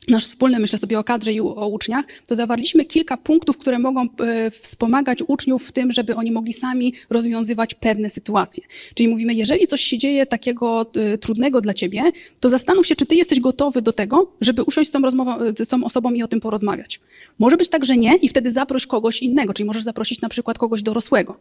nasz 0.08 0.26
wspólny, 0.26 0.60
myślę 0.60 0.80
sobie 0.80 0.99
o 0.99 1.03
kadrze 1.03 1.34
i 1.34 1.39
o 1.39 1.68
uczniach, 1.68 2.05
to 2.28 2.36
zawarliśmy 2.36 2.86
kilka 2.86 3.18
punktów, 3.18 3.58
które 3.58 3.80
mogą 3.80 4.01
e, 4.20 4.51
wspomagać 4.51 5.20
uczniów 5.28 5.68
w 5.68 5.72
tym, 5.72 5.91
żeby 5.91 6.16
oni 6.16 6.32
mogli 6.32 6.53
sami 6.53 6.93
rozwiązywać 7.10 7.74
pewne 7.74 8.10
sytuacje. 8.10 8.64
Czyli 8.93 9.10
mówimy, 9.10 9.34
jeżeli 9.34 9.68
coś 9.68 9.82
się 9.82 9.97
dzieje 9.97 10.26
takiego 10.26 10.86
e, 10.95 11.18
trudnego 11.18 11.62
dla 11.62 11.74
ciebie, 11.74 12.03
to 12.39 12.49
zastanów 12.49 12.88
się, 12.88 12.95
czy 12.95 13.05
ty 13.05 13.16
jesteś 13.16 13.39
gotowy 13.39 13.82
do 13.82 13.93
tego, 13.93 14.32
żeby 14.41 14.64
usiąść 14.64 14.89
z 14.89 14.93
tą, 14.93 15.01
rozmową, 15.01 15.39
e, 15.39 15.66
z 15.66 15.70
tą 15.70 15.84
osobą 15.84 16.14
i 16.14 16.24
o 16.24 16.28
tym 16.28 16.39
porozmawiać. 16.39 16.99
Może 17.39 17.58
być 17.58 17.70
tak, 17.70 17.86
że 17.86 17.97
nie 17.97 18.16
i 18.16 18.30
wtedy 18.30 18.51
zaproś 18.51 18.88
kogoś 18.88 19.22
innego, 19.22 19.53
czyli 19.53 19.68
możesz 19.68 19.84
zaprosić 19.84 20.22
na 20.22 20.30
przykład 20.30 20.58
kogoś 20.58 20.84
dorosłego, 20.84 21.39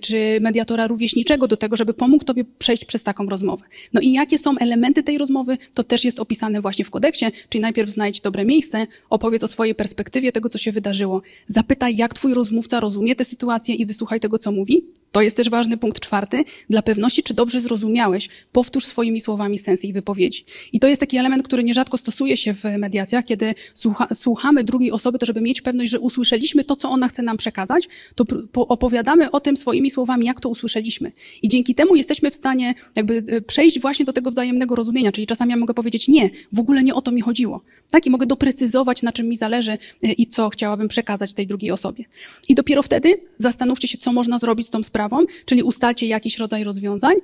czy 0.00 0.38
mediatora 0.40 0.86
rówieśniczego 0.86 1.48
do 1.48 1.56
tego, 1.56 1.76
żeby 1.76 1.94
pomógł 1.94 2.24
tobie 2.24 2.44
przejść 2.58 2.84
przez 2.84 3.02
taką 3.02 3.26
rozmowę. 3.26 3.64
No 3.92 4.00
i 4.00 4.12
jakie 4.12 4.38
są 4.38 4.58
elementy 4.58 5.02
tej 5.02 5.18
rozmowy, 5.18 5.58
to 5.74 5.82
też 5.82 6.04
jest 6.04 6.20
opisane 6.20 6.60
właśnie 6.60 6.84
w 6.84 6.90
kodeksie, 6.90 7.26
czyli 7.48 7.62
najpierw 7.74 7.90
znajdź 7.90 8.20
dobre 8.20 8.44
miejsce, 8.44 8.86
opowiedz 9.10 9.42
o 9.42 9.48
swojej 9.48 9.74
perspektywie 9.74 10.32
tego, 10.32 10.48
co 10.48 10.58
się 10.58 10.72
wydarzyło. 10.72 11.22
Zapytaj, 11.48 11.96
jak 11.96 12.14
twój 12.14 12.34
rozmówca 12.34 12.80
rozumie 12.80 13.16
tę 13.16 13.24
sytuację 13.24 13.74
i 13.74 13.86
wysłuchaj 13.86 14.20
tego, 14.20 14.38
co 14.38 14.52
mówi. 14.52 14.84
To 15.14 15.22
jest 15.22 15.36
też 15.36 15.50
ważny 15.50 15.76
punkt 15.76 16.00
czwarty. 16.00 16.44
Dla 16.70 16.82
pewności, 16.82 17.22
czy 17.22 17.34
dobrze 17.34 17.60
zrozumiałeś, 17.60 18.28
powtórz 18.52 18.84
swoimi 18.84 19.20
słowami 19.20 19.58
sens 19.58 19.82
jej 19.82 19.92
wypowiedzi. 19.92 20.44
I 20.72 20.80
to 20.80 20.88
jest 20.88 21.00
taki 21.00 21.16
element, 21.16 21.42
który 21.42 21.64
nierzadko 21.64 21.98
stosuje 21.98 22.36
się 22.36 22.54
w 22.54 22.64
mediacjach, 22.78 23.24
kiedy 23.24 23.54
słucha, 23.74 24.08
słuchamy 24.14 24.64
drugiej 24.64 24.92
osoby, 24.92 25.18
to 25.18 25.26
żeby 25.26 25.40
mieć 25.40 25.62
pewność, 25.62 25.90
że 25.90 26.00
usłyszeliśmy 26.00 26.64
to, 26.64 26.76
co 26.76 26.90
ona 26.90 27.08
chce 27.08 27.22
nam 27.22 27.36
przekazać, 27.36 27.88
to 28.14 28.24
opowiadamy 28.54 29.30
o 29.30 29.40
tym 29.40 29.56
swoimi 29.56 29.90
słowami, 29.90 30.26
jak 30.26 30.40
to 30.40 30.48
usłyszeliśmy. 30.48 31.12
I 31.42 31.48
dzięki 31.48 31.74
temu 31.74 31.96
jesteśmy 31.96 32.30
w 32.30 32.34
stanie 32.34 32.74
jakby 32.94 33.24
e, 33.28 33.40
przejść 33.40 33.80
właśnie 33.80 34.04
do 34.04 34.12
tego 34.12 34.30
wzajemnego 34.30 34.74
rozumienia. 34.74 35.12
Czyli 35.12 35.26
czasami 35.26 35.50
ja 35.50 35.56
mogę 35.56 35.74
powiedzieć, 35.74 36.08
nie, 36.08 36.30
w 36.52 36.58
ogóle 36.58 36.82
nie 36.82 36.94
o 36.94 37.02
to 37.02 37.12
mi 37.12 37.20
chodziło. 37.20 37.62
Tak? 37.90 38.06
I 38.06 38.10
mogę 38.10 38.26
doprecyzować, 38.26 39.02
na 39.02 39.12
czym 39.12 39.28
mi 39.28 39.36
zależy 39.36 39.72
e, 39.72 40.12
i 40.12 40.26
co 40.26 40.50
chciałabym 40.50 40.88
przekazać 40.88 41.32
tej 41.32 41.46
drugiej 41.46 41.70
osobie. 41.70 42.04
I 42.48 42.54
dopiero 42.54 42.82
wtedy 42.82 43.14
zastanówcie 43.38 43.88
się, 43.88 43.98
co 43.98 44.12
można 44.12 44.38
zrobić 44.38 44.66
z 44.66 44.70
tą 44.70 44.82
sprawą, 44.82 45.03
czyli 45.44 45.62
ustalcie 45.62 46.06
jakiś 46.06 46.38
rodzaj 46.38 46.64
rozwiązań, 46.64 47.14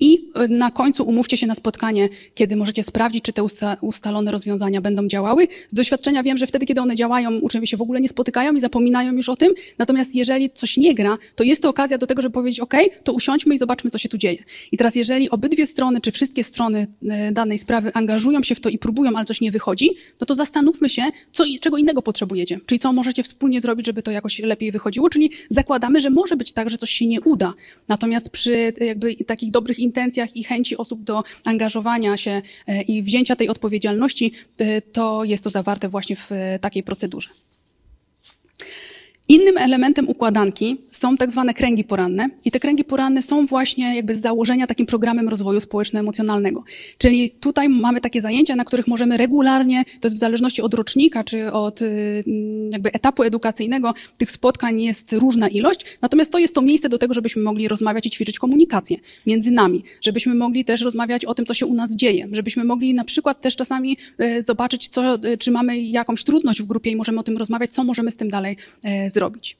I 0.00 0.18
na 0.48 0.70
końcu 0.70 1.04
umówcie 1.04 1.36
się 1.36 1.46
na 1.46 1.54
spotkanie, 1.54 2.08
kiedy 2.34 2.56
możecie 2.56 2.82
sprawdzić, 2.82 3.24
czy 3.24 3.32
te 3.32 3.42
usta 3.42 3.76
ustalone 3.80 4.30
rozwiązania 4.30 4.80
będą 4.80 5.08
działały. 5.08 5.48
Z 5.68 5.74
doświadczenia 5.74 6.22
wiem, 6.22 6.38
że 6.38 6.46
wtedy, 6.46 6.66
kiedy 6.66 6.80
one 6.80 6.96
działają, 6.96 7.38
uczniowie 7.38 7.66
się 7.66 7.76
w 7.76 7.82
ogóle 7.82 8.00
nie 8.00 8.08
spotykają 8.08 8.54
i 8.54 8.60
zapominają 8.60 9.12
już 9.12 9.28
o 9.28 9.36
tym. 9.36 9.52
Natomiast 9.78 10.14
jeżeli 10.14 10.50
coś 10.50 10.76
nie 10.76 10.94
gra, 10.94 11.18
to 11.36 11.44
jest 11.44 11.62
to 11.62 11.68
okazja 11.68 11.98
do 11.98 12.06
tego, 12.06 12.22
żeby 12.22 12.32
powiedzieć, 12.32 12.60
OK, 12.60 12.74
to 13.04 13.12
usiądźmy 13.12 13.54
i 13.54 13.58
zobaczmy, 13.58 13.90
co 13.90 13.98
się 13.98 14.08
tu 14.08 14.18
dzieje. 14.18 14.44
I 14.72 14.76
teraz, 14.76 14.94
jeżeli 14.94 15.30
obydwie 15.30 15.66
strony, 15.66 16.00
czy 16.00 16.12
wszystkie 16.12 16.44
strony 16.44 16.86
e, 17.08 17.32
danej 17.32 17.58
sprawy 17.58 17.90
angażują 17.94 18.42
się 18.42 18.54
w 18.54 18.60
to 18.60 18.68
i 18.68 18.78
próbują, 18.78 19.10
ale 19.14 19.24
coś 19.24 19.40
nie 19.40 19.50
wychodzi, 19.50 19.90
no 20.20 20.26
to 20.26 20.34
zastanówmy 20.34 20.88
się, 20.88 21.02
co, 21.32 21.44
czego 21.60 21.76
innego 21.76 22.02
potrzebujecie. 22.02 22.60
Czyli 22.66 22.78
co 22.78 22.92
możecie 22.92 23.22
wspólnie 23.22 23.60
zrobić, 23.60 23.86
żeby 23.86 24.02
to 24.02 24.10
jakoś 24.10 24.38
lepiej 24.38 24.72
wychodziło. 24.72 25.10
Czyli 25.10 25.30
zakładamy, 25.50 26.00
że 26.00 26.10
może 26.10 26.36
być 26.36 26.52
tak, 26.52 26.70
że 26.70 26.78
coś 26.78 26.90
się 26.90 27.06
nie 27.06 27.20
uda. 27.20 27.54
Natomiast 27.88 28.30
przy 28.30 28.72
jakby 28.80 29.14
takiej 29.14 29.39
takich 29.40 29.50
dobrych 29.50 29.78
intencjach 29.78 30.36
i 30.36 30.44
chęci 30.44 30.76
osób 30.76 31.04
do 31.04 31.22
angażowania 31.44 32.16
się 32.16 32.42
e, 32.66 32.82
i 32.82 33.02
wzięcia 33.02 33.36
tej 33.36 33.48
odpowiedzialności, 33.48 34.32
e, 34.58 34.82
to 34.82 35.24
jest 35.24 35.44
to 35.44 35.50
zawarte 35.50 35.88
właśnie 35.88 36.16
w 36.16 36.32
e, 36.32 36.58
takiej 36.58 36.82
procedurze. 36.82 37.28
Innym 39.28 39.58
elementem 39.58 40.08
układanki 40.08 40.76
są 41.00 41.16
tak 41.16 41.30
zwane 41.30 41.54
kręgi 41.54 41.84
poranne 41.84 42.30
i 42.44 42.50
te 42.50 42.60
kręgi 42.60 42.84
poranne 42.84 43.22
są 43.22 43.46
właśnie 43.46 43.96
jakby 43.96 44.14
z 44.14 44.20
założenia 44.20 44.66
takim 44.66 44.86
programem 44.86 45.28
rozwoju 45.28 45.60
społeczno-emocjonalnego. 45.60 46.64
Czyli 46.98 47.30
tutaj 47.30 47.68
mamy 47.68 48.00
takie 48.00 48.20
zajęcia, 48.20 48.56
na 48.56 48.64
których 48.64 48.86
możemy 48.86 49.16
regularnie, 49.16 49.84
to 49.84 50.06
jest 50.06 50.16
w 50.16 50.18
zależności 50.18 50.62
od 50.62 50.74
rocznika 50.74 51.24
czy 51.24 51.52
od 51.52 51.82
y, 51.82 52.24
jakby 52.70 52.92
etapu 52.92 53.22
edukacyjnego, 53.22 53.94
tych 54.18 54.30
spotkań 54.30 54.80
jest 54.82 55.12
różna 55.12 55.48
ilość, 55.48 55.80
natomiast 56.02 56.32
to 56.32 56.38
jest 56.38 56.54
to 56.54 56.62
miejsce 56.62 56.88
do 56.88 56.98
tego, 56.98 57.14
żebyśmy 57.14 57.42
mogli 57.42 57.68
rozmawiać 57.68 58.06
i 58.06 58.10
ćwiczyć 58.10 58.38
komunikację 58.38 58.96
między 59.26 59.50
nami, 59.50 59.84
żebyśmy 60.00 60.34
mogli 60.34 60.64
też 60.64 60.80
rozmawiać 60.80 61.24
o 61.24 61.34
tym, 61.34 61.46
co 61.46 61.54
się 61.54 61.66
u 61.66 61.74
nas 61.74 61.96
dzieje, 61.96 62.28
żebyśmy 62.32 62.64
mogli 62.64 62.94
na 62.94 63.04
przykład 63.04 63.40
też 63.40 63.56
czasami 63.56 63.96
y, 64.20 64.42
zobaczyć, 64.42 64.88
co, 64.88 65.14
y, 65.14 65.38
czy 65.38 65.50
mamy 65.50 65.80
jakąś 65.80 66.24
trudność 66.24 66.62
w 66.62 66.66
grupie 66.66 66.90
i 66.90 66.96
możemy 66.96 67.20
o 67.20 67.22
tym 67.22 67.36
rozmawiać, 67.36 67.72
co 67.72 67.84
możemy 67.84 68.10
z 68.10 68.16
tym 68.16 68.28
dalej 68.28 68.56
zrobić 69.08 69.20
zrobić. 69.20 69.56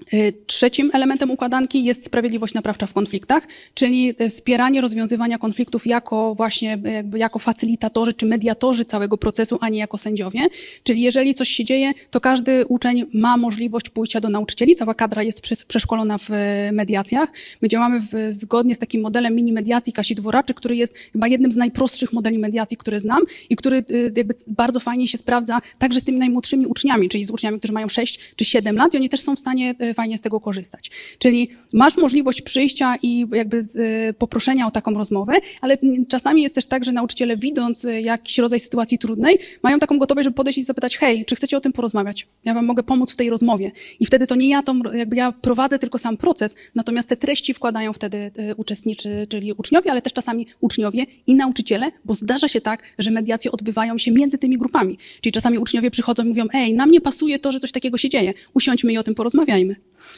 trzecim 0.47 0.91
elementem 0.93 1.31
układanki 1.31 1.83
jest 1.83 2.05
sprawiedliwość 2.05 2.53
naprawcza 2.53 2.87
w 2.87 2.93
konfliktach, 2.93 3.47
czyli 3.73 4.13
y, 4.21 4.29
wspieranie 4.29 4.81
rozwiązywania 4.81 5.37
konfliktów 5.37 5.87
jako 5.87 6.35
właśnie 6.35 6.79
y, 6.85 6.91
jakby 6.91 7.19
jako 7.19 7.39
facylitatorzy 7.39 8.13
czy 8.13 8.25
mediatorzy 8.25 8.85
całego 8.85 9.17
procesu, 9.17 9.57
a 9.61 9.69
nie 9.69 9.79
jako 9.79 9.97
sędziowie. 9.97 10.39
Czyli 10.83 11.01
jeżeli 11.01 11.33
coś 11.33 11.49
się 11.49 11.65
dzieje, 11.65 11.93
to 12.11 12.21
każdy 12.21 12.65
uczeń 12.65 13.05
ma 13.13 13.37
możliwość 13.37 13.89
pójścia 13.89 14.19
do 14.19 14.29
nauczycieli, 14.29 14.75
cała 14.75 14.93
kadra 14.93 15.23
jest 15.23 15.41
przeszkolona 15.67 16.17
w 16.17 16.29
mediacjach. 16.71 17.29
My 17.61 17.67
działamy 17.67 17.99
w, 17.99 18.33
zgodnie 18.33 18.75
z 18.75 18.79
takim 18.79 19.01
modelem 19.01 19.35
mini 19.35 19.53
mediacji 19.53 19.93
Kasi 19.93 20.15
Dworaczy, 20.15 20.53
który 20.53 20.75
jest 20.75 20.97
chyba 20.97 21.27
jednym 21.27 21.51
z 21.51 21.55
najprostszych 21.55 22.13
modeli 22.13 22.39
mediacji, 22.39 22.77
które 22.77 22.99
znam 22.99 23.23
i 23.49 23.55
który 23.55 23.85
jakby 24.15 24.35
bardzo 24.47 24.79
fajnie 24.79 25.07
się 25.07 25.17
sprawdza 25.17 25.61
także 25.79 25.99
z 25.99 26.03
tymi 26.03 26.17
najmłodszymi 26.17 26.65
uczniami, 26.67 27.09
czyli 27.09 27.25
z 27.25 27.31
uczniami, 27.31 27.59
którzy 27.59 27.73
mają 27.73 27.89
6 27.89 28.19
czy 28.35 28.45
7 28.45 28.75
lat 28.75 28.93
i 28.93 28.97
oni 28.97 29.09
też 29.09 29.19
są 29.19 29.35
w 29.35 29.39
stanie 29.39 29.75
fajnie 30.01 30.17
z 30.17 30.21
tego 30.21 30.39
korzystać. 30.39 30.91
Czyli 31.19 31.49
masz 31.73 31.97
możliwość 31.97 32.41
przyjścia 32.41 32.95
i 33.01 33.27
jakby 33.31 33.57
y, 33.57 34.13
poproszenia 34.17 34.67
o 34.67 34.71
taką 34.71 34.93
rozmowę, 34.93 35.33
ale 35.61 35.77
czasami 36.07 36.43
jest 36.43 36.55
też 36.55 36.65
tak, 36.65 36.85
że 36.85 36.91
nauczyciele 36.91 37.37
widząc 37.37 37.85
y, 37.85 38.01
jakiś 38.01 38.37
rodzaj 38.37 38.59
sytuacji 38.59 38.99
trudnej, 38.99 39.39
mają 39.63 39.79
taką 39.79 39.99
gotowość, 39.99 40.23
żeby 40.23 40.35
podejść 40.35 40.59
i 40.59 40.63
zapytać, 40.63 40.97
hej, 40.97 41.25
czy 41.25 41.35
chcecie 41.35 41.57
o 41.57 41.61
tym 41.61 41.73
porozmawiać? 41.73 42.27
Ja 42.45 42.53
wam 42.53 42.65
mogę 42.65 42.83
pomóc 42.83 43.11
w 43.11 43.15
tej 43.15 43.29
rozmowie. 43.29 43.71
I 43.99 44.05
wtedy 44.05 44.27
to 44.27 44.35
nie 44.35 44.49
ja 44.49 44.63
tą, 44.63 44.79
jakby 44.93 45.15
ja 45.15 45.31
prowadzę 45.31 45.79
tylko 45.79 45.97
sam 45.97 46.17
proces, 46.17 46.55
natomiast 46.75 47.09
te 47.09 47.17
treści 47.17 47.53
wkładają 47.53 47.93
wtedy 47.93 48.31
y, 48.51 48.55
uczestniczy, 48.55 49.27
czyli 49.29 49.53
uczniowie, 49.53 49.91
ale 49.91 50.01
też 50.01 50.13
czasami 50.13 50.47
uczniowie 50.59 51.05
i 51.27 51.35
nauczyciele, 51.35 51.91
bo 52.05 52.13
zdarza 52.13 52.47
się 52.47 52.61
tak, 52.61 52.83
że 52.99 53.11
mediacje 53.11 53.51
odbywają 53.51 53.97
się 53.97 54.11
między 54.11 54.37
tymi 54.37 54.57
grupami. 54.57 54.97
Czyli 55.21 55.33
czasami 55.33 55.57
uczniowie 55.57 55.91
przychodzą 55.91 56.23
i 56.23 56.27
mówią, 56.27 56.45
ej, 56.53 56.73
nam 56.73 56.91
nie 56.91 57.01
pasuje 57.01 57.39
to, 57.39 57.51
że 57.51 57.59
coś 57.59 57.71
takiego 57.71 57.97
się 57.97 58.09
dzieje. 58.09 58.33
Usiądźmy 58.53 58.93
i 58.93 58.97
o 58.97 59.03
tym 59.03 59.15
porozmawiajmy. 59.15 59.75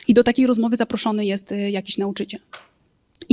I 0.07 0.13
do 0.13 0.23
takiej 0.23 0.47
rozmowy 0.47 0.75
zaproszony 0.75 1.25
jest 1.25 1.51
y, 1.51 1.71
jakiś 1.71 1.97
nauczyciel. 1.97 2.39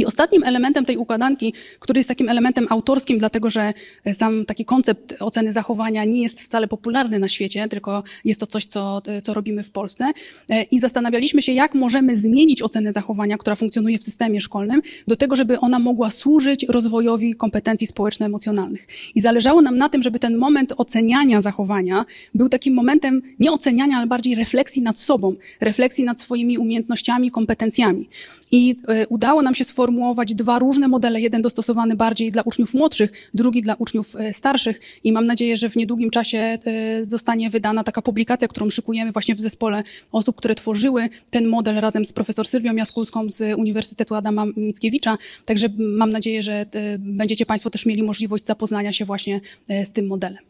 I 0.00 0.04
ostatnim 0.06 0.44
elementem 0.44 0.84
tej 0.84 0.96
układanki, 0.96 1.54
który 1.78 1.98
jest 1.98 2.08
takim 2.08 2.28
elementem 2.28 2.66
autorskim, 2.70 3.18
dlatego 3.18 3.50
że 3.50 3.72
e, 4.04 4.14
sam 4.14 4.44
taki 4.44 4.64
koncept 4.64 5.14
oceny 5.20 5.52
zachowania 5.52 6.04
nie 6.04 6.22
jest 6.22 6.40
wcale 6.40 6.68
popularny 6.68 7.18
na 7.18 7.28
świecie, 7.28 7.68
tylko 7.68 8.02
jest 8.24 8.40
to 8.40 8.46
coś, 8.46 8.66
co, 8.66 9.02
e, 9.06 9.22
co 9.22 9.34
robimy 9.34 9.62
w 9.62 9.70
Polsce. 9.70 10.12
E, 10.48 10.62
I 10.62 10.78
zastanawialiśmy 10.78 11.42
się, 11.42 11.52
jak 11.52 11.74
możemy 11.74 12.16
zmienić 12.16 12.62
ocenę 12.62 12.92
zachowania, 12.92 13.38
która 13.38 13.56
funkcjonuje 13.56 13.98
w 13.98 14.04
systemie 14.04 14.40
szkolnym, 14.40 14.82
do 15.08 15.16
tego, 15.16 15.36
żeby 15.36 15.60
ona 15.60 15.78
mogła 15.78 16.10
służyć 16.10 16.66
rozwojowi 16.68 17.34
kompetencji 17.34 17.86
społeczno-emocjonalnych. 17.86 18.86
I 19.14 19.20
zależało 19.20 19.62
nam 19.62 19.78
na 19.78 19.88
tym, 19.88 20.02
żeby 20.02 20.18
ten 20.18 20.36
moment 20.36 20.72
oceniania 20.76 21.42
zachowania 21.42 22.04
był 22.34 22.48
takim 22.48 22.74
momentem 22.74 23.22
nie 23.38 23.52
oceniania, 23.52 23.96
ale 23.96 24.06
bardziej 24.06 24.34
refleksji 24.34 24.82
nad 24.82 24.98
sobą, 24.98 25.34
refleksji 25.60 26.04
nad 26.04 26.20
swoimi 26.20 26.58
umiejętnościami, 26.58 27.30
kompetencjami. 27.30 28.08
I 28.50 28.76
y, 29.02 29.06
udało 29.08 29.42
nam 29.42 29.54
się 29.54 29.64
sformułować 29.64 30.34
dwa 30.34 30.58
różne 30.58 30.88
modele, 30.88 31.20
jeden 31.20 31.42
dostosowany 31.42 31.96
bardziej 31.96 32.32
dla 32.32 32.42
uczniów 32.42 32.74
młodszych, 32.74 33.30
drugi 33.34 33.62
dla 33.62 33.74
uczniów 33.74 34.16
y, 34.16 34.32
starszych 34.32 34.80
i 35.04 35.12
mam 35.12 35.26
nadzieję, 35.26 35.56
że 35.56 35.70
w 35.70 35.76
niedługim 35.76 36.10
czasie 36.10 36.58
y, 37.00 37.04
zostanie 37.04 37.50
wydana 37.50 37.84
taka 37.84 38.02
publikacja, 38.02 38.48
którą 38.48 38.70
szykujemy 38.70 39.12
właśnie 39.12 39.34
w 39.34 39.40
zespole 39.40 39.82
osób, 40.12 40.36
które 40.36 40.54
tworzyły 40.54 41.08
ten 41.30 41.48
model 41.48 41.80
razem 41.80 42.04
z 42.04 42.12
profesor 42.12 42.48
Sylwią 42.48 42.74
Jaskulską 42.74 43.30
z 43.30 43.58
Uniwersytetu 43.58 44.14
Adama 44.14 44.46
Mickiewicza. 44.56 45.18
Także 45.46 45.68
mam 45.78 46.10
nadzieję, 46.10 46.42
że 46.42 46.66
będziecie 46.98 47.46
Państwo 47.46 47.70
też 47.70 47.86
mieli 47.86 48.02
możliwość 48.02 48.44
zapoznania 48.44 48.92
się 48.92 49.04
właśnie 49.04 49.40
z 49.84 49.92
tym 49.92 50.06
modelem. 50.06 50.49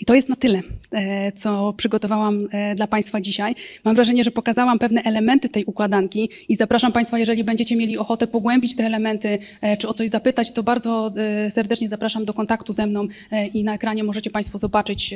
I 0.00 0.04
to 0.04 0.14
jest 0.14 0.28
na 0.28 0.36
tyle, 0.36 0.62
e, 0.92 1.32
co 1.32 1.72
przygotowałam 1.76 2.48
e, 2.50 2.74
dla 2.74 2.86
Państwa 2.86 3.20
dzisiaj. 3.20 3.54
Mam 3.84 3.94
wrażenie, 3.94 4.24
że 4.24 4.30
pokazałam 4.30 4.78
pewne 4.78 5.02
elementy 5.02 5.48
tej 5.48 5.64
układanki 5.64 6.30
i 6.48 6.56
zapraszam 6.56 6.92
Państwa, 6.92 7.18
jeżeli 7.18 7.44
będziecie 7.44 7.76
mieli 7.76 7.98
ochotę 7.98 8.26
pogłębić 8.26 8.76
te 8.76 8.84
elementy, 8.84 9.38
e, 9.60 9.76
czy 9.76 9.88
o 9.88 9.94
coś 9.94 10.08
zapytać, 10.08 10.52
to 10.52 10.62
bardzo 10.62 11.12
serdecznie 11.50 11.88
zapraszam 11.88 12.24
do 12.24 12.34
kontaktu 12.34 12.72
ze 12.72 12.86
mną 12.86 13.06
i 13.54 13.64
na 13.64 13.74
ekranie 13.74 14.04
możecie 14.04 14.30
Państwo 14.30 14.58
zobaczyć 14.58 15.14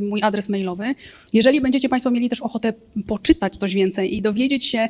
mój 0.00 0.22
adres 0.22 0.48
mailowy. 0.48 0.94
Jeżeli 1.32 1.60
będziecie 1.60 1.88
Państwo 1.88 2.10
mieli 2.10 2.28
też 2.28 2.40
ochotę 2.40 2.72
poczytać 3.06 3.56
coś 3.56 3.74
więcej 3.74 4.16
i 4.16 4.22
dowiedzieć 4.22 4.64
się, 4.64 4.88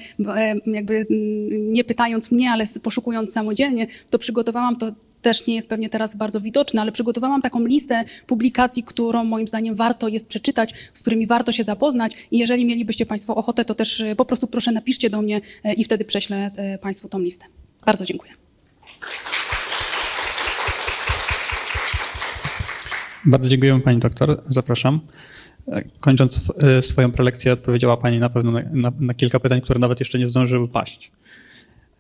jakby 0.66 1.06
nie 1.50 1.84
pytając 1.84 2.30
mnie, 2.30 2.50
ale 2.50 2.64
poszukując 2.82 3.32
samodzielnie, 3.32 3.86
to 4.11 4.18
przygotowałam 4.18 4.76
to 4.76 4.92
też 5.22 5.46
nie 5.46 5.54
jest 5.54 5.68
pewnie 5.68 5.88
teraz 5.88 6.16
bardzo 6.16 6.40
widoczne, 6.40 6.80
ale 6.80 6.92
przygotowałam 6.92 7.42
taką 7.42 7.64
listę 7.64 8.04
publikacji, 8.26 8.82
którą 8.82 9.24
moim 9.24 9.46
zdaniem 9.46 9.74
warto 9.74 10.08
jest 10.08 10.26
przeczytać, 10.26 10.74
z 10.94 11.00
którymi 11.00 11.26
warto 11.26 11.52
się 11.52 11.64
zapoznać 11.64 12.12
i 12.30 12.38
jeżeli 12.38 12.64
mielibyście 12.64 13.06
Państwo 13.06 13.36
ochotę, 13.36 13.64
to 13.64 13.74
też 13.74 14.00
e, 14.00 14.16
po 14.16 14.24
prostu 14.24 14.46
proszę 14.46 14.72
napiszcie 14.72 15.10
do 15.10 15.22
mnie 15.22 15.40
e, 15.64 15.72
i 15.72 15.84
wtedy 15.84 16.04
prześlę 16.04 16.50
e, 16.56 16.78
Państwu 16.78 17.08
tą 17.08 17.18
listę. 17.18 17.44
Bardzo 17.86 18.04
dziękuję. 18.04 18.32
Bardzo 23.24 23.50
dziękujemy 23.50 23.80
Pani 23.80 23.98
doktor. 23.98 24.42
Zapraszam. 24.48 25.00
Kończąc 26.00 26.52
swoją 26.82 27.12
prelekcję, 27.12 27.52
odpowiedziała 27.52 27.96
Pani 27.96 28.18
na 28.18 28.30
pewno 28.30 28.50
na, 28.52 28.62
na, 28.72 28.92
na 29.00 29.14
kilka 29.14 29.40
pytań, 29.40 29.60
które 29.60 29.78
nawet 29.78 30.00
jeszcze 30.00 30.18
nie 30.18 30.26
zdążyły 30.26 30.68
paść. 30.68 31.10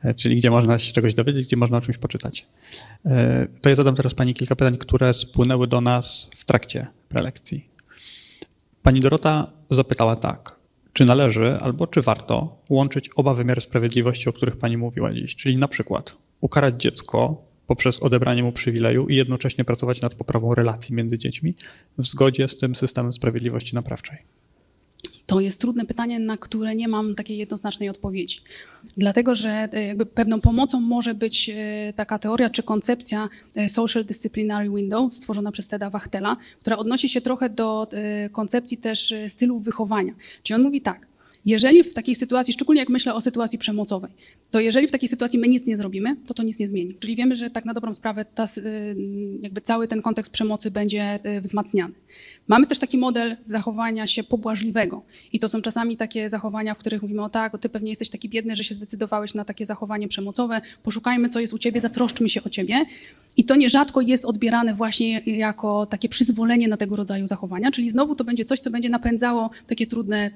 E, 0.04 0.14
czyli 0.14 0.36
gdzie 0.36 0.50
można 0.50 0.78
się 0.78 0.92
czegoś 0.92 1.14
dowiedzieć, 1.14 1.46
gdzie 1.46 1.56
można 1.56 1.78
o 1.78 1.80
czymś 1.80 1.98
poczytać. 1.98 2.46
E, 3.06 3.46
to 3.60 3.70
ja 3.70 3.76
zadam 3.76 3.94
teraz 3.94 4.14
Pani 4.14 4.34
kilka 4.34 4.56
pytań, 4.56 4.78
które 4.78 5.14
spłynęły 5.14 5.66
do 5.66 5.80
nas 5.80 6.30
w 6.36 6.44
trakcie 6.44 6.86
prelekcji. 7.08 7.70
Pani 8.82 9.00
Dorota 9.00 9.52
zapytała 9.70 10.16
tak, 10.16 10.56
czy 10.92 11.04
należy 11.04 11.58
albo 11.60 11.86
czy 11.86 12.02
warto 12.02 12.62
łączyć 12.68 13.10
oba 13.16 13.34
wymiary 13.34 13.60
sprawiedliwości, 13.60 14.28
o 14.28 14.32
których 14.32 14.56
Pani 14.56 14.76
mówiła 14.76 15.14
dziś, 15.14 15.36
czyli 15.36 15.58
na 15.58 15.68
przykład 15.68 16.16
ukarać 16.40 16.82
dziecko 16.82 17.42
poprzez 17.66 18.02
odebranie 18.02 18.42
mu 18.42 18.52
przywileju 18.52 19.08
i 19.08 19.16
jednocześnie 19.16 19.64
pracować 19.64 20.00
nad 20.00 20.14
poprawą 20.14 20.54
relacji 20.54 20.94
między 20.94 21.18
dziećmi 21.18 21.54
w 21.98 22.06
zgodzie 22.06 22.48
z 22.48 22.58
tym 22.58 22.74
systemem 22.74 23.12
sprawiedliwości 23.12 23.74
naprawczej. 23.74 24.18
To 25.30 25.40
jest 25.40 25.60
trudne 25.60 25.84
pytanie, 25.84 26.18
na 26.18 26.36
które 26.36 26.74
nie 26.74 26.88
mam 26.88 27.14
takiej 27.14 27.38
jednoznacznej 27.38 27.88
odpowiedzi. 27.88 28.40
Dlatego, 28.96 29.34
że 29.34 29.68
e, 29.72 29.86
jakby 29.86 30.06
pewną 30.06 30.40
pomocą 30.40 30.80
może 30.80 31.14
być 31.14 31.50
e, 31.50 31.92
taka 31.96 32.18
teoria 32.18 32.50
czy 32.50 32.62
koncepcja 32.62 33.28
e, 33.56 33.68
Social 33.68 34.04
Disciplinary 34.04 34.70
Window 34.70 35.12
stworzona 35.12 35.52
przez 35.52 35.66
Teda 35.66 35.90
Wachtela, 35.90 36.36
która 36.60 36.76
odnosi 36.76 37.08
się 37.08 37.20
trochę 37.20 37.50
do 37.50 37.88
koncepcji 38.32 38.76
też 38.76 39.14
stylów 39.28 39.64
wychowania. 39.64 40.12
Czyli 40.42 40.54
on 40.54 40.62
mówi 40.62 40.80
tak, 40.80 41.06
jeżeli 41.44 41.84
w 41.84 41.94
takiej 41.94 42.14
sytuacji, 42.14 42.54
szczególnie 42.54 42.80
jak 42.80 42.88
myślę 42.88 43.14
o 43.14 43.20
sytuacji 43.20 43.58
przemocowej, 43.58 44.10
to 44.50 44.60
jeżeli 44.60 44.88
w 44.88 44.90
takiej 44.90 45.08
sytuacji 45.08 45.38
my 45.38 45.48
nic 45.48 45.66
nie 45.66 45.76
zrobimy, 45.76 46.16
to 46.26 46.34
to 46.34 46.42
nic 46.42 46.58
nie 46.58 46.68
zmieni. 46.68 46.94
Czyli 47.00 47.16
wiemy, 47.16 47.36
że 47.36 47.50
tak 47.50 47.64
na 47.64 47.74
dobrą 47.74 47.94
sprawę 47.94 48.24
ta, 48.24 48.46
jakby 49.40 49.60
cały 49.60 49.88
ten 49.88 50.02
kontekst 50.02 50.32
przemocy 50.32 50.70
będzie 50.70 51.18
wzmacniany. 51.42 51.94
Mamy 52.50 52.66
też 52.66 52.78
taki 52.78 52.98
model 52.98 53.36
zachowania 53.44 54.06
się 54.06 54.22
pobłażliwego. 54.22 55.02
I 55.32 55.40
to 55.40 55.48
są 55.48 55.62
czasami 55.62 55.96
takie 55.96 56.30
zachowania, 56.30 56.74
w 56.74 56.78
których 56.78 57.02
mówimy, 57.02 57.22
o 57.22 57.28
tak, 57.28 57.58
ty 57.58 57.68
pewnie 57.68 57.90
jesteś 57.90 58.10
taki 58.10 58.28
biedny, 58.28 58.56
że 58.56 58.64
się 58.64 58.74
zdecydowałeś 58.74 59.34
na 59.34 59.44
takie 59.44 59.66
zachowanie 59.66 60.08
przemocowe, 60.08 60.60
poszukajmy, 60.82 61.28
co 61.28 61.40
jest 61.40 61.52
u 61.52 61.58
ciebie, 61.58 61.80
zatroszczmy 61.80 62.28
się 62.28 62.42
o 62.44 62.50
ciebie. 62.50 62.84
I 63.36 63.44
to 63.44 63.56
nierzadko 63.56 64.00
jest 64.00 64.24
odbierane 64.24 64.74
właśnie 64.74 65.20
jako 65.26 65.86
takie 65.86 66.08
przyzwolenie 66.08 66.68
na 66.68 66.76
tego 66.76 66.96
rodzaju 66.96 67.26
zachowania, 67.26 67.70
czyli 67.70 67.90
znowu 67.90 68.14
to 68.14 68.24
będzie 68.24 68.44
coś, 68.44 68.60
co 68.60 68.70
będzie 68.70 68.88
napędzało 68.88 69.50
takie 69.66 69.86
trudne 69.86 70.30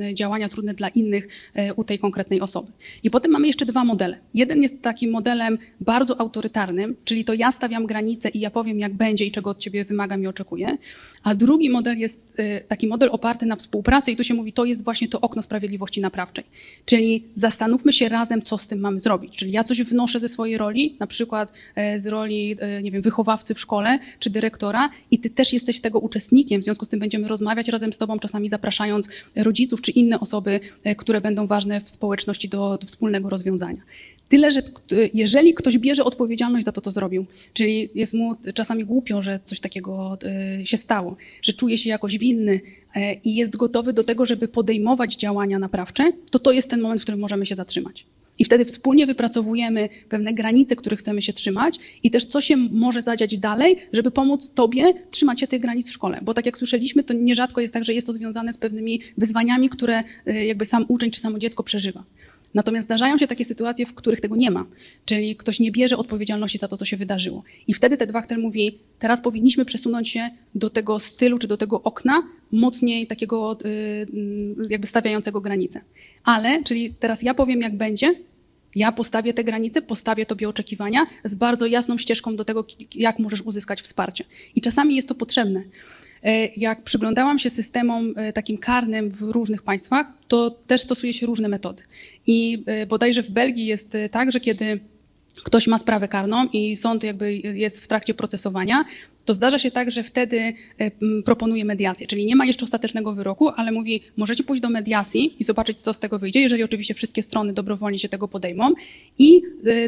e, 0.00 0.14
działania, 0.14 0.48
trudne 0.48 0.74
dla 0.74 0.88
innych 0.88 1.28
e, 1.54 1.74
u 1.74 1.84
tej 1.84 1.98
konkretnej 1.98 2.40
osoby. 2.40 2.68
I 3.02 3.10
potem 3.10 3.32
mamy 3.32 3.46
jeszcze 3.46 3.66
dwa 3.66 3.84
modele. 3.84 4.18
Jeden 4.34 4.62
jest 4.62 4.82
takim 4.82 5.10
modelem 5.10 5.58
bardzo 5.80 6.20
autorytarnym, 6.20 6.96
czyli 7.04 7.24
to 7.24 7.34
ja 7.34 7.52
stawiam 7.52 7.86
granice 7.86 8.28
i 8.28 8.40
ja 8.40 8.50
powiem, 8.50 8.78
jak 8.78 8.94
będzie 8.94 9.26
i 9.26 9.30
czego 9.30 9.50
od 9.50 9.58
ciebie 9.58 9.84
wymagam 9.84 10.22
i 10.22 10.26
oczekuję. 10.26 10.78
A 11.22 11.34
drugi 11.34 11.70
model 11.70 11.98
jest 11.98 12.32
taki 12.68 12.86
model 12.86 13.08
oparty 13.12 13.46
na 13.46 13.56
współpracy 13.56 14.12
i 14.12 14.16
tu 14.16 14.24
się 14.24 14.34
mówi, 14.34 14.52
to 14.52 14.64
jest 14.64 14.84
właśnie 14.84 15.08
to 15.08 15.20
okno 15.20 15.42
sprawiedliwości 15.42 16.00
naprawczej. 16.00 16.44
Czyli 16.84 17.24
zastanówmy 17.36 17.92
się 17.92 18.08
razem, 18.08 18.42
co 18.42 18.58
z 18.58 18.66
tym 18.66 18.80
mamy 18.80 19.00
zrobić. 19.00 19.36
Czyli 19.36 19.52
ja 19.52 19.64
coś 19.64 19.82
wnoszę 19.82 20.20
ze 20.20 20.28
swojej 20.28 20.58
roli, 20.58 20.96
na 21.00 21.06
przykład 21.06 21.52
e, 21.74 21.98
z 21.98 22.06
roli, 22.06 22.29
e, 22.32 22.82
nie 22.82 22.90
wiem, 22.90 23.02
wychowawcy 23.02 23.54
w 23.54 23.60
szkole 23.60 23.98
czy 24.18 24.30
dyrektora 24.30 24.90
i 25.10 25.18
ty 25.18 25.30
też 25.30 25.52
jesteś 25.52 25.80
tego 25.80 25.98
uczestnikiem, 25.98 26.60
w 26.60 26.64
związku 26.64 26.84
z 26.84 26.88
tym 26.88 27.00
będziemy 27.00 27.28
rozmawiać 27.28 27.68
razem 27.68 27.92
z 27.92 27.96
tobą, 27.96 28.18
czasami 28.18 28.48
zapraszając 28.48 29.08
rodziców 29.36 29.80
czy 29.80 29.90
inne 29.90 30.20
osoby, 30.20 30.60
e, 30.84 30.94
które 30.94 31.20
będą 31.20 31.46
ważne 31.46 31.80
w 31.80 31.90
społeczności 31.90 32.48
do, 32.48 32.78
do 32.78 32.86
wspólnego 32.86 33.28
rozwiązania. 33.28 33.82
Tyle, 34.28 34.50
że 34.50 34.62
jeżeli 35.14 35.54
ktoś 35.54 35.78
bierze 35.78 36.04
odpowiedzialność 36.04 36.64
za 36.64 36.72
to, 36.72 36.80
co 36.80 36.90
zrobił, 36.90 37.26
czyli 37.52 37.90
jest 37.94 38.14
mu 38.14 38.34
czasami 38.54 38.84
głupio, 38.84 39.22
że 39.22 39.40
coś 39.44 39.60
takiego 39.60 40.18
e, 40.24 40.66
się 40.66 40.76
stało, 40.76 41.16
że 41.42 41.52
czuje 41.52 41.78
się 41.78 41.90
jakoś 41.90 42.18
winny 42.18 42.60
e, 42.94 43.14
i 43.14 43.34
jest 43.34 43.56
gotowy 43.56 43.92
do 43.92 44.04
tego, 44.04 44.26
żeby 44.26 44.48
podejmować 44.48 45.16
działania 45.16 45.58
naprawcze, 45.58 46.12
to 46.30 46.38
to 46.38 46.52
jest 46.52 46.70
ten 46.70 46.80
moment, 46.80 47.00
w 47.00 47.04
którym 47.04 47.20
możemy 47.20 47.46
się 47.46 47.54
zatrzymać. 47.54 48.06
I 48.40 48.44
wtedy 48.44 48.64
wspólnie 48.64 49.06
wypracowujemy 49.06 49.88
pewne 50.08 50.32
granice, 50.32 50.76
których 50.76 50.98
chcemy 50.98 51.22
się 51.22 51.32
trzymać 51.32 51.78
i 52.02 52.10
też 52.10 52.24
co 52.24 52.40
się 52.40 52.56
może 52.56 53.02
zadziać 53.02 53.38
dalej, 53.38 53.76
żeby 53.92 54.10
pomóc 54.10 54.54
Tobie 54.54 54.94
trzymać 55.10 55.40
się 55.40 55.46
tych 55.46 55.60
granic 55.60 55.88
w 55.88 55.92
szkole. 55.92 56.18
Bo 56.22 56.34
tak 56.34 56.46
jak 56.46 56.58
słyszeliśmy, 56.58 57.04
to 57.04 57.14
nierzadko 57.14 57.60
jest 57.60 57.74
tak, 57.74 57.84
że 57.84 57.94
jest 57.94 58.06
to 58.06 58.12
związane 58.12 58.52
z 58.52 58.58
pewnymi 58.58 59.00
wyzwaniami, 59.18 59.68
które 59.68 60.02
e, 60.26 60.46
jakby 60.46 60.66
sam 60.66 60.84
uczeń 60.88 61.10
czy 61.10 61.20
samo 61.20 61.38
dziecko 61.38 61.62
przeżywa. 61.62 62.04
Natomiast 62.54 62.84
zdarzają 62.84 63.18
się 63.18 63.26
takie 63.26 63.44
sytuacje, 63.44 63.86
w 63.86 63.94
których 63.94 64.20
tego 64.20 64.36
nie 64.36 64.50
ma, 64.50 64.66
czyli 65.04 65.36
ktoś 65.36 65.60
nie 65.60 65.70
bierze 65.70 65.96
odpowiedzialności 65.96 66.58
za 66.58 66.68
to, 66.68 66.76
co 66.76 66.84
się 66.84 66.96
wydarzyło. 66.96 67.42
I 67.66 67.74
wtedy 67.74 67.96
Ted 67.96 68.12
Wachter 68.12 68.38
mówi, 68.38 68.78
teraz 68.98 69.20
powinniśmy 69.20 69.64
przesunąć 69.64 70.08
się 70.08 70.30
do 70.54 70.70
tego 70.70 70.98
stylu 70.98 71.38
czy 71.38 71.48
do 71.48 71.56
tego 71.56 71.82
okna 71.82 72.22
mocniej 72.52 73.06
takiego 73.06 73.58
y, 73.64 74.06
jakby 74.68 74.86
stawiającego 74.86 75.40
granice. 75.40 75.80
Ale, 76.24 76.62
czyli 76.64 76.94
teraz 76.94 77.22
ja 77.22 77.34
powiem, 77.34 77.60
jak 77.60 77.76
będzie, 77.76 78.14
ja 78.74 78.92
postawię 78.92 79.34
te 79.34 79.44
granice, 79.44 79.82
postawię 79.82 80.26
tobie 80.26 80.48
oczekiwania 80.48 81.06
z 81.24 81.34
bardzo 81.34 81.66
jasną 81.66 81.98
ścieżką 81.98 82.36
do 82.36 82.44
tego, 82.44 82.64
jak 82.94 83.18
możesz 83.18 83.42
uzyskać 83.42 83.82
wsparcie. 83.82 84.24
I 84.54 84.60
czasami 84.60 84.96
jest 84.96 85.08
to 85.08 85.14
potrzebne. 85.14 85.62
E, 86.22 86.46
jak 86.56 86.82
przyglądałam 86.82 87.38
się 87.38 87.50
systemom 87.50 88.14
e, 88.16 88.32
takim 88.32 88.58
karnym 88.58 89.10
w 89.10 89.22
różnych 89.22 89.62
państwach, 89.62 90.06
to 90.28 90.50
też 90.50 90.80
stosuje 90.80 91.12
się 91.12 91.26
różne 91.26 91.48
metody. 91.48 91.82
I 92.26 92.64
e, 92.66 92.86
bodajże 92.86 93.22
w 93.22 93.30
Belgii 93.30 93.66
jest 93.66 93.96
tak, 94.10 94.32
że 94.32 94.40
kiedy 94.40 94.80
ktoś 95.44 95.66
ma 95.66 95.78
sprawę 95.78 96.08
karną 96.08 96.46
i 96.52 96.76
sąd 96.76 97.04
jakby 97.04 97.34
jest 97.34 97.80
w 97.80 97.86
trakcie 97.86 98.14
procesowania, 98.14 98.84
to 99.30 99.34
zdarza 99.34 99.58
się 99.58 99.70
tak, 99.70 99.90
że 99.90 100.02
wtedy 100.02 100.54
e, 100.78 100.90
proponuje 101.24 101.64
mediację, 101.64 102.06
czyli 102.06 102.26
nie 102.26 102.36
ma 102.36 102.46
jeszcze 102.46 102.64
ostatecznego 102.64 103.12
wyroku, 103.12 103.48
ale 103.48 103.72
mówi, 103.72 104.00
możecie 104.16 104.44
pójść 104.44 104.62
do 104.62 104.70
mediacji 104.70 105.36
i 105.38 105.44
zobaczyć, 105.44 105.80
co 105.80 105.94
z 105.94 105.98
tego 105.98 106.18
wyjdzie, 106.18 106.40
jeżeli 106.40 106.62
oczywiście 106.62 106.94
wszystkie 106.94 107.22
strony 107.22 107.52
dobrowolnie 107.52 107.98
się 107.98 108.08
tego 108.08 108.28
podejmą 108.28 108.72
i 109.18 109.42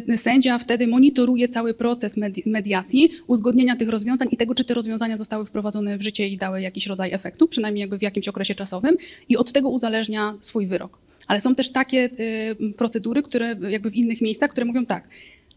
e, 0.09 0.19
sędzia 0.19 0.59
wtedy 0.59 0.87
monitoruje 0.87 1.49
cały 1.49 1.75
proces 1.75 2.17
mediacji, 2.47 3.11
uzgodnienia 3.27 3.77
tych 3.77 3.89
rozwiązań 3.89 4.29
i 4.31 4.37
tego, 4.37 4.55
czy 4.55 4.65
te 4.65 4.75
rozwiązania 4.75 5.17
zostały 5.17 5.47
wprowadzone 5.47 5.99
w 5.99 6.03
życie 6.03 6.29
i 6.29 6.37
dały 6.37 6.61
jakiś 6.61 6.87
rodzaj 6.87 7.13
efektu, 7.13 7.49
przynajmniej 7.49 7.81
jakby 7.81 7.99
w 7.99 8.03
jakimś 8.03 8.29
okresie 8.29 8.55
czasowym 8.55 8.97
i 9.29 9.37
od 9.37 9.53
tego 9.53 9.69
uzależnia 9.69 10.35
swój 10.41 10.67
wyrok. 10.67 10.99
Ale 11.27 11.41
są 11.41 11.55
też 11.55 11.71
takie 11.71 12.11
e, 12.61 12.73
procedury, 12.73 13.23
które 13.23 13.57
jakby 13.71 13.91
w 13.91 13.95
innych 13.95 14.21
miejscach, 14.21 14.51
które 14.51 14.67
mówią 14.67 14.87
tak, 14.87 15.09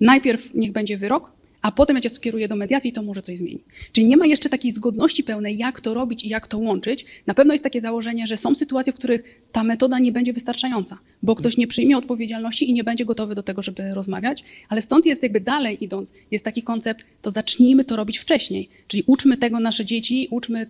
najpierw 0.01 0.55
niech 0.55 0.71
będzie 0.71 0.97
wyrok, 0.97 1.34
a 1.66 1.72
potem 1.72 1.95
ja 1.95 2.01
cię 2.01 2.09
skieruję 2.09 2.47
do 2.47 2.55
mediacji, 2.55 2.93
to 2.93 3.03
może 3.03 3.22
coś 3.22 3.38
zmieni. 3.38 3.63
Czyli 3.91 4.07
nie 4.07 4.18
ma 4.18 4.26
jeszcze 4.26 4.49
takiej 4.49 4.72
zgodności 4.72 5.24
pełnej, 5.24 5.57
jak 5.57 5.82
to 5.82 5.93
robić 5.93 6.24
i 6.24 6.30
jak 6.30 6.47
to 6.47 6.57
łączyć. 6.57 7.05
Na 7.28 7.34
pewno 7.34 7.53
jest 7.53 7.63
takie 7.63 7.82
założenie, 7.82 8.28
że 8.28 8.38
są 8.38 8.55
sytuacje, 8.55 8.93
w 8.93 8.95
których 8.95 9.44
ta 9.56 9.64
metoda 9.64 9.99
nie 9.99 10.12
będzie 10.12 10.34
wystarczająca, 10.34 10.97
bo 11.24 11.36
ktoś 11.36 11.58
nie 11.58 11.68
przyjmie 11.68 11.97
odpowiedzialności 11.97 12.70
i 12.70 12.74
nie 12.74 12.84
będzie 12.84 13.06
gotowy 13.06 13.36
do 13.36 13.43
tego, 13.43 13.62
żeby 13.62 13.93
rozmawiać, 13.93 14.43
ale 14.70 14.82
stąd 14.82 15.06
jest 15.06 15.24
jakby 15.24 15.39
dalej 15.39 15.84
idąc, 15.84 16.14
jest 16.32 16.45
taki 16.45 16.64
koncept, 16.64 17.06
to 17.22 17.32
zacznijmy 17.32 17.86
to 17.86 17.95
robić 17.95 18.18
wcześniej. 18.18 18.70
Czyli 18.88 19.03
uczmy 19.08 19.38
tego 19.38 19.60
nasze 19.60 19.86
dzieci, 19.86 20.28
uczmy 20.32 20.68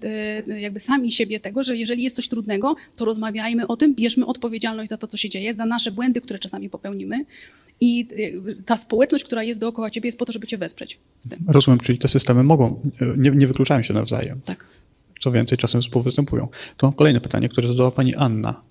e, 0.49 0.59
jakby 0.59 0.79
sami 0.79 1.11
siebie 1.11 1.39
tego, 1.39 1.63
że 1.63 1.77
jeżeli 1.77 2.03
jest 2.03 2.15
coś 2.15 2.27
trudnego, 2.27 2.75
to 2.97 3.05
rozmawiajmy 3.05 3.67
o 3.67 3.77
tym, 3.77 3.95
bierzmy 3.95 4.25
odpowiedzialność 4.25 4.89
za 4.89 4.97
to, 4.97 5.07
co 5.07 5.17
się 5.17 5.29
dzieje, 5.29 5.53
za 5.53 5.65
nasze 5.65 5.91
błędy, 5.91 6.21
które 6.21 6.39
czasami 6.39 6.69
popełnimy. 6.69 7.25
I 7.81 8.07
e, 8.47 8.63
ta 8.65 8.77
społeczność, 8.77 9.23
która 9.23 9.43
jest 9.43 9.59
dookoła 9.59 9.89
ciebie, 9.89 10.07
jest 10.07 10.19
po 10.19 10.25
to, 10.25 10.33
żeby 10.33 10.47
cię 10.47 10.57
wesprzeć. 10.57 10.99
Rozumiem, 11.47 11.79
czyli 11.79 11.97
te 11.97 12.07
systemy 12.07 12.43
mogą, 12.43 12.79
nie, 13.17 13.31
nie 13.31 13.47
wykluczają 13.47 13.83
się 13.83 13.93
nawzajem. 13.93 14.41
Tak. 14.45 14.65
Co 15.19 15.31
więcej, 15.31 15.57
czasem 15.57 15.81
współwystępują. 15.81 16.47
Tu 16.77 16.85
mam 16.85 16.93
kolejne 16.93 17.21
pytanie, 17.21 17.49
które 17.49 17.67
zadała 17.67 17.91
pani 17.91 18.15
Anna. 18.15 18.61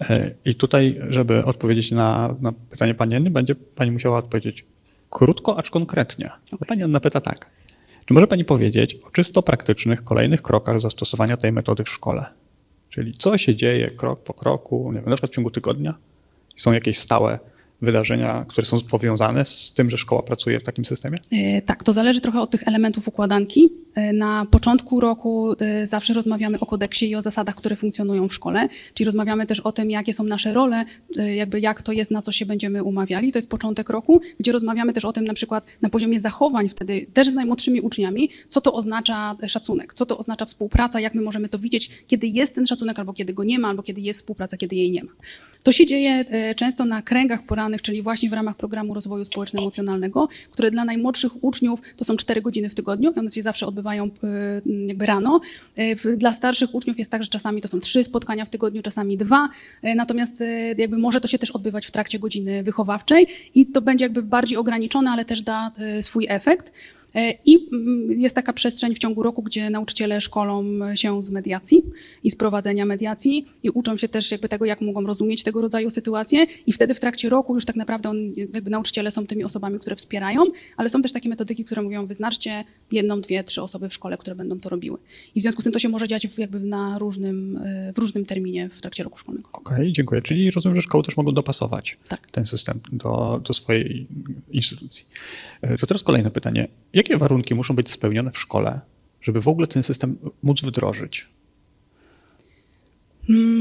E, 0.00 0.30
I 0.44 0.54
tutaj, 0.54 1.00
żeby 1.08 1.44
odpowiedzieć 1.44 1.90
na, 1.90 2.36
na 2.40 2.52
pytanie 2.52 2.94
pani 2.94 3.14
Anny, 3.14 3.30
będzie 3.30 3.54
pani 3.54 3.90
musiała 3.90 4.18
odpowiedzieć 4.18 4.64
krótko, 5.10 5.58
acz 5.58 5.70
konkretnie. 5.70 6.30
Okay. 6.52 6.66
Pani 6.68 6.82
Anna 6.82 7.00
pyta 7.00 7.20
tak. 7.20 7.50
Czy 8.04 8.14
może 8.14 8.26
pani 8.26 8.44
powiedzieć 8.44 8.94
o 8.94 9.10
czysto 9.10 9.42
praktycznych 9.42 10.04
kolejnych 10.04 10.42
krokach 10.42 10.80
zastosowania 10.80 11.36
tej 11.36 11.52
metody 11.52 11.84
w 11.84 11.88
szkole? 11.88 12.26
Czyli 12.88 13.12
co 13.12 13.38
się 13.38 13.56
dzieje 13.56 13.90
krok 13.90 14.22
po 14.22 14.34
kroku, 14.34 14.92
nie 14.92 15.00
wiem, 15.00 15.10
na 15.10 15.16
przykład 15.16 15.32
w 15.32 15.34
ciągu 15.34 15.50
tygodnia? 15.50 15.94
Są 16.56 16.72
jakieś 16.72 16.98
stałe 16.98 17.38
wydarzenia, 17.82 18.44
które 18.48 18.66
są 18.66 18.80
powiązane 18.80 19.44
z 19.44 19.72
tym, 19.72 19.90
że 19.90 19.96
szkoła 19.96 20.22
pracuje 20.22 20.60
w 20.60 20.62
takim 20.62 20.84
systemie? 20.84 21.18
E, 21.32 21.62
tak, 21.62 21.84
to 21.84 21.92
zależy 21.92 22.20
trochę 22.20 22.40
od 22.40 22.50
tych 22.50 22.68
elementów 22.68 23.08
układanki. 23.08 23.72
E, 23.94 24.12
na 24.12 24.46
początku 24.50 25.00
roku 25.00 25.54
e, 25.60 25.86
zawsze 25.86 26.12
rozmawiamy 26.12 26.60
o 26.60 26.66
kodeksie 26.66 27.10
i 27.10 27.14
o 27.14 27.22
zasadach, 27.22 27.54
które 27.54 27.76
funkcjonują 27.76 28.28
w 28.28 28.34
szkole, 28.34 28.68
czyli 28.94 29.04
rozmawiamy 29.04 29.46
też 29.46 29.60
o 29.60 29.72
tym, 29.72 29.90
jakie 29.90 30.12
są 30.12 30.24
nasze 30.24 30.54
role, 30.54 30.84
jakby 31.36 31.60
jak 31.60 31.82
to 31.82 31.92
jest, 31.92 32.10
na 32.10 32.22
co 32.22 32.32
się 32.32 32.46
będziemy 32.46 32.82
umawiali. 32.82 33.32
To 33.32 33.38
jest 33.38 33.50
początek 33.50 33.90
roku, 33.90 34.20
gdzie 34.40 34.52
rozmawiamy 34.52 34.92
też 34.92 35.04
o 35.04 35.12
tym 35.12 35.24
na 35.24 35.34
przykład 35.34 35.66
na 35.82 35.88
poziomie 35.88 36.20
zachowań 36.20 36.68
wtedy 36.68 37.06
też 37.14 37.28
z 37.28 37.34
najmłodszymi 37.34 37.80
uczniami, 37.80 38.30
co 38.48 38.60
to 38.60 38.72
oznacza 38.72 39.36
szacunek, 39.48 39.94
co 39.94 40.06
to 40.06 40.18
oznacza 40.18 40.44
współpraca, 40.44 41.00
jak 41.00 41.14
my 41.14 41.22
możemy 41.22 41.48
to 41.48 41.58
widzieć, 41.58 41.90
kiedy 42.06 42.26
jest 42.26 42.54
ten 42.54 42.66
szacunek, 42.66 42.98
albo 42.98 43.12
kiedy 43.12 43.34
go 43.34 43.44
nie 43.44 43.58
ma, 43.58 43.68
albo 43.68 43.82
kiedy 43.82 44.00
jest 44.00 44.20
współpraca, 44.20 44.56
kiedy 44.56 44.76
jej 44.76 44.90
nie 44.90 45.04
ma. 45.04 45.10
To 45.62 45.72
się 45.72 45.86
dzieje 45.86 46.24
często 46.56 46.84
na 46.84 47.02
kręgach 47.02 47.46
porannych, 47.46 47.69
czyli 47.78 48.02
właśnie 48.02 48.30
w 48.30 48.32
ramach 48.32 48.56
programu 48.56 48.94
rozwoju 48.94 49.24
społeczno-emocjonalnego, 49.24 50.28
które 50.50 50.70
dla 50.70 50.84
najmłodszych 50.84 51.44
uczniów 51.44 51.80
to 51.96 52.04
są 52.04 52.16
4 52.16 52.42
godziny 52.42 52.68
w 52.68 52.74
tygodniu 52.74 53.12
one 53.20 53.30
się 53.30 53.42
zawsze 53.42 53.66
odbywają 53.66 54.04
e, 54.04 54.08
jakby 54.86 55.06
rano. 55.06 55.40
E, 55.76 56.16
dla 56.16 56.32
starszych 56.32 56.74
uczniów 56.74 56.98
jest 56.98 57.10
tak, 57.10 57.24
że 57.24 57.30
czasami 57.30 57.62
to 57.62 57.68
są 57.68 57.80
trzy 57.80 58.04
spotkania 58.04 58.44
w 58.44 58.50
tygodniu, 58.50 58.82
czasami 58.82 59.16
dwa, 59.16 59.48
e, 59.82 59.94
natomiast 59.94 60.42
jakby 60.78 60.98
może 60.98 61.20
to 61.20 61.28
się 61.28 61.38
też 61.38 61.50
odbywać 61.50 61.86
w 61.86 61.90
trakcie 61.90 62.18
godziny 62.18 62.62
wychowawczej 62.62 63.26
i 63.54 63.66
to 63.66 63.80
będzie 63.80 64.04
jakby 64.04 64.22
bardziej 64.22 64.58
ograniczone, 64.58 65.10
ale 65.10 65.24
też 65.24 65.42
da 65.42 65.72
swój 66.00 66.26
efekt. 66.28 66.72
E, 67.14 67.34
I 67.46 67.58
mm, 67.72 68.20
jest 68.20 68.34
taka 68.34 68.52
przestrzeń 68.52 68.94
w 68.94 68.98
ciągu 68.98 69.22
roku, 69.22 69.42
gdzie 69.42 69.70
nauczyciele 69.70 70.20
szkolą 70.20 70.64
się 70.94 71.22
z 71.22 71.30
mediacji 71.30 71.82
i 72.24 72.30
z 72.30 72.36
prowadzenia 72.36 72.86
mediacji 72.86 73.46
i 73.62 73.70
uczą 73.70 73.96
się 73.96 74.08
też 74.08 74.30
jakby 74.30 74.48
tego, 74.48 74.64
jak 74.64 74.80
mogą 74.80 75.06
rozumieć 75.06 75.42
tego 75.42 75.60
rodzaju 75.60 75.90
sytuacje 75.90 76.46
i 76.66 76.72
wtedy 76.72 76.94
w 76.94 77.00
trakcie 77.00 77.28
roku 77.28 77.54
już 77.54 77.64
tak 77.64 77.76
naprawdę 77.76 78.10
on, 78.10 78.16
jakby 78.54 78.70
nauczyciele 78.70 79.10
są 79.10 79.26
tymi 79.26 79.44
osobami, 79.44 79.78
które 79.78 79.96
wspierają, 79.96 80.42
ale 80.76 80.88
są 80.88 81.02
też 81.02 81.12
takie 81.12 81.28
metodyki, 81.28 81.64
które 81.64 81.82
mówią, 81.82 82.06
wyznaczcie 82.06 82.64
jedną, 82.92 83.20
dwie, 83.20 83.44
trzy 83.44 83.62
osoby 83.62 83.88
w 83.88 83.94
szkole, 83.94 84.18
które 84.18 84.36
będą 84.36 84.60
to 84.60 84.68
robiły. 84.68 84.98
I 85.34 85.40
w 85.40 85.42
związku 85.42 85.60
z 85.60 85.64
tym 85.64 85.72
to 85.72 85.78
się 85.78 85.88
może 85.88 86.08
dziać 86.08 86.38
jakby 86.38 86.60
na 86.60 86.98
różnym, 86.98 87.56
e, 87.64 87.92
w 87.92 87.98
różnym 87.98 88.24
terminie 88.24 88.68
w 88.68 88.80
trakcie 88.80 89.04
roku 89.04 89.18
szkolnego. 89.18 89.48
Okej, 89.52 89.76
okay, 89.76 89.92
dziękuję. 89.92 90.22
Czyli 90.22 90.50
rozumiem, 90.50 90.76
że 90.76 90.82
szkoły 90.82 91.04
też 91.04 91.16
mogą 91.16 91.32
dopasować 91.32 91.96
tak. 92.08 92.30
ten 92.30 92.46
system 92.46 92.80
do, 92.92 93.40
do 93.44 93.54
swojej 93.54 94.06
instytucji. 94.50 95.04
E, 95.62 95.78
to 95.78 95.86
teraz 95.86 96.02
kolejne 96.02 96.30
pytanie 96.30 96.68
Jakie 97.00 97.16
warunki 97.16 97.54
muszą 97.54 97.74
być 97.74 97.90
spełnione 97.90 98.30
w 98.30 98.38
szkole, 98.38 98.80
żeby 99.20 99.40
w 99.40 99.48
ogóle 99.48 99.66
ten 99.66 99.82
system 99.82 100.18
móc 100.42 100.62
wdrożyć? 100.62 101.26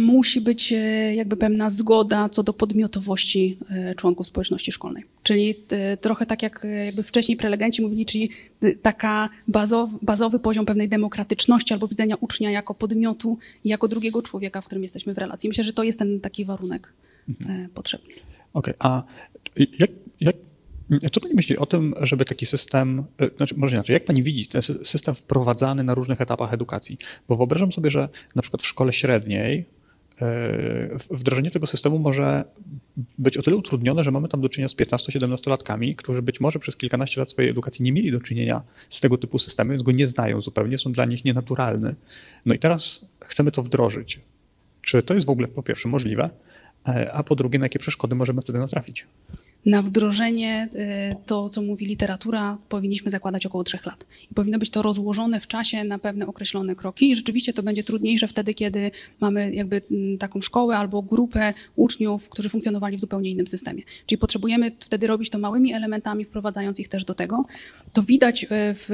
Musi 0.05 0.41
być 0.41 0.73
e, 0.73 1.15
jakby 1.15 1.37
pewna 1.37 1.69
zgoda 1.69 2.29
co 2.29 2.43
do 2.43 2.53
podmiotowości 2.53 3.57
e, 3.69 3.95
członków 3.95 4.27
społeczności 4.27 4.71
szkolnej. 4.71 5.03
Czyli 5.23 5.55
e, 5.69 5.97
trochę 5.97 6.25
tak 6.25 6.43
jak 6.43 6.67
jakby 6.85 7.03
wcześniej 7.03 7.37
prelegenci 7.37 7.81
mówili, 7.81 8.05
czyli 8.05 8.29
taka 8.81 9.29
bazowy, 9.47 9.97
bazowy 10.01 10.39
poziom 10.39 10.65
pewnej 10.65 10.89
demokratyczności 10.89 11.73
albo 11.73 11.87
widzenia 11.87 12.15
ucznia 12.19 12.51
jako 12.51 12.73
podmiotu 12.73 13.37
i 13.63 13.69
jako 13.69 13.87
drugiego 13.87 14.21
człowieka, 14.21 14.61
w 14.61 14.65
którym 14.65 14.83
jesteśmy 14.83 15.13
w 15.13 15.17
relacji. 15.17 15.49
Myślę, 15.49 15.63
że 15.63 15.73
to 15.73 15.83
jest 15.83 15.99
ten 15.99 16.19
taki 16.19 16.45
warunek 16.45 16.93
mhm. 17.29 17.69
potrzebny. 17.69 18.13
Okej, 18.53 18.73
okay. 18.79 18.91
a 18.91 19.03
jak, 19.79 19.89
jak 20.19 20.35
co 21.11 21.21
Pani 21.21 21.33
myśli 21.35 21.57
o 21.57 21.65
tym, 21.65 21.93
żeby 22.01 22.25
taki 22.25 22.45
system, 22.45 23.03
e, 23.21 23.29
znaczy 23.37 23.55
może 23.57 23.75
inaczej, 23.75 23.93
jak 23.93 24.05
Pani 24.05 24.23
widzi 24.23 24.47
ten 24.47 24.61
system 24.61 25.15
wprowadzany 25.15 25.83
na 25.83 25.95
różnych 25.95 26.21
etapach 26.21 26.53
edukacji? 26.53 26.97
Bo 27.27 27.35
wyobrażam 27.35 27.71
sobie, 27.71 27.91
że 27.91 28.09
na 28.35 28.41
przykład 28.41 28.63
w 28.63 28.67
szkole 28.67 28.93
średniej 28.93 29.65
e, 30.21 30.97
wdrożenie 31.11 31.51
tego 31.51 31.67
systemu 31.67 31.99
może 31.99 32.43
być 33.17 33.37
o 33.37 33.41
tyle 33.41 33.57
utrudnione, 33.57 34.03
że 34.03 34.11
mamy 34.11 34.27
tam 34.27 34.41
do 34.41 34.49
czynienia 34.49 34.69
z 34.69 34.75
15-17-latkami, 34.75 35.95
którzy 35.95 36.21
być 36.21 36.39
może 36.39 36.59
przez 36.59 36.77
kilkanaście 36.77 37.21
lat 37.21 37.29
swojej 37.29 37.51
edukacji 37.51 37.83
nie 37.83 37.91
mieli 37.91 38.11
do 38.11 38.21
czynienia 38.21 38.61
z 38.89 38.99
tego 38.99 39.17
typu 39.17 39.39
systemem, 39.39 39.71
więc 39.71 39.83
go 39.83 39.91
nie 39.91 40.07
znają 40.07 40.41
zupełnie, 40.41 40.77
są 40.77 40.91
dla 40.91 41.05
nich 41.05 41.25
nienaturalne. 41.25 41.95
No 42.45 42.53
i 42.53 42.59
teraz 42.59 43.11
chcemy 43.25 43.51
to 43.51 43.63
wdrożyć. 43.63 44.19
Czy 44.81 45.03
to 45.03 45.13
jest 45.13 45.27
w 45.27 45.29
ogóle 45.29 45.47
po 45.47 45.63
pierwsze 45.63 45.89
możliwe, 45.89 46.29
e, 46.87 47.13
a 47.13 47.23
po 47.23 47.35
drugie, 47.35 47.59
na 47.59 47.65
jakie 47.65 47.79
przeszkody 47.79 48.15
możemy 48.15 48.41
wtedy 48.41 48.59
natrafić? 48.59 49.07
Na 49.65 49.81
wdrożenie 49.81 50.69
y, 51.11 51.15
to, 51.25 51.49
co 51.49 51.61
mówi 51.61 51.85
literatura, 51.85 52.57
powinniśmy 52.69 53.11
zakładać 53.11 53.45
około 53.45 53.63
trzech 53.63 53.85
lat. 53.85 54.05
I 54.31 54.33
powinno 54.33 54.59
być 54.59 54.69
to 54.69 54.81
rozłożone 54.81 55.39
w 55.39 55.47
czasie 55.47 55.83
na 55.83 55.99
pewne 55.99 56.27
określone 56.27 56.75
kroki. 56.75 57.11
I 57.11 57.15
rzeczywiście 57.15 57.53
to 57.53 57.63
będzie 57.63 57.83
trudniejsze 57.83 58.27
wtedy, 58.27 58.53
kiedy 58.53 58.91
mamy 59.19 59.53
jakby 59.53 59.81
taką 60.19 60.41
szkołę 60.41 60.77
albo 60.77 61.01
grupę 61.01 61.53
uczniów, 61.75 62.29
którzy 62.29 62.49
funkcjonowali 62.49 62.97
w 62.97 63.01
zupełnie 63.01 63.29
innym 63.29 63.47
systemie. 63.47 63.83
Czyli 64.05 64.19
potrzebujemy 64.19 64.71
wtedy 64.79 65.07
robić 65.07 65.29
to 65.29 65.39
małymi 65.39 65.73
elementami, 65.73 66.25
wprowadzając 66.25 66.79
ich 66.79 66.89
też 66.89 67.05
do 67.05 67.15
tego. 67.15 67.45
To 67.93 68.03
widać 68.03 68.43
y, 68.43 68.47
w 68.51 68.89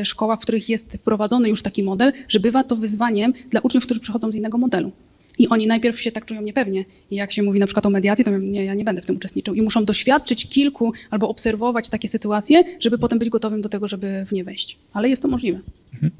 y, 0.00 0.04
szkołach, 0.04 0.38
w 0.38 0.42
których 0.42 0.68
jest 0.68 0.92
wprowadzony 0.92 1.48
już 1.48 1.62
taki 1.62 1.82
model, 1.82 2.12
że 2.28 2.40
bywa 2.40 2.64
to 2.64 2.76
wyzwaniem 2.76 3.32
dla 3.50 3.60
uczniów, 3.60 3.84
którzy 3.84 4.00
przychodzą 4.00 4.32
z 4.32 4.34
innego 4.34 4.58
modelu. 4.58 4.92
I 5.40 5.48
oni 5.48 5.66
najpierw 5.66 6.00
się 6.00 6.12
tak 6.12 6.24
czują 6.24 6.42
niepewnie. 6.42 6.84
I 7.10 7.16
jak 7.16 7.32
się 7.32 7.42
mówi 7.42 7.60
na 7.60 7.66
przykład 7.66 7.86
o 7.86 7.90
mediacji, 7.90 8.24
to 8.24 8.38
nie, 8.38 8.64
ja 8.64 8.74
nie 8.74 8.84
będę 8.84 9.02
w 9.02 9.06
tym 9.06 9.16
uczestniczył. 9.16 9.54
I 9.54 9.62
muszą 9.62 9.84
doświadczyć 9.84 10.48
kilku 10.48 10.92
albo 11.10 11.28
obserwować 11.28 11.88
takie 11.88 12.08
sytuacje, 12.08 12.64
żeby 12.80 12.98
potem 12.98 13.18
być 13.18 13.28
gotowym 13.28 13.60
do 13.60 13.68
tego, 13.68 13.88
żeby 13.88 14.24
w 14.26 14.32
nie 14.32 14.44
wejść. 14.44 14.78
Ale 14.92 15.08
jest 15.08 15.22
to 15.22 15.28
możliwe. 15.28 15.60
Mhm. 15.94 16.12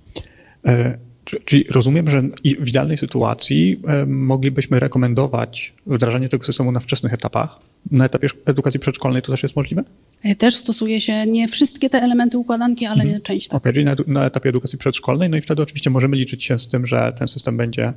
E, 0.66 0.98
czyli 1.44 1.64
rozumiem, 1.70 2.10
że 2.10 2.22
w 2.60 2.68
idealnej 2.68 2.98
sytuacji 2.98 3.76
e, 3.86 4.06
moglibyśmy 4.06 4.80
rekomendować 4.80 5.72
wdrażanie 5.86 6.28
tego 6.28 6.44
systemu 6.44 6.72
na 6.72 6.80
wczesnych 6.80 7.14
etapach. 7.14 7.58
Na 7.90 8.04
etapie 8.04 8.28
edukacji 8.46 8.80
przedszkolnej 8.80 9.22
to 9.22 9.32
też 9.32 9.42
jest 9.42 9.56
możliwe? 9.56 9.84
E, 10.22 10.34
też 10.34 10.54
stosuje 10.54 11.00
się 11.00 11.26
nie 11.26 11.48
wszystkie 11.48 11.90
te 11.90 12.02
elementy 12.02 12.38
układanki, 12.38 12.86
ale 12.86 13.02
mhm. 13.02 13.22
część 13.22 13.48
tak. 13.48 13.56
Okej, 13.56 13.72
okay, 13.72 13.94
czyli 13.96 14.06
na, 14.06 14.20
na 14.20 14.26
etapie 14.26 14.48
edukacji 14.48 14.78
przedszkolnej, 14.78 15.30
no 15.30 15.36
i 15.36 15.40
wtedy 15.40 15.62
oczywiście 15.62 15.90
możemy 15.90 16.16
liczyć 16.16 16.44
się 16.44 16.58
z 16.58 16.68
tym, 16.68 16.86
że 16.86 17.12
ten 17.18 17.28
system 17.28 17.56
będzie 17.56 17.92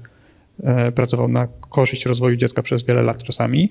pracował 0.96 1.28
na 1.28 1.48
korzyść 1.70 2.06
rozwoju 2.06 2.36
dziecka 2.36 2.64
przez 2.64 2.84
wiele 2.84 3.02
lat 3.02 3.24
czasami, 3.24 3.70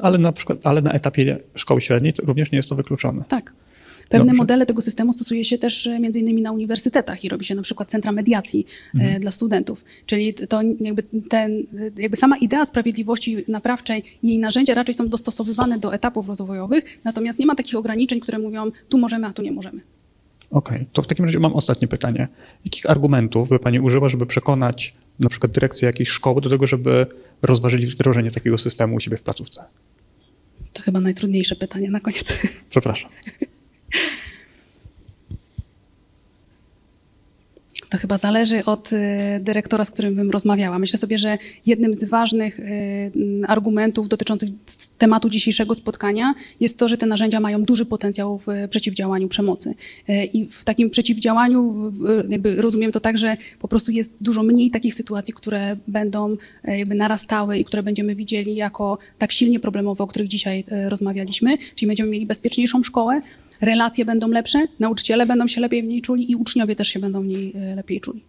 ale 0.00 0.18
na 0.18 0.32
przykład, 0.32 0.58
ale 0.62 0.82
na 0.82 0.92
etapie 0.92 1.38
szkoły 1.54 1.80
średniej 1.80 2.12
również 2.22 2.52
nie 2.52 2.56
jest 2.56 2.68
to 2.68 2.74
wykluczone. 2.74 3.24
Tak. 3.28 3.52
Pewne 4.12 4.26
Dobrze. 4.26 4.42
modele 4.42 4.66
tego 4.66 4.82
systemu 4.82 5.12
stosuje 5.12 5.44
się 5.44 5.58
też 5.58 5.86
e, 5.86 6.00
między 6.00 6.20
innymi 6.20 6.42
na 6.42 6.52
uniwersytetach 6.52 7.24
i 7.24 7.28
robi 7.28 7.44
się 7.44 7.54
na 7.54 7.62
przykład 7.62 7.90
centra 7.90 8.12
mediacji 8.12 8.66
e, 8.94 8.98
mhm. 8.98 9.20
dla 9.20 9.30
studentów. 9.30 9.84
Czyli 10.06 10.34
to 10.34 10.60
jakby, 10.80 11.02
ten, 11.28 11.62
jakby 11.98 12.16
sama 12.16 12.36
idea 12.36 12.66
sprawiedliwości 12.66 13.44
naprawczej 13.48 14.02
i 14.22 14.28
jej 14.28 14.38
narzędzia 14.38 14.74
raczej 14.74 14.94
są 14.94 15.08
dostosowywane 15.08 15.78
do 15.78 15.94
etapów 15.94 16.28
rozwojowych, 16.28 17.00
natomiast 17.04 17.38
nie 17.38 17.46
ma 17.46 17.54
takich 17.54 17.76
ograniczeń, 17.76 18.20
które 18.20 18.38
mówią 18.38 18.70
tu 18.88 18.98
możemy, 18.98 19.26
a 19.26 19.32
tu 19.32 19.42
nie 19.42 19.52
możemy. 19.52 19.80
Okej, 20.52 20.76
okay. 20.76 20.86
to 20.92 21.02
w 21.02 21.06
takim 21.06 21.24
razie 21.24 21.38
mam 21.38 21.52
ostatnie 21.52 21.88
pytanie. 21.88 22.28
Jakich 22.64 22.90
argumentów 22.90 23.48
by 23.48 23.58
Pani 23.58 23.80
użyła, 23.80 24.08
żeby 24.08 24.26
przekonać 24.26 24.94
na 25.18 25.28
przykład 25.28 25.52
dyrekcję 25.52 25.86
jakiejś 25.86 26.08
szkoły 26.08 26.40
do 26.40 26.50
tego, 26.50 26.66
żeby 26.66 27.06
rozważyli 27.42 27.86
wdrożenie 27.86 28.30
takiego 28.30 28.58
systemu 28.58 28.94
u 28.94 29.00
siebie 29.00 29.16
w 29.16 29.22
placówce? 29.22 29.64
To 30.72 30.82
chyba 30.82 31.00
najtrudniejsze 31.00 31.56
pytanie 31.56 31.90
na 31.90 32.00
koniec. 32.00 32.38
Przepraszam. 32.70 33.10
To 37.92 37.98
chyba 37.98 38.18
zależy 38.18 38.64
od 38.64 38.92
y, 38.92 38.96
dyrektora, 39.40 39.84
z 39.84 39.90
którym 39.90 40.14
bym 40.14 40.30
rozmawiała. 40.30 40.78
Myślę 40.78 40.98
sobie, 40.98 41.18
że 41.18 41.38
jednym 41.66 41.94
z 41.94 42.04
ważnych 42.04 42.60
y, 42.60 43.12
argumentów 43.48 44.08
dotyczących 44.08 44.48
tematu 44.98 45.30
dzisiejszego 45.30 45.74
spotkania 45.74 46.34
jest 46.60 46.78
to, 46.78 46.88
że 46.88 46.98
te 46.98 47.06
narzędzia 47.06 47.40
mają 47.40 47.62
duży 47.62 47.86
potencjał 47.86 48.40
w 48.46 48.68
przeciwdziałaniu 48.68 49.28
przemocy. 49.28 49.74
Y, 50.08 50.24
I 50.24 50.46
w 50.46 50.64
takim 50.64 50.90
przeciwdziałaniu 50.90 51.92
jakby 52.28 52.62
rozumiem 52.62 52.92
to 52.92 53.00
tak, 53.00 53.18
że 53.18 53.36
po 53.58 53.68
prostu 53.68 53.92
jest 53.92 54.12
dużo 54.20 54.42
mniej 54.42 54.70
takich 54.70 54.94
sytuacji, 54.94 55.34
które 55.34 55.76
będą 55.88 56.36
jakby 56.64 56.94
narastały 56.94 57.58
i 57.58 57.64
które 57.64 57.82
będziemy 57.82 58.14
widzieli 58.14 58.54
jako 58.54 58.98
tak 59.18 59.32
silnie 59.32 59.60
problemowe, 59.60 60.04
o 60.04 60.06
których 60.06 60.28
dzisiaj 60.28 60.64
rozmawialiśmy. 60.88 61.58
Czyli 61.74 61.86
będziemy 61.86 62.10
mieli 62.10 62.26
bezpieczniejszą 62.26 62.82
szkołę, 62.82 63.20
relacje 63.62 64.04
będą 64.04 64.28
lepsze, 64.28 64.66
nauczyciele 64.80 65.26
będą 65.26 65.48
się 65.48 65.60
lepiej 65.60 65.82
w 65.82 65.86
niej 65.86 66.02
czuli 66.02 66.32
i 66.32 66.36
uczniowie 66.36 66.76
też 66.76 66.88
się 66.88 67.00
będą 67.00 67.22
w 67.22 67.26
niej 67.26 67.52
e, 67.56 67.74
lepiej 67.74 68.00
czuli. 68.00 68.24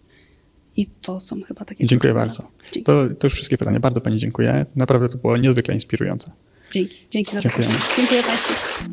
I 0.78 0.88
to 1.02 1.20
są 1.20 1.42
chyba 1.42 1.66
takie... 1.66 1.86
Dziękuję 1.86 2.14
bardzo. 2.14 2.48
To, 2.84 3.06
to 3.20 3.28
już 3.28 3.34
wszystkie 3.34 3.58
pytania. 3.58 3.80
Bardzo 3.80 4.02
Pani 4.02 4.18
dziękuję. 4.18 4.66
Naprawdę 4.76 5.10
to 5.10 5.18
było 5.18 5.38
niezwykle 5.38 5.74
inspirujące. 5.74 6.32
Dzięki. 6.72 6.98
Dzięki 7.12 7.36
za 7.36 7.42
zaproszenie. 7.42 7.78
Dziękuję 7.98 8.24
Państwu. 8.24 8.84